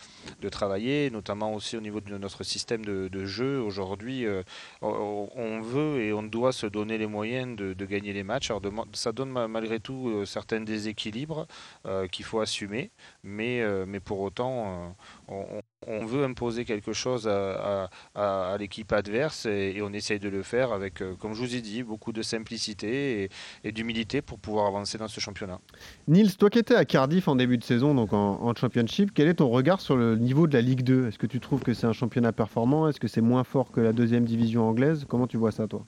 de, 0.41 0.49
travailler, 0.49 1.11
notamment 1.11 1.53
aussi 1.53 1.77
au 1.77 1.81
niveau 1.81 2.01
de 2.01 2.17
notre 2.17 2.43
système 2.43 2.83
de, 2.83 3.07
de 3.09 3.25
jeu. 3.25 3.61
Aujourd'hui, 3.61 4.25
euh, 4.25 4.41
on 4.81 5.61
veut 5.61 6.01
et 6.01 6.13
on 6.13 6.23
doit 6.23 6.51
se 6.51 6.65
donner 6.65 6.97
les 6.97 7.05
moyens 7.05 7.55
de, 7.55 7.73
de 7.73 7.85
gagner 7.85 8.11
les 8.11 8.23
matchs. 8.23 8.49
Alors, 8.49 8.63
ça 8.93 9.11
donne 9.11 9.29
malgré 9.47 9.79
tout 9.79 10.25
certains 10.25 10.61
déséquilibres 10.61 11.45
qu'il 12.11 12.25
faut 12.25 12.39
assumer, 12.39 12.89
mais, 13.23 13.63
mais 13.85 13.99
pour 13.99 14.21
autant, 14.21 14.95
on, 15.27 15.45
on, 15.87 16.05
veut 16.05 16.23
imposer 16.23 16.65
quelque 16.65 16.93
chose 16.93 17.27
à, 17.27 17.89
à, 18.13 18.57
l'équipe 18.57 18.91
adverse 18.93 19.45
et, 19.45 19.79
on 19.81 19.93
essaye 19.93 20.19
de 20.19 20.29
le 20.29 20.43
faire 20.43 20.71
avec, 20.71 21.03
comme 21.19 21.33
je 21.33 21.41
vous 21.41 21.55
ai 21.55 21.61
dit, 21.61 21.83
beaucoup 21.83 22.11
de 22.11 22.21
simplicité 22.21 23.23
et, 23.23 23.29
et 23.63 23.71
d'humilité 23.71 24.21
pour 24.21 24.39
pouvoir 24.39 24.67
avancer 24.67 24.97
dans 24.97 25.07
ce 25.07 25.19
championnat. 25.19 25.59
Nils, 26.07 26.37
toi 26.37 26.49
qui 26.49 26.59
étais 26.59 26.75
à 26.75 26.85
Cardiff 26.85 27.27
en 27.27 27.35
début 27.35 27.57
de 27.57 27.63
saison, 27.63 27.93
donc 27.93 28.13
en, 28.13 28.53
Championship, 28.55 29.11
quel 29.13 29.27
est 29.27 29.35
ton 29.35 29.49
regard 29.49 29.81
sur 29.81 29.97
le 29.97 30.15
niveau 30.15 30.47
de 30.47 30.53
la 30.53 30.61
Ligue 30.61 30.81
2 30.81 31.07
Est-ce 31.07 31.17
que 31.17 31.27
tu 31.27 31.39
trouves 31.39 31.61
que 31.61 31.73
c'est 31.73 31.87
un 31.87 31.93
championnat 31.93 32.31
performant? 32.31 32.87
Est-ce 32.87 32.99
que 32.99 33.07
c'est 33.07 33.21
moins 33.21 33.43
fort 33.43 33.71
que 33.71 33.81
la 33.81 33.91
deuxième 33.91 34.25
division 34.25 34.67
anglaise? 34.67 35.05
Comment 35.07 35.27
tu 35.27 35.37
vois 35.37 35.51
ça, 35.51 35.67
toi? 35.67 35.85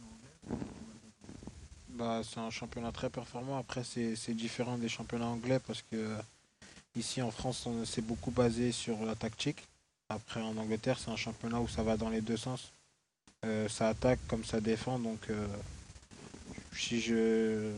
Bah, 1.90 2.22
C'est 2.24 2.40
un 2.40 2.50
championnat 2.50 2.92
très 2.92 3.10
performant. 3.10 3.58
Après, 3.58 3.84
c'est 3.84 4.34
différent 4.34 4.78
des 4.78 4.90
championnats 4.90 5.28
anglais 5.28 5.60
parce 5.66 5.82
que 5.82 5.98
ici 6.98 7.22
en 7.22 7.32
France, 7.32 7.66
on 7.66 7.86
s'est 7.86 8.02
beaucoup 8.02 8.32
basé 8.32 8.72
sur 8.72 9.06
la 9.06 9.16
tactique. 9.16 9.68
Après, 10.10 10.42
en 10.42 10.58
Angleterre, 10.58 10.98
c'est 11.00 11.12
un 11.12 11.16
championnat 11.16 11.60
où 11.60 11.68
ça 11.68 11.84
va 11.84 11.98
dans 11.98 12.10
les 12.10 12.22
deux 12.22 12.38
sens. 12.38 12.72
Euh, 13.46 13.68
ça 13.70 13.90
attaque 13.90 14.20
comme 14.28 14.44
ça 14.44 14.60
défend. 14.60 15.00
Donc, 15.00 15.20
euh, 15.30 15.48
si 16.74 17.00
je 17.02 17.72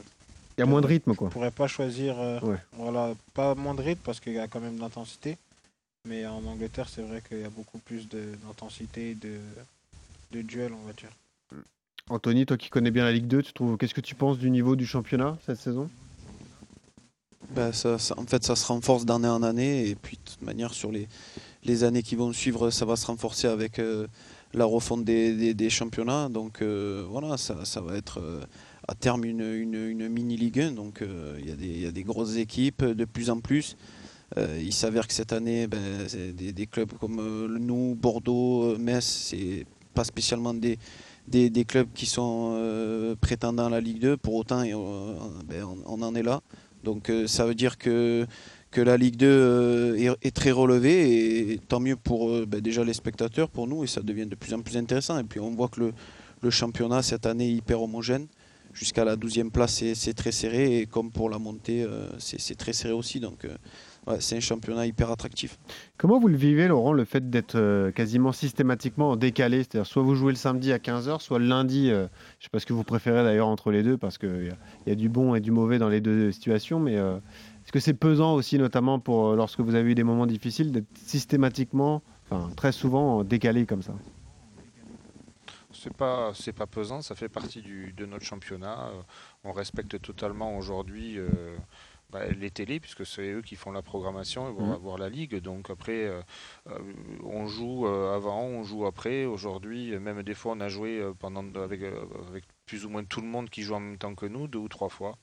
il 0.58 0.62
y 0.62 0.64
a 0.64 0.66
moins 0.66 0.82
de 0.82 0.88
rythme, 0.88 1.16
quoi. 1.16 1.28
On 1.28 1.32
pourrait 1.32 1.52
pas 1.52 1.68
choisir. 1.68 2.20
Euh, 2.20 2.40
voilà, 2.74 3.14
pas 3.34 3.56
moins 3.56 3.74
de 3.74 3.82
rythme 3.82 4.02
parce 4.04 4.20
qu'il 4.20 4.34
y 4.34 4.40
a 4.40 4.48
quand 4.48 4.60
même 4.60 4.78
d'intensité. 4.78 5.38
Mais 6.06 6.26
en 6.26 6.44
Angleterre, 6.46 6.90
c'est 6.90 7.02
vrai 7.02 7.22
qu'il 7.26 7.40
y 7.40 7.46
a 7.46 7.50
beaucoup 7.50 7.78
plus 7.78 8.08
d'intensité, 8.10 9.16
de, 9.16 9.30
de, 9.30 9.40
de 10.38 10.42
duel, 10.42 10.74
on 10.74 10.86
va 10.86 10.94
dire. 10.94 11.10
Anthony, 12.10 12.46
toi 12.46 12.58
qui 12.58 12.70
connais 12.70 12.92
bien 12.92 13.06
la 13.06 13.12
Ligue 13.12 13.28
2, 13.28 13.44
tu 13.44 13.54
trouves 13.54 13.78
qu'est-ce 13.78 13.94
que 13.94 14.02
tu 14.02 14.16
penses 14.16 14.38
du 14.38 14.50
niveau 14.50 14.76
du 14.76 14.86
championnat 14.86 15.38
cette 15.46 15.60
saison? 15.60 15.90
Ça, 17.74 17.98
En 18.18 18.26
fait, 18.26 18.44
ça 18.44 18.56
se 18.56 18.66
renforce 18.66 19.06
d'année 19.06 19.28
en 19.28 19.44
année. 19.44 19.90
Et 19.90 19.96
puis, 19.96 20.18
de 20.18 20.32
toute 20.32 20.42
manière, 20.42 20.74
sur 20.74 20.92
les, 20.92 21.84
années 21.84 22.04
qui 22.04 22.16
vont 22.16 22.34
suivre, 22.34 22.70
ça 22.70 22.86
va 22.86 22.96
se 22.96 23.06
renforcer 23.06 23.48
avec 23.48 23.80
euh, 23.80 24.08
la 24.54 24.66
refonte 24.66 25.04
des, 25.04 25.70
championnats. 25.70 26.30
Donc, 26.30 26.62
euh, 26.62 27.06
voilà, 27.10 27.38
ça, 27.38 27.82
va 27.82 27.96
être 27.96 28.22
à 28.90 28.96
terme 28.96 29.24
une, 29.24 29.42
une, 29.42 30.10
mini 30.10 30.36
Ligue 30.36 30.62
1. 30.62 30.72
Donc 30.72 31.04
euh, 31.04 31.40
il 31.40 31.80
y, 31.80 31.86
a 31.86 31.92
des 31.92 32.04
grosses 32.04 32.38
équipes 32.38 32.84
de 32.84 33.06
plus 33.06 33.30
en 33.30 33.40
plus. 33.40 33.78
Euh, 34.38 34.60
il 34.60 34.74
s'avère 34.74 35.08
que 35.08 35.14
cette 35.14 35.32
année, 35.32 35.68
ben, 35.68 35.80
des, 36.34 36.68
clubs 36.68 36.92
comme 37.00 37.20
euh, 37.20 37.48
nous, 37.60 37.94
Bordeaux, 37.94 38.76
Metz, 38.80 39.06
c'est 39.06 39.68
pas 39.94 40.04
spécialement 40.04 40.56
des, 40.56 40.80
des, 41.28 41.66
clubs 41.66 41.90
qui 41.94 42.08
sont 42.08 43.16
prétendants 43.22 43.68
à 43.68 43.70
la 43.70 43.80
Ligue 43.80 44.00
2. 44.00 44.18
Pour 44.18 44.34
autant, 44.36 44.62
ben, 44.62 45.68
on, 45.86 46.02
en 46.02 46.16
est 46.16 46.24
là. 46.24 46.42
Donc 46.84 47.12
ça 47.28 47.46
veut 47.46 47.56
dire 47.56 47.78
que, 47.78 48.26
la 48.76 48.98
Ligue 48.98 49.18
2 49.18 49.98
est, 50.22 50.36
très 50.36 50.52
relevée 50.52 51.52
et 51.54 51.58
tant 51.58 51.80
mieux 51.80 51.96
pour 51.96 52.46
ben, 52.46 52.62
déjà 52.62 52.84
les 52.84 52.94
spectateurs, 52.94 53.50
pour 53.50 53.68
nous, 53.68 53.84
et 53.84 53.88
ça 53.88 54.02
devient 54.02 54.28
de 54.28 54.36
plus 54.36 54.54
en 54.54 54.62
plus 54.62 54.78
intéressant. 54.78 55.18
Et 55.20 55.24
puis 55.24 55.40
on 55.40 55.52
voit 55.52 55.68
que 55.68 55.80
le, 55.80 55.94
le 56.42 56.50
championnat 56.50 57.02
cette 57.02 57.26
année 57.26 57.48
est 57.48 57.54
hyper 57.54 57.82
homogène 57.82 58.28
jusqu'à 58.74 59.04
la 59.04 59.16
12e 59.16 59.50
place, 59.50 59.84
c'est 59.94 60.14
très 60.14 60.32
serré. 60.32 60.80
Et 60.80 60.86
comme 60.86 61.12
pour 61.12 61.30
la 61.30 61.40
montée, 61.40 61.86
c'est 62.18 62.56
très 62.56 62.74
serré 62.74 62.94
aussi. 62.94 63.20
Donc, 63.20 63.46
c'est 64.20 64.38
un 64.38 64.40
championnat 64.40 64.86
hyper 64.86 65.12
attractif. 65.12 65.58
Comment 65.98 66.20
vous 66.20 66.28
le 66.28 66.38
vivez, 66.38 66.68
Laurent, 66.68 66.94
le 66.94 67.06
fait 67.06 67.30
d'être 67.30 67.92
quasiment 67.92 68.32
systématiquement 68.32 69.16
décalé? 69.16 69.60
C'est-à-dire, 69.60 69.86
soit 69.86 70.04
vous 70.04 70.16
jouez 70.16 70.32
le 70.32 70.38
samedi 70.38 70.72
à 70.74 70.78
15h, 70.78 71.20
soit 71.20 71.40
le 71.40 71.46
lundi. 71.46 71.90
je 71.90 71.94
ne 71.94 72.08
sais 72.40 72.50
pas 72.52 72.60
ce 72.60 72.66
que 72.66 72.74
vous 72.74 72.84
préférez 72.84 73.24
d'ailleurs 73.24 73.48
entre 73.48 73.72
les 73.72 73.84
deux, 73.84 73.98
parce 73.98 74.18
qu'il 74.18 74.52
y, 74.86 74.90
y, 74.90 74.92
a 74.92 74.96
du 74.96 75.10
bon 75.10 75.36
et 75.36 75.40
du 75.42 75.52
mauvais 75.52 75.78
dans 75.78 75.90
les 75.90 76.02
deux 76.02 76.32
situations. 76.32 76.80
Mais 76.80 76.96
est-ce 77.70 77.72
que 77.72 77.80
c'est 77.80 77.94
pesant 77.94 78.34
aussi, 78.34 78.58
notamment 78.58 79.00
pour 79.00 79.36
lorsque 79.36 79.60
vous 79.60 79.76
avez 79.76 79.92
eu 79.92 79.96
des 79.96 80.04
moments 80.04 80.26
difficiles, 80.26 80.72
d'être 80.72 80.88
systématiquement, 80.98 82.02
enfin 82.26 82.50
très 82.56 82.72
souvent 82.72 83.24
décalé 83.24 83.68
comme 83.68 83.84
ça? 83.84 83.94
C'est 85.72 85.96
pas 85.96 86.32
c'est 86.34 86.52
pas 86.52 86.66
pesant, 86.66 87.04
ça 87.04 87.14
fait 87.14 87.30
partie 87.30 87.62
du, 87.62 87.94
de 87.94 88.08
notre 88.08 88.26
championnat. 88.26 88.88
Euh, 88.88 89.02
on 89.44 89.52
respecte 89.52 90.02
totalement 90.02 90.58
aujourd'hui 90.58 91.20
euh, 91.20 91.28
bah, 92.10 92.26
les 92.28 92.52
télés 92.52 92.80
puisque 92.80 93.06
c'est 93.06 93.32
eux 93.32 93.42
qui 93.42 93.56
font 93.56 93.72
la 93.72 93.82
programmation 93.82 94.50
et 94.50 94.54
vont 94.54 94.74
avoir 94.74 94.98
mmh. 94.98 95.02
la 95.02 95.10
ligue. 95.10 95.36
Donc 95.38 95.70
après, 95.70 96.06
euh, 96.06 96.22
on 97.24 97.48
joue 97.48 97.88
avant, 97.88 98.44
on 98.44 98.64
joue 98.64 98.86
après. 98.86 99.26
Aujourd'hui, 99.26 99.98
même 100.00 100.24
des 100.24 100.34
fois, 100.34 100.54
on 100.56 100.60
a 100.60 100.70
joué 100.70 101.04
pendant 101.20 101.44
avec, 101.62 101.82
avec 102.30 102.46
plus 102.66 102.86
ou 102.86 102.90
moins 102.90 103.04
tout 103.04 103.22
le 103.22 103.28
monde 103.28 103.50
qui 103.50 103.64
joue 103.64 103.76
en 103.76 103.80
même 103.80 103.98
temps 103.98 104.16
que 104.16 104.26
nous, 104.26 104.48
deux 104.48 104.60
ou 104.60 104.68
trois 104.68 104.90
fois. 104.90 105.18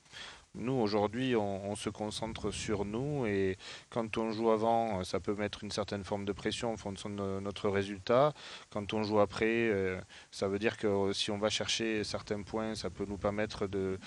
Nous, 0.57 0.73
aujourd'hui, 0.73 1.35
on, 1.35 1.75
se 1.75 1.89
concentre 1.89 2.51
sur 2.51 2.85
nous 2.85 3.25
et 3.27 3.57
quand 3.89 4.17
on 4.17 4.31
joue 4.31 4.49
avant, 4.49 5.03
ça 5.03 5.19
peut 5.19 5.35
mettre 5.35 5.63
une 5.63 5.69
certaine 5.69 6.03
forme 6.03 6.25
de 6.25 6.31
pression 6.31 6.73
en 6.73 6.77
fonction 6.77 7.09
de 7.09 7.39
notre 7.39 7.69
résultat. 7.69 8.33
Quand 8.71 8.93
on 8.93 9.03
joue 9.03 9.19
après, 9.19 9.45
euh, 9.69 9.99
ça 10.31 10.47
veut 10.47 10.57
dire 10.57 10.77
que 10.77 11.13
si 11.13 11.29
on 11.29 11.37
va 11.37 11.49
chercher 11.49 12.03
certains 12.03 12.41
points, 12.41 12.73
ça 12.73 12.89
peut 12.89 13.05
nous 13.07 13.17
permettre 13.17 13.67
de, 13.67 13.99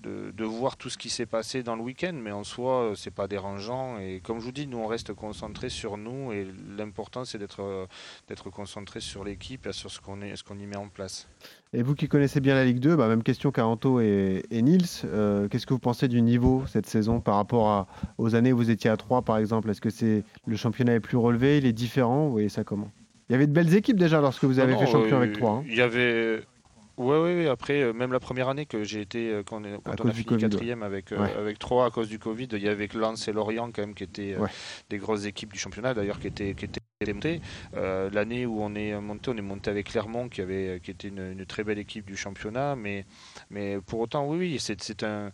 de, 0.00 0.44
voir 0.44 0.76
tout 0.76 0.88
ce 0.88 0.96
qui 0.96 1.10
s'est 1.10 1.26
passé 1.26 1.62
dans 1.62 1.76
le 1.76 1.82
week-end. 1.82 2.14
Mais 2.14 2.32
en 2.32 2.44
soi, 2.44 2.92
c'est 2.96 3.14
pas 3.14 3.28
dérangeant. 3.28 3.98
Et 3.98 4.20
comme 4.20 4.40
je 4.40 4.44
vous 4.44 4.52
dis, 4.52 4.66
nous, 4.66 4.78
on 4.78 4.86
reste 4.86 5.12
concentré 5.12 5.68
sur 5.68 5.98
nous 5.98 6.32
et 6.32 6.48
l'important, 6.76 7.24
c'est 7.24 7.38
d'être 7.38 8.50
concentré 8.50 9.00
sur 9.00 9.24
l'équipe 9.24 9.66
et 9.66 9.72
sur 9.72 9.90
ce 9.90 10.00
qu'on 10.00 10.18
ce 10.34 10.42
qu'on 10.42 10.58
y 10.58 10.66
met 10.66 10.76
en 10.76 10.88
place. 10.88 11.28
Et 11.74 11.82
vous 11.82 11.94
qui 11.94 12.08
connaissez 12.08 12.40
bien 12.40 12.54
la 12.54 12.64
Ligue 12.64 12.80
2, 12.80 12.96
bah, 12.96 13.08
même 13.08 13.22
question 13.22 13.50
qu'à 13.50 13.66
Anto 13.66 14.00
et, 14.00 14.42
Nils. 14.50 14.86
Euh, 15.04 15.48
qu'est-ce 15.48 15.66
que 15.66 15.74
vous 15.74 15.78
pensez 15.78 16.08
du 16.08 16.22
niveau 16.22 16.62
cette 16.66 16.86
saison 16.86 17.20
par 17.20 17.34
rapport 17.34 17.68
à, 17.68 17.86
aux 18.16 18.34
années 18.34 18.52
où 18.52 18.56
vous 18.56 18.70
étiez 18.70 18.88
à 18.88 18.96
3 18.96 19.22
par 19.22 19.36
exemple? 19.36 19.68
Est-ce 19.68 19.82
que 19.82 19.90
c'est 19.90 20.24
le 20.46 20.56
championnat 20.56 20.94
est 20.94 21.00
plus 21.00 21.18
relevé 21.18 21.58
Il 21.58 21.66
est 21.66 21.74
différent? 21.74 22.26
Vous 22.26 22.32
voyez 22.32 22.48
ça 22.48 22.64
comment? 22.64 22.90
Il 23.28 23.32
y 23.32 23.34
avait 23.34 23.46
de 23.46 23.52
belles 23.52 23.74
équipes 23.74 23.98
déjà 23.98 24.22
lorsque 24.22 24.44
vous 24.44 24.58
avez 24.58 24.76
fait 24.76 24.86
champion 24.86 25.18
avec 25.18 25.34
3. 25.34 25.50
Hein. 25.50 25.64
Il 25.66 25.76
y 25.76 25.82
avait. 25.82 26.40
Oui, 26.96 27.16
oui, 27.16 27.46
après, 27.46 27.82
euh, 27.82 27.92
même 27.92 28.12
la 28.12 28.18
première 28.18 28.48
année 28.48 28.66
que 28.66 28.82
j'ai 28.82 29.00
été, 29.00 29.30
euh, 29.30 29.42
quand, 29.46 29.62
on, 29.62 30.08
a 30.08 30.12
fini 30.12 30.36
quatrième 30.36 30.82
avec, 30.82 31.12
avec 31.12 31.58
3 31.58 31.86
à 31.86 31.90
cause 31.90 32.08
du 32.08 32.18
Covid, 32.18 32.48
il 32.50 32.62
y 32.62 32.68
avait 32.68 32.88
Lens 32.92 33.28
et 33.28 33.32
Lorient 33.32 33.70
quand 33.70 33.82
même 33.82 33.94
qui 33.94 34.02
étaient 34.02 34.36
des 34.90 34.98
grosses 34.98 35.26
équipes 35.26 35.52
du 35.52 35.58
championnat 35.60 35.94
d'ailleurs 35.94 36.18
qui 36.18 36.26
étaient, 36.26 36.54
qui 36.54 36.64
étaient 36.64 36.77
euh, 37.76 38.10
L'année 38.10 38.44
où 38.44 38.60
on 38.60 38.74
est 38.74 38.98
monté, 39.00 39.30
on 39.30 39.36
est 39.36 39.40
monté 39.42 39.70
avec 39.70 39.90
Clermont, 39.90 40.28
qui, 40.28 40.40
avait, 40.40 40.76
était 40.76 41.06
une, 41.06 41.46
très 41.46 41.62
belle 41.62 41.78
équipe 41.78 42.04
du 42.06 42.16
championnat. 42.16 42.74
Mais, 42.74 43.04
pour 43.86 44.00
autant, 44.00 44.26
oui, 44.26 44.58
c'est 44.58 45.04
un, 45.04 45.30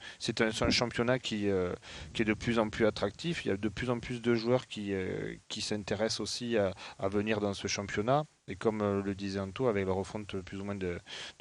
championnat 0.70 1.18
qui, 1.18 1.48
euh, 1.48 1.72
qui 2.12 2.20
est 2.20 2.27
de 2.27 2.35
plus 2.35 2.59
en 2.59 2.68
plus 2.68 2.85
attractif. 2.85 3.46
Il 3.46 3.48
y 3.48 3.50
a 3.50 3.57
de 3.57 3.68
plus 3.70 3.88
en 3.88 3.98
plus 3.98 4.20
de 4.20 4.35
joueurs 4.35 4.66
qui, 4.66 4.92
euh, 4.92 5.37
s'intéressent 5.59 6.20
aussi 6.20 6.59
à, 6.59 6.74
venir 7.09 7.40
dans 7.40 7.55
ce 7.55 7.66
championnat. 7.66 8.24
Et 8.46 8.57
comme 8.57 8.83
euh, 8.83 9.02
le 9.02 9.14
disait 9.14 9.40
Anto, 9.40 9.68
avec 9.68 9.87
la 9.87 9.92
refonte 9.92 10.37
plus 10.42 10.61
ou 10.61 10.64
moins 10.64 10.74
de, 10.74 10.98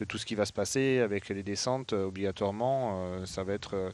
tout 0.08 0.18
ce 0.18 0.26
qui 0.26 0.36
va 0.36 0.46
se 0.46 0.54
passer, 0.54 1.00
avec 1.00 1.28
les 1.28 1.44
descentes, 1.44 1.94
obligatoirement, 1.94 3.26
ça 3.26 3.44
va 3.44 3.54
être 3.54 3.94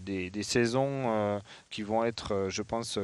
des, 0.00 0.30
saisons 0.42 1.40
qui 1.70 1.82
vont 1.82 2.04
être, 2.04 2.46
je 2.48 2.62
pense, 2.62 2.98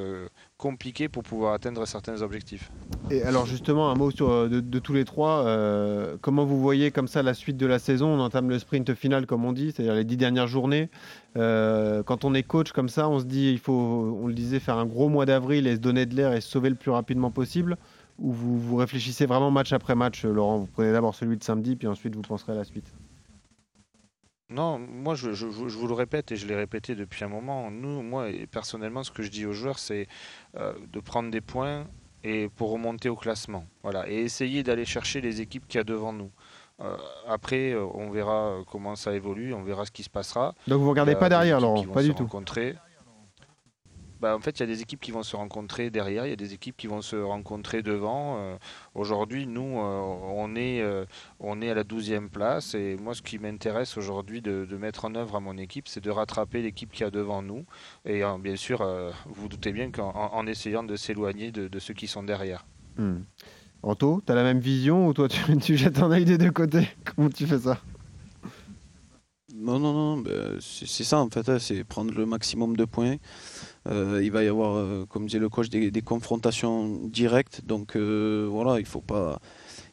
compliquées 0.57 1.09
pour 1.09 1.23
pouvoir 1.23 1.53
atteindre 1.53 1.87
certains 1.87 2.23
objectifs. 2.23 2.71
Et 3.11 3.23
alors 3.23 3.47
justement, 3.47 3.91
un 3.91 3.95
mot 3.95 4.11
sur, 4.11 4.49
de, 4.49 4.61
de 4.61 4.79
tous 4.79 4.93
les 4.93 5.05
trois. 5.05 5.45
comment 6.21 6.45
vous 6.45 6.61
voyez 6.61 6.91
comme 6.91 7.09
ça 7.09 7.23
la 7.23 7.35
suite 7.35 7.57
de 7.57 7.67
la 7.67 7.79
saison? 7.79 8.09
On 8.09 8.21
entame 8.21 8.49
le 8.49 8.59
sprint 8.59 8.95
final, 8.95 9.27
comme 9.27 9.45
on 9.45 9.53
dit, 9.53 9.73
c'est-à-dire 9.73 9.95
les 9.95 10.05
dix 10.05 10.17
dernières 10.17 10.49
journées. 10.49 10.89
quand 11.35 12.25
on 12.25 12.35
est 12.35 12.43
coach 12.43 12.73
comme 12.73 12.89
ça, 12.89 13.09
on 13.09 13.21
se 13.21 13.25
dit, 13.25 13.51
il 13.53 13.59
faut, 13.59 14.19
on 14.23 14.27
le 14.27 14.35
disait, 14.35 14.61
faire 14.61 14.79
un 14.79 14.87
gros 14.87 15.09
mois 15.09 15.27
d'avril 15.27 15.67
et 15.67 15.77
se 15.77 15.81
donner 15.81 16.07
de 16.07 16.15
l'air 16.15 16.33
et 16.33 16.41
se 16.41 16.49
sauver 16.49 16.71
le 16.71 16.77
plus 16.77 16.91
rapidement 16.91 17.31
possible 17.31 17.77
ou 18.19 18.33
vous, 18.33 18.59
vous 18.59 18.77
réfléchissez 18.77 19.27
vraiment 19.27 19.51
match 19.51 19.73
après 19.73 19.95
match, 19.95 20.25
euh, 20.25 20.33
Laurent 20.33 20.59
Vous 20.59 20.67
prenez 20.67 20.93
d'abord 20.93 21.15
celui 21.15 21.37
de 21.37 21.45
samedi, 21.45 21.77
puis 21.77 21.87
ensuite 21.87 22.15
vous 22.15 22.23
penserez 22.23 22.53
à 22.53 22.57
la 22.57 22.65
suite 22.65 22.93
non, 24.51 24.79
moi 24.79 25.15
je, 25.15 25.35
je, 25.35 25.45
vous 25.45 25.87
le 25.87 25.93
répète 25.93 26.33
et 26.33 26.37
je 26.37 26.47
l'ai 26.47 26.57
répété 26.57 26.95
depuis 26.95 27.23
un 27.23 27.29
moment. 27.29 27.71
Nous, 27.71 28.01
moi 28.01 28.29
personnellement, 28.51 29.03
ce 29.03 29.11
que 29.11 29.23
je 29.23 29.31
dis 29.31 29.45
aux 29.45 29.53
joueurs, 29.53 29.79
c'est 29.79 30.07
euh, 30.57 30.73
de 30.91 31.01
prendre 31.01 31.31
des 31.31 31.43
points 31.43 31.87
et 32.25 32.49
pour 32.57 32.71
remonter 32.71 33.11
au 33.11 33.15
classement. 33.15 33.67
Voilà, 33.83 34.09
et 34.09 34.15
essayer 34.15 34.63
d'aller 34.63 34.87
chercher 34.87 35.21
les 35.21 35.43
équipes 35.43 35.69
qu'il 35.69 35.77
y 35.77 35.81
a 35.83 35.85
devant 35.85 36.15
nous. 36.15 36.31
Euh, 36.81 36.97
après, 37.27 37.75
on 37.75 38.09
verra 38.09 38.61
comment 38.71 38.97
ça 38.97 39.13
évolue, 39.13 39.53
on 39.53 39.65
verra 39.65 39.85
ce 39.85 39.91
qui 39.91 40.03
se 40.03 40.09
passera. 40.09 40.55
Donc 40.67 40.79
vous 40.79 40.87
ne 40.87 40.91
regardez 40.91 41.15
pas 41.15 41.29
derrière, 41.29 41.61
Laurent, 41.61 41.85
pas 41.85 42.03
du 42.03 42.15
tout. 42.15 42.23
Rencontrer. 42.23 42.75
Bah, 44.21 44.35
en 44.35 44.41
fait, 44.41 44.59
il 44.59 44.61
y 44.61 44.63
a 44.65 44.67
des 44.67 44.83
équipes 44.83 45.01
qui 45.01 45.13
vont 45.13 45.23
se 45.23 45.37
rencontrer 45.37 45.91
derrière, 45.91 46.27
il 46.27 46.31
y 46.31 46.33
a 46.33 46.37
des 46.37 46.53
équipes 46.53 46.77
qui 46.77 46.89
vont 46.89 47.03
se 47.03 47.17
rencontrer 47.17 47.83
devant. 47.83 48.37
Euh, 48.39 48.57
aujourd'hui, 48.95 49.47
nous, 49.47 49.79
euh, 49.79 50.01
on, 50.35 50.57
est, 50.57 50.83
euh, 50.83 51.05
on 51.39 51.63
est 51.63 51.71
à 51.71 51.75
la 51.75 51.85
12e 51.85 52.29
place 52.29 52.75
et 52.75 52.97
moi, 52.97 53.15
ce 53.15 53.23
qui 53.23 53.39
m'intéresse 53.39 53.97
aujourd'hui 53.97 54.43
de, 54.43 54.67
mettre 54.79 55.05
en 55.05 55.15
œuvre 55.15 55.37
à 55.37 55.41
mon 55.41 55.57
équipe, 55.57 55.89
c'est 55.89 56.03
de 56.03 56.11
rattraper 56.11 56.63
l'équipe 56.63 56.93
qui 56.93 57.03
a 57.05 57.11
devant 57.11 57.43
nous. 57.43 57.65
Et 58.05 58.23
bien 58.41 58.55
sûr, 58.55 58.87
vous, 59.27 59.43
vous 59.43 59.49
doutez 59.49 59.73
bien 59.73 59.91
qu'en 59.91 60.47
essayant 60.47 60.85
de 60.85 60.95
s'éloigner 60.95 61.51
de, 61.51 61.79
ceux 61.79 61.95
qui 61.95 62.07
sont 62.07 62.23
derrière. 62.23 62.65
Hmm. 62.97 63.23
Anto, 63.83 64.23
tu 64.25 64.33
as 64.33 64.35
la 64.35 64.45
même 64.45 64.61
vision 64.61 65.09
ou 65.09 65.15
toi, 65.15 65.29
tu, 65.29 65.57
tu 65.61 65.77
jettes 65.77 65.99
un 66.01 66.11
œil 66.11 66.25
des 66.25 66.39
deux 66.39 66.51
côtés? 66.51 66.89
Comment 67.05 67.29
tu 67.29 67.47
fais 67.47 67.59
ça? 67.59 67.79
Non, 69.69 69.79
non, 69.79 69.93
non, 69.93 70.17
bah, 70.23 70.31
c'est 70.61 71.05
ça 71.05 71.19
en 71.19 71.29
fait, 71.29 71.47
hein, 71.49 71.59
c'est 71.59 71.85
prendre 71.85 72.15
le 72.15 72.25
maximum 72.25 72.75
de 72.77 72.87
points. 72.87 73.17
Euh, 73.87 74.21
il 74.23 74.31
va 74.31 74.43
y 74.43 74.49
avoir, 74.49 74.77
euh, 74.77 75.05
comme 75.07 75.27
disait 75.27 75.39
le 75.39 75.49
coach, 75.49 75.69
des, 75.69 76.03
confrontations 76.03 77.07
directes. 77.09 77.63
Donc 77.67 77.97
euh, 77.97 78.49
voilà, 78.51 78.81
il 78.81 78.87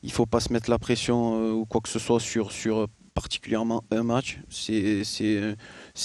il 0.03 0.11
faut 0.11 0.25
pas 0.25 0.39
se 0.39 0.53
mettre 0.53 0.69
la 0.69 0.79
pression 0.79 1.51
ou 1.51 1.65
quoi 1.65 1.81
que 1.81 1.89
ce 1.89 1.99
soit 1.99 2.19
sur, 2.21 2.49
particulièrement 3.13 3.83
un 3.91 4.03
match. 4.03 4.39
C'est 4.49 5.03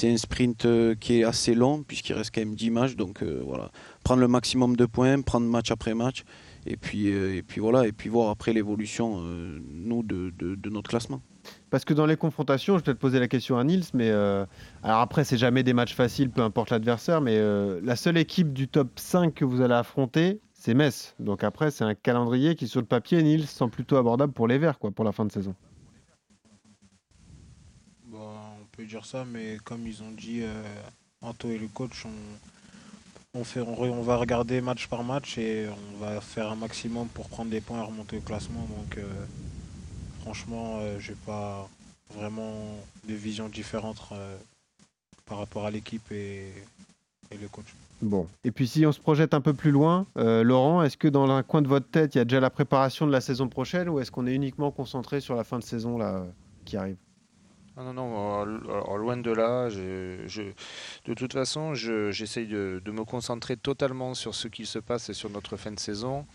un 0.04 0.16
sprint 0.16 0.66
qui 0.98 1.20
est 1.20 1.24
assez 1.24 1.54
long 1.54 1.84
puisqu'il 1.84 2.14
reste 2.14 2.34
quand 2.34 2.40
même 2.40 2.56
10 2.56 2.70
matchs. 2.70 2.96
Donc 2.96 3.22
voilà, 3.22 3.70
prendre 4.02 4.20
le 4.20 4.28
maximum 4.28 4.76
de 4.76 4.86
points, 4.86 5.20
prendre 5.22 5.46
match 5.46 5.70
après 5.70 5.94
match. 5.94 6.24
Et 6.66 6.76
puis, 6.76 7.12
voilà, 7.58 7.86
et 7.86 7.92
puis 7.92 8.08
voir 8.08 8.30
après 8.30 8.52
l'évolution, 8.52 9.22
nous, 9.70 10.02
de 10.02 10.70
notre 10.70 10.90
classement. 10.90 11.22
Parce 11.70 11.84
que 11.84 11.94
dans 11.94 12.06
les 12.06 12.16
confrontations, 12.16 12.74
je 12.74 12.78
vais 12.78 12.84
peut-être 12.86 12.98
poser 12.98 13.20
la 13.20 13.28
question 13.28 13.56
à 13.56 13.62
Nils, 13.62 13.84
mais 13.94 14.10
euh, 14.10 14.44
alors 14.82 14.98
après, 14.98 15.22
c'est 15.22 15.38
jamais 15.38 15.62
des 15.62 15.72
matchs 15.72 15.94
faciles, 15.94 16.28
peu 16.28 16.42
importe 16.42 16.70
l'adversaire, 16.70 17.20
mais 17.20 17.36
euh, 17.38 17.80
la 17.84 17.94
seule 17.94 18.18
équipe 18.18 18.52
du 18.52 18.66
top 18.66 18.98
5 18.98 19.32
que 19.32 19.44
vous 19.44 19.60
allez 19.60 19.74
affronter, 19.74 20.40
c'est 20.52 20.74
Metz. 20.74 21.14
Donc 21.20 21.44
après, 21.44 21.70
c'est 21.70 21.84
un 21.84 21.94
calendrier 21.94 22.56
qui, 22.56 22.66
sur 22.66 22.80
le 22.80 22.86
papier, 22.86 23.22
Nils, 23.22 23.46
semble 23.46 23.70
plutôt 23.70 23.96
abordable 23.96 24.32
pour 24.32 24.48
les 24.48 24.58
Verts, 24.58 24.80
quoi, 24.80 24.90
pour 24.90 25.04
la 25.04 25.12
fin 25.12 25.24
de 25.24 25.30
saison. 25.30 25.54
On 28.12 28.66
peut 28.72 28.84
dire 28.84 29.04
ça, 29.04 29.24
mais 29.24 29.58
comme 29.62 29.86
ils 29.86 30.02
ont 30.02 30.10
dit, 30.10 30.40
euh, 30.42 30.62
Anto 31.20 31.48
et 31.50 31.58
le 31.58 31.68
coach, 31.68 32.04
on, 33.34 33.44
fait, 33.44 33.60
on, 33.60 34.02
va 34.02 34.16
regarder 34.16 34.60
match 34.60 34.88
par 34.88 35.04
match 35.04 35.38
et 35.38 35.68
on 35.68 36.04
va 36.04 36.20
faire 36.20 36.50
un 36.50 36.56
maximum 36.56 37.06
pour 37.08 37.28
prendre 37.28 37.50
des 37.50 37.60
points 37.60 37.78
et 37.78 37.84
remonter 37.84 38.16
au 38.16 38.20
classement. 38.20 38.66
Donc 38.78 38.98
franchement, 40.20 40.78
euh, 40.80 40.98
j'ai 40.98 41.14
pas 41.26 41.68
vraiment 42.14 42.54
de 43.08 43.14
vision 43.14 43.48
différente 43.48 43.96
euh, 44.12 44.36
par 45.26 45.38
rapport 45.38 45.66
à 45.66 45.70
l'équipe 45.70 46.10
et, 46.12 46.52
le 47.30 47.48
coach. 47.48 47.66
Bon, 48.02 48.26
et 48.42 48.50
puis 48.50 48.66
si 48.66 48.84
on 48.86 48.92
se 48.92 48.98
projette 48.98 49.34
un 49.34 49.40
peu 49.40 49.52
plus 49.52 49.70
loin, 49.70 50.06
euh, 50.16 50.42
Laurent, 50.42 50.82
est-ce 50.82 50.96
que 50.96 51.06
dans 51.06 51.30
un 51.30 51.42
coin 51.42 51.62
de 51.62 51.68
votre 51.68 51.88
tête, 51.88 52.14
il 52.14 52.18
y 52.18 52.20
a 52.20 52.24
déjà 52.24 52.40
la 52.40 52.50
préparation 52.50 53.06
de 53.06 53.12
la 53.12 53.20
saison 53.20 53.48
prochaine 53.48 53.88
ou 53.88 54.00
est-ce 54.00 54.10
qu'on 54.10 54.26
est 54.26 54.34
uniquement 54.34 54.70
concentré 54.72 55.20
sur 55.20 55.36
la 55.36 55.44
fin 55.44 55.58
de 55.58 55.64
saison 55.64 55.96
là, 55.96 56.26
qui 56.64 56.76
arrive? 56.76 56.96
Ah 57.76 57.84
non, 57.84 57.92
non, 57.92 58.44
loin 58.96 59.16
de 59.16 59.30
là. 59.30 59.68
Je, 59.68 60.52
de 61.04 61.14
toute 61.14 61.32
façon, 61.32 61.74
j'essaye 61.74 62.48
de, 62.48 62.82
de, 62.84 62.90
me 62.90 63.04
concentrer 63.04 63.56
totalement 63.56 64.14
sur 64.14 64.34
ce 64.34 64.48
qui 64.48 64.66
se 64.66 64.80
passe 64.80 65.08
et 65.08 65.14
sur 65.14 65.30
notre 65.30 65.56
fin 65.56 65.70
de 65.70 65.78
saison. 65.78 66.26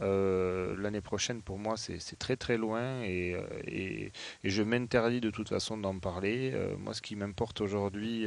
L'année 0.00 1.00
prochaine, 1.00 1.42
pour 1.42 1.58
moi, 1.58 1.76
c'est 1.76 2.18
très 2.18 2.36
très 2.36 2.56
loin 2.56 3.02
et, 3.02 3.36
et, 3.66 4.12
je 4.44 4.62
m'interdis 4.62 5.20
de 5.20 5.30
toute 5.30 5.48
façon 5.48 5.76
d'en 5.76 5.98
parler. 5.98 6.52
moi, 6.78 6.94
ce 6.94 7.02
qui 7.02 7.16
m'importe 7.16 7.60
aujourd'hui, 7.60 8.26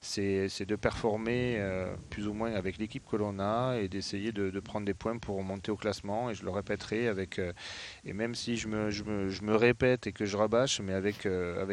c'est 0.00 0.66
de 0.66 0.76
performer 0.76 1.62
plus 2.10 2.26
ou 2.26 2.32
moins 2.32 2.52
avec 2.54 2.78
l'équipe 2.78 3.04
que 3.08 3.16
l'on 3.16 3.38
a 3.38 3.76
et 3.76 3.88
d'essayer 3.88 4.32
de, 4.32 4.60
prendre 4.60 4.86
des 4.86 4.94
points 4.94 5.18
pour 5.18 5.42
monter 5.42 5.70
au 5.70 5.76
classement. 5.76 6.30
Et 6.30 6.34
je 6.34 6.44
le 6.44 6.50
répéterai 6.50 7.08
avec, 7.08 7.40
et 8.04 8.12
même 8.12 8.34
si 8.34 8.56
je 8.56 8.68
me, 8.68 9.56
répète 9.56 10.06
et 10.06 10.12
que 10.12 10.24
je 10.24 10.36
rabâche, 10.36 10.80
mais 10.80 10.94
avec, 10.94 11.26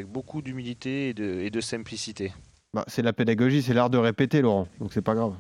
beaucoup 0.08 0.42
d'humilité 0.42 1.10
et 1.10 1.14
de, 1.14 1.40
et 1.42 1.50
de 1.50 1.62
simplicité. 1.62 2.34
Bah, 2.74 2.86
c'est 2.88 3.02
la 3.02 3.12
pédagogie, 3.12 3.62
c'est 3.62 3.74
l'art 3.74 3.90
de 3.90 3.98
répéter, 3.98 4.42
Laurent, 4.42 4.68
donc 4.80 4.94
c'est 4.94 5.02
pas 5.02 5.14
grave. 5.14 5.36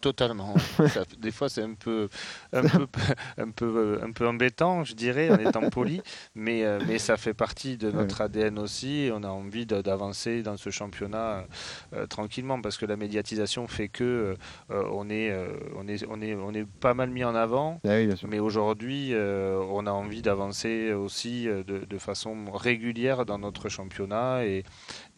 Totalement. 0.00 0.54
des 1.18 1.32
fois, 1.32 1.48
c'est 1.48 1.62
un 1.62 1.74
peu, 1.74 2.08
un, 2.52 2.62
peu, 2.62 2.86
un, 3.38 3.50
peu, 3.50 3.98
un 4.00 4.12
peu 4.12 4.28
embêtant, 4.28 4.84
je 4.84 4.94
dirais, 4.94 5.30
en 5.30 5.38
étant 5.38 5.68
poli, 5.70 6.00
mais, 6.36 6.64
euh, 6.64 6.78
mais 6.86 6.98
ça 6.98 7.16
fait 7.16 7.34
partie 7.34 7.76
de 7.76 7.90
notre 7.90 8.20
ADN 8.20 8.58
aussi. 8.60 9.10
on 9.12 9.24
a 9.24 9.28
envie 9.28 9.66
d'avancer 9.66 10.42
dans 10.42 10.56
ce 10.56 10.70
championnat 10.70 11.44
euh, 11.92 12.06
tranquillement 12.06 12.60
parce 12.60 12.78
que 12.78 12.86
la 12.86 12.96
médiatisation 12.96 13.66
fait 13.66 13.88
que 13.88 14.36
euh, 14.70 14.84
on, 14.92 15.10
est, 15.10 15.36
on, 15.76 15.88
est, 15.88 16.06
on, 16.08 16.20
est, 16.20 16.34
on 16.36 16.52
est 16.52 16.66
pas 16.66 16.94
mal 16.94 17.10
mis 17.10 17.24
en 17.24 17.34
avant. 17.34 17.80
Ah 17.84 17.96
mais 18.28 18.38
aujourd'hui, 18.38 19.12
on 19.16 19.86
a 19.86 19.90
envie 19.90 20.22
d'avancer 20.22 20.92
aussi 20.92 21.46
de, 21.46 21.62
de, 21.62 21.98
façon 21.98 22.36
régulière 22.52 23.26
dans 23.26 23.38
notre 23.38 23.68
championnat 23.68 24.44
et, 24.44 24.62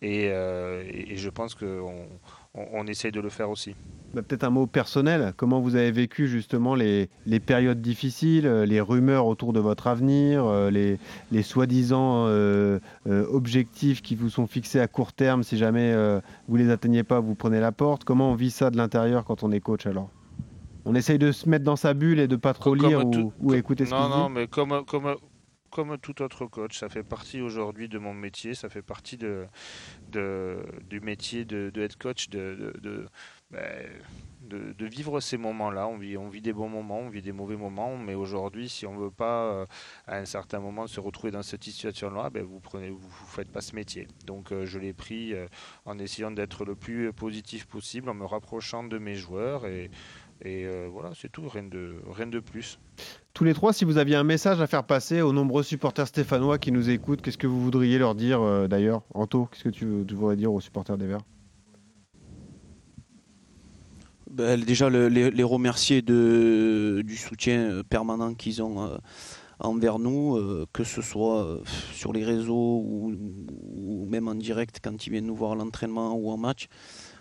et, 0.00 0.26
et 0.26 1.16
je 1.16 1.28
pense 1.28 1.54
qu'on 1.54 2.06
on, 2.54 2.86
essaye 2.86 3.12
de 3.12 3.20
le 3.20 3.28
faire 3.28 3.50
aussi. 3.50 3.74
Bah, 4.14 4.22
peut-être 4.22 4.44
un 4.44 4.50
mot 4.50 4.66
personnel. 4.66 5.34
Comment 5.36 5.60
vous 5.60 5.76
avez 5.76 5.90
vécu 5.90 6.28
justement 6.28 6.74
les, 6.74 7.08
périodes 7.44 7.82
difficiles, 7.82 8.46
euh, 8.46 8.64
les 8.64 8.80
rumeurs 8.80 9.26
autour 9.26 9.52
de 9.52 9.60
votre 9.60 9.86
avenir, 9.86 10.46
euh, 10.46 10.70
les, 10.70 10.98
les 11.30 11.42
soi-disant 11.42 12.24
euh, 12.26 12.78
objectifs 13.06 14.00
qui 14.00 14.14
vous 14.14 14.30
sont 14.30 14.46
fixés 14.46 14.80
à 14.80 14.88
court 14.88 15.12
terme 15.12 15.42
Si 15.42 15.58
jamais 15.58 15.94
vous 16.48 16.56
les 16.56 16.70
atteignez 16.70 17.02
pas, 17.02 17.20
vous 17.20 17.34
prenez 17.34 17.60
la 17.60 17.72
porte? 17.72 18.04
Comment 18.04 18.32
on 18.32 18.34
vit 18.34 18.50
ça 18.50 18.70
de 18.70 18.76
l'intérieur 18.76 19.24
quand 19.24 19.42
on 19.42 19.52
est 19.52 19.60
coach 19.60 19.86
alors? 19.86 20.10
On 20.84 20.94
essaye 20.94 21.18
de 21.18 21.32
se 21.32 21.48
mettre 21.48 21.64
dans 21.64 21.76
sa 21.76 21.92
bulle 21.92 22.18
et 22.18 22.28
de 22.28 22.36
pas 22.36 22.54
trop 22.54 22.74
lire 22.74 23.04
ou, 23.40 23.52
écouter 23.52 23.84
ce 23.84 23.90
dit? 23.90 23.96
Non, 23.96 24.30
mais 24.30 24.46
comme, 24.46 24.84
comme, 24.86 25.16
comme 25.70 25.98
tout 25.98 26.22
autre 26.22 26.46
coach, 26.46 26.78
ça 26.78 26.88
fait 26.88 27.02
partie 27.02 27.40
aujourd'hui 27.40 27.88
de 27.88 27.98
mon 27.98 28.14
métier, 28.14 28.54
ça 28.54 28.68
fait 28.68 28.82
partie 28.82 29.16
de, 29.16 29.46
du 30.88 31.00
métier 31.00 31.44
de, 31.44 31.70
head 31.76 31.96
coach, 31.96 32.30
de, 32.30 33.06
de, 34.48 34.72
de, 34.72 34.86
vivre 34.86 35.20
ces 35.20 35.36
moments-là. 35.36 35.88
On 35.88 35.96
vit, 35.98 36.40
des 36.40 36.52
bons 36.52 36.68
moments, 36.68 37.00
on 37.00 37.08
vit 37.08 37.22
des 37.22 37.32
mauvais 37.32 37.56
moments, 37.56 37.96
mais 37.96 38.14
aujourd'hui, 38.14 38.68
si 38.68 38.86
on 38.86 38.94
ne 38.94 39.00
veut 39.00 39.10
pas 39.10 39.44
euh, 39.44 39.66
à 40.06 40.16
un 40.16 40.24
certain 40.24 40.60
moment 40.60 40.86
se 40.86 41.00
retrouver 41.00 41.30
dans 41.30 41.42
cette 41.42 41.64
situation-là, 41.64 42.30
ben, 42.30 42.44
vous 42.44 42.60
ne 42.78 42.90
vous, 42.90 43.10
faites 43.26 43.50
pas 43.50 43.60
ce 43.60 43.74
métier. 43.74 44.08
Donc 44.26 44.52
euh, 44.52 44.64
je 44.64 44.78
l'ai 44.78 44.92
pris 44.92 45.34
euh, 45.34 45.46
en 45.84 45.98
essayant 45.98 46.30
d'être 46.30 46.64
le 46.64 46.74
plus 46.74 47.12
positif 47.12 47.66
possible, 47.66 48.08
en 48.08 48.14
me 48.14 48.24
rapprochant 48.24 48.84
de 48.84 48.98
mes 48.98 49.14
joueurs 49.14 49.66
et 49.66 49.90
voilà, 50.92 51.10
c'est 51.16 51.30
tout, 51.30 51.48
rien 51.48 51.64
de, 51.64 51.96
rien 52.08 52.28
de 52.28 52.38
plus. 52.38 52.78
Tous 53.34 53.42
les 53.42 53.54
trois, 53.54 53.72
si 53.72 53.84
vous 53.84 53.98
aviez 53.98 54.14
un 54.14 54.24
message 54.24 54.60
à 54.60 54.68
faire 54.68 54.84
passer 54.84 55.20
aux 55.20 55.32
nombreux 55.32 55.64
supporters 55.64 56.06
stéphanois 56.06 56.58
qui 56.58 56.70
nous 56.70 56.90
écoutent, 56.90 57.22
qu'est-ce 57.22 57.38
que 57.38 57.48
vous 57.48 57.60
voudriez 57.60 57.98
leur 57.98 58.14
dire 58.14 58.68
d'ailleurs? 58.68 59.02
Anto, 59.14 59.46
qu'est-ce 59.46 59.64
que 59.64 59.68
tu, 59.70 60.14
voudrais 60.14 60.36
dire 60.36 60.52
aux 60.52 60.60
supporters 60.60 60.96
des 60.96 61.06
Verts? 61.06 61.22
Ben, 64.38 64.58
Déjà, 64.60 64.88
les, 64.88 65.42
remercier 65.42 66.00
du 66.00 67.16
soutien 67.16 67.58
euh, 67.58 67.82
permanent 67.82 68.32
qu'ils 68.34 68.62
ont 68.62 68.98
envers 69.60 69.98
nous, 69.98 70.38
que 70.72 70.84
ce 70.84 71.02
soit 71.02 71.60
sur 71.92 72.12
les 72.12 72.24
réseaux 72.24 72.80
ou, 72.84 74.06
même 74.08 74.28
en 74.28 74.36
direct 74.36 74.78
quand 74.82 75.06
ils 75.06 75.10
viennent 75.10 75.26
nous 75.26 75.34
voir 75.34 75.52
à 75.52 75.54
l'entraînement 75.56 76.14
ou 76.14 76.30
en 76.30 76.36
match 76.36 76.68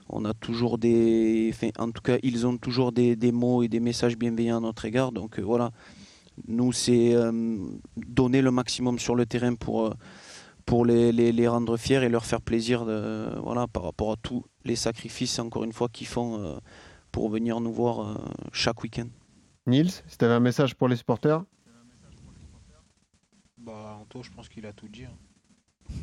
on 0.10 0.26
a 0.26 0.34
toujours 0.34 0.78
des, 0.78 1.54
en 1.78 1.92
tout 1.92 2.02
cas, 2.02 2.18
ils 2.24 2.48
ont 2.48 2.58
toujours 2.58 2.92
des, 2.92 3.16
mots 3.32 3.64
et 3.64 3.68
des 3.68 3.80
messages 3.80 4.18
bienveillants 4.18 4.58
à 4.58 4.62
notre 4.62 4.86
égard. 4.86 5.12
Donc 5.12 5.40
euh, 5.40 5.42
voilà, 5.42 5.72
nous 6.48 6.72
c'est 6.72 7.14
euh, 7.14 7.58
donner 7.96 8.42
le 8.42 8.52
maximum 8.52 9.00
sur 9.00 9.16
le 9.16 9.26
terrain 9.26 9.56
pour 9.56 9.88
euh, 9.88 9.94
pour 10.66 10.86
les, 10.86 11.48
rendre 11.48 11.78
fiers 11.78 12.04
et 12.04 12.10
leur 12.10 12.26
faire 12.26 12.42
plaisir, 12.42 12.84
voilà, 13.42 13.68
par 13.68 13.84
rapport 13.84 14.12
à 14.12 14.16
tous 14.18 14.44
les 14.66 14.76
sacrifices 14.76 15.40
encore 15.40 15.64
une 15.64 15.72
fois 15.72 15.88
qu'ils 15.88 16.08
font 16.08 16.60
pour 17.18 17.30
venir 17.30 17.60
nous 17.60 17.74
voir 17.74 18.16
chaque 18.52 18.84
week-end. 18.84 19.08
Nils, 19.66 19.90
si 19.90 20.20
tu 20.20 20.26
avais 20.26 20.36
un 20.36 20.40
message 20.40 20.76
pour 20.76 20.88
les 20.88 20.96
supporters? 20.96 21.44
Bah, 23.58 23.98
Anto, 24.00 24.22
je 24.22 24.30
pense 24.30 24.48
qu'il 24.48 24.68
a 24.68 24.72
tout 24.72 24.88
dit. 24.88 25.06
Hein. 25.06 25.16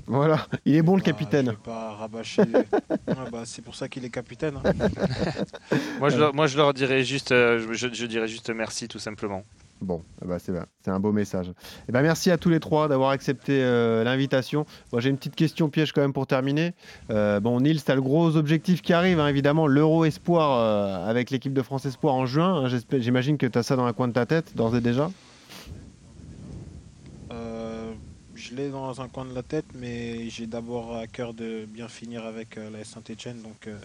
Voilà, 0.08 0.48
il 0.64 0.74
est 0.74 0.82
bon 0.82 0.96
le 0.96 1.02
bah, 1.02 1.04
capitaine. 1.04 1.52
pas 1.62 1.92
rabâcher. 1.92 2.42
bah, 3.30 3.44
c'est 3.44 3.62
pour 3.62 3.76
ça 3.76 3.88
qu'il 3.88 4.04
est 4.04 4.10
capitaine. 4.10 4.58
Hein. 4.64 4.72
moi, 6.00 6.08
je 6.08 6.18
leur, 6.18 6.34
moi, 6.34 6.48
je 6.48 6.56
leur 6.56 6.74
dirais 6.74 7.04
juste, 7.04 7.30
euh, 7.30 7.72
je, 7.72 8.06
dirais 8.06 8.26
juste 8.26 8.50
merci 8.50 8.88
tout 8.88 8.98
simplement. 8.98 9.44
Bon, 9.80 10.02
eh 10.22 10.26
ben, 10.26 10.38
c'est 10.38 10.90
un 10.90 11.00
beau 11.00 11.12
message. 11.12 11.52
Eh 11.88 11.92
ben, 11.92 12.02
merci 12.02 12.30
à 12.30 12.38
tous 12.38 12.48
les 12.48 12.60
trois 12.60 12.88
d'avoir 12.88 13.10
accepté 13.10 13.62
euh, 13.62 14.02
l'invitation. 14.02 14.64
Moi, 14.92 15.00
j'ai 15.00 15.10
une 15.10 15.16
petite 15.16 15.36
question 15.36 15.68
piège 15.68 15.92
quand 15.92 16.00
même 16.00 16.12
pour 16.12 16.26
terminer. 16.26 16.72
Euh, 17.10 17.40
bon, 17.40 17.60
Nils, 17.60 17.84
tu 17.84 17.90
as 17.90 17.94
le 17.94 18.02
gros 18.02 18.36
objectif 18.36 18.80
qui 18.80 18.92
arrive, 18.92 19.20
hein, 19.20 19.28
évidemment, 19.28 19.66
l'Euro 19.66 20.04
Espoir 20.04 21.06
avec 21.06 21.30
l'équipe 21.30 21.52
de 21.52 21.62
France 21.62 21.84
Espoir 21.84 22.14
en 22.14 22.24
juin. 22.24 22.64
Hein, 22.64 22.78
j'imagine 22.92 23.36
que 23.36 23.46
tu 23.46 23.58
as 23.58 23.62
ça 23.62 23.76
dans 23.76 23.84
un 23.84 23.92
coin 23.92 24.08
de 24.08 24.14
ta 24.14 24.26
tête, 24.26 24.56
d'ores 24.56 24.76
et 24.76 24.80
déjà 24.80 25.10
je 28.44 28.54
l'ai 28.54 28.68
dans 28.68 29.00
un 29.00 29.08
coin 29.08 29.24
de 29.24 29.34
la 29.34 29.42
tête, 29.42 29.64
mais 29.74 30.28
j'ai 30.28 30.46
d'abord 30.46 30.96
à 30.96 31.06
cœur 31.06 31.32
de 31.32 31.64
bien 31.66 31.88
finir 31.88 32.24
avec 32.26 32.58
euh, 32.58 32.68
la 32.70 32.84
Saint-Etienne, 32.84 33.40
donc 33.42 33.66
euh, 33.66 33.76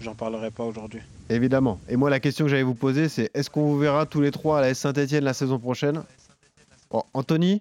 j'en 0.00 0.14
parlerai 0.14 0.50
pas 0.50 0.64
aujourd'hui. 0.64 1.00
Évidemment. 1.30 1.80
Et 1.88 1.96
moi, 1.96 2.10
la 2.10 2.20
question 2.20 2.44
que 2.44 2.50
j'allais 2.50 2.62
vous 2.62 2.74
poser, 2.74 3.08
c'est 3.08 3.30
est-ce 3.34 3.48
qu'on 3.48 3.64
vous 3.64 3.78
verra 3.78 4.06
tous 4.06 4.20
les 4.20 4.30
trois 4.30 4.58
à 4.58 4.60
la 4.60 4.74
Saint-Etienne 4.74 5.24
la 5.24 5.34
saison 5.34 5.58
prochaine? 5.58 6.02
Anthony? 7.12 7.60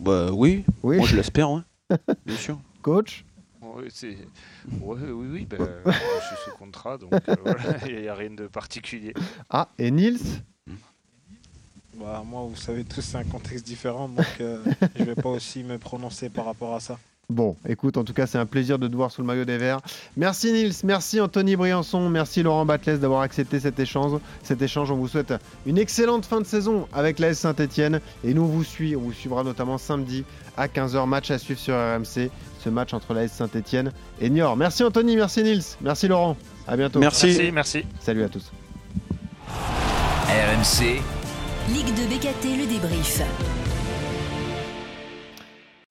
Bah 0.00 0.30
oui, 0.32 0.64
oui. 0.82 0.96
moi 0.96 1.06
je 1.06 1.14
l'espère, 1.14 1.48
bien 2.26 2.36
sûr. 2.36 2.58
Coach? 2.80 3.24
Oui, 3.62 3.84
oui, 4.80 4.96
oui, 5.12 5.44
ben, 5.44 5.58
je 5.84 5.92
suis 5.92 6.36
sous 6.44 6.56
contrat, 6.56 6.96
donc 6.96 7.12
euh, 7.12 7.36
il 7.86 8.00
n'y 8.00 8.08
a 8.08 8.14
rien 8.14 8.30
de 8.30 8.46
particulier. 8.46 9.12
Ah, 9.50 9.68
et 9.78 9.90
Nils? 9.90 10.42
Bah, 11.94 12.22
moi, 12.26 12.46
vous 12.48 12.56
savez 12.56 12.84
tous, 12.84 13.02
c'est 13.02 13.18
un 13.18 13.24
contexte 13.24 13.66
différent, 13.66 14.08
donc 14.08 14.26
euh, 14.40 14.64
je 14.96 15.04
vais 15.04 15.14
pas 15.14 15.28
aussi 15.28 15.62
me 15.62 15.76
prononcer 15.76 16.30
par 16.30 16.46
rapport 16.46 16.74
à 16.74 16.80
ça. 16.80 16.98
Bon, 17.30 17.56
écoute, 17.68 17.96
en 17.96 18.02
tout 18.02 18.12
cas, 18.12 18.26
c'est 18.26 18.38
un 18.38 18.46
plaisir 18.46 18.76
de 18.80 18.88
te 18.88 18.96
voir 18.96 19.12
sous 19.12 19.22
le 19.22 19.26
maillot 19.26 19.44
des 19.44 19.56
Verts. 19.56 19.78
Merci 20.16 20.52
Nils, 20.52 20.74
merci 20.82 21.20
Anthony 21.20 21.54
Briançon, 21.54 22.08
merci 22.08 22.42
Laurent 22.42 22.66
Batles 22.66 22.98
d'avoir 22.98 23.20
accepté 23.20 23.60
cet 23.60 23.78
échange. 23.78 24.18
Cet 24.42 24.60
échange, 24.62 24.90
on 24.90 24.96
vous 24.96 25.06
souhaite 25.06 25.32
une 25.64 25.78
excellente 25.78 26.26
fin 26.26 26.40
de 26.40 26.46
saison 26.46 26.88
avec 26.92 27.20
l'AS 27.20 27.38
Saint-Etienne. 27.38 28.00
Et 28.24 28.34
nous, 28.34 28.42
on 28.42 28.46
vous 28.46 28.64
suit, 28.64 28.96
on 28.96 29.00
vous 29.00 29.12
suivra 29.12 29.44
notamment 29.44 29.78
samedi 29.78 30.24
à 30.56 30.66
15h, 30.66 31.06
match 31.06 31.30
à 31.30 31.38
suivre 31.38 31.60
sur 31.60 31.74
RMC, 31.74 32.30
ce 32.58 32.68
match 32.68 32.92
entre 32.94 33.14
l'AS 33.14 33.28
Saint-Etienne 33.28 33.92
et 34.20 34.28
Niort. 34.28 34.56
Merci 34.56 34.82
Anthony, 34.82 35.14
merci 35.14 35.44
Nils, 35.44 35.62
merci 35.82 36.08
Laurent. 36.08 36.36
À 36.66 36.76
bientôt. 36.76 36.98
Merci, 36.98 37.26
merci. 37.26 37.52
merci. 37.52 37.84
Salut 38.00 38.24
à 38.24 38.28
tous. 38.28 38.50
RMC 39.46 41.00
Ligue 41.68 41.94
de 41.94 42.12
BKT, 42.12 42.58
le 42.58 42.66
débrief. 42.66 43.22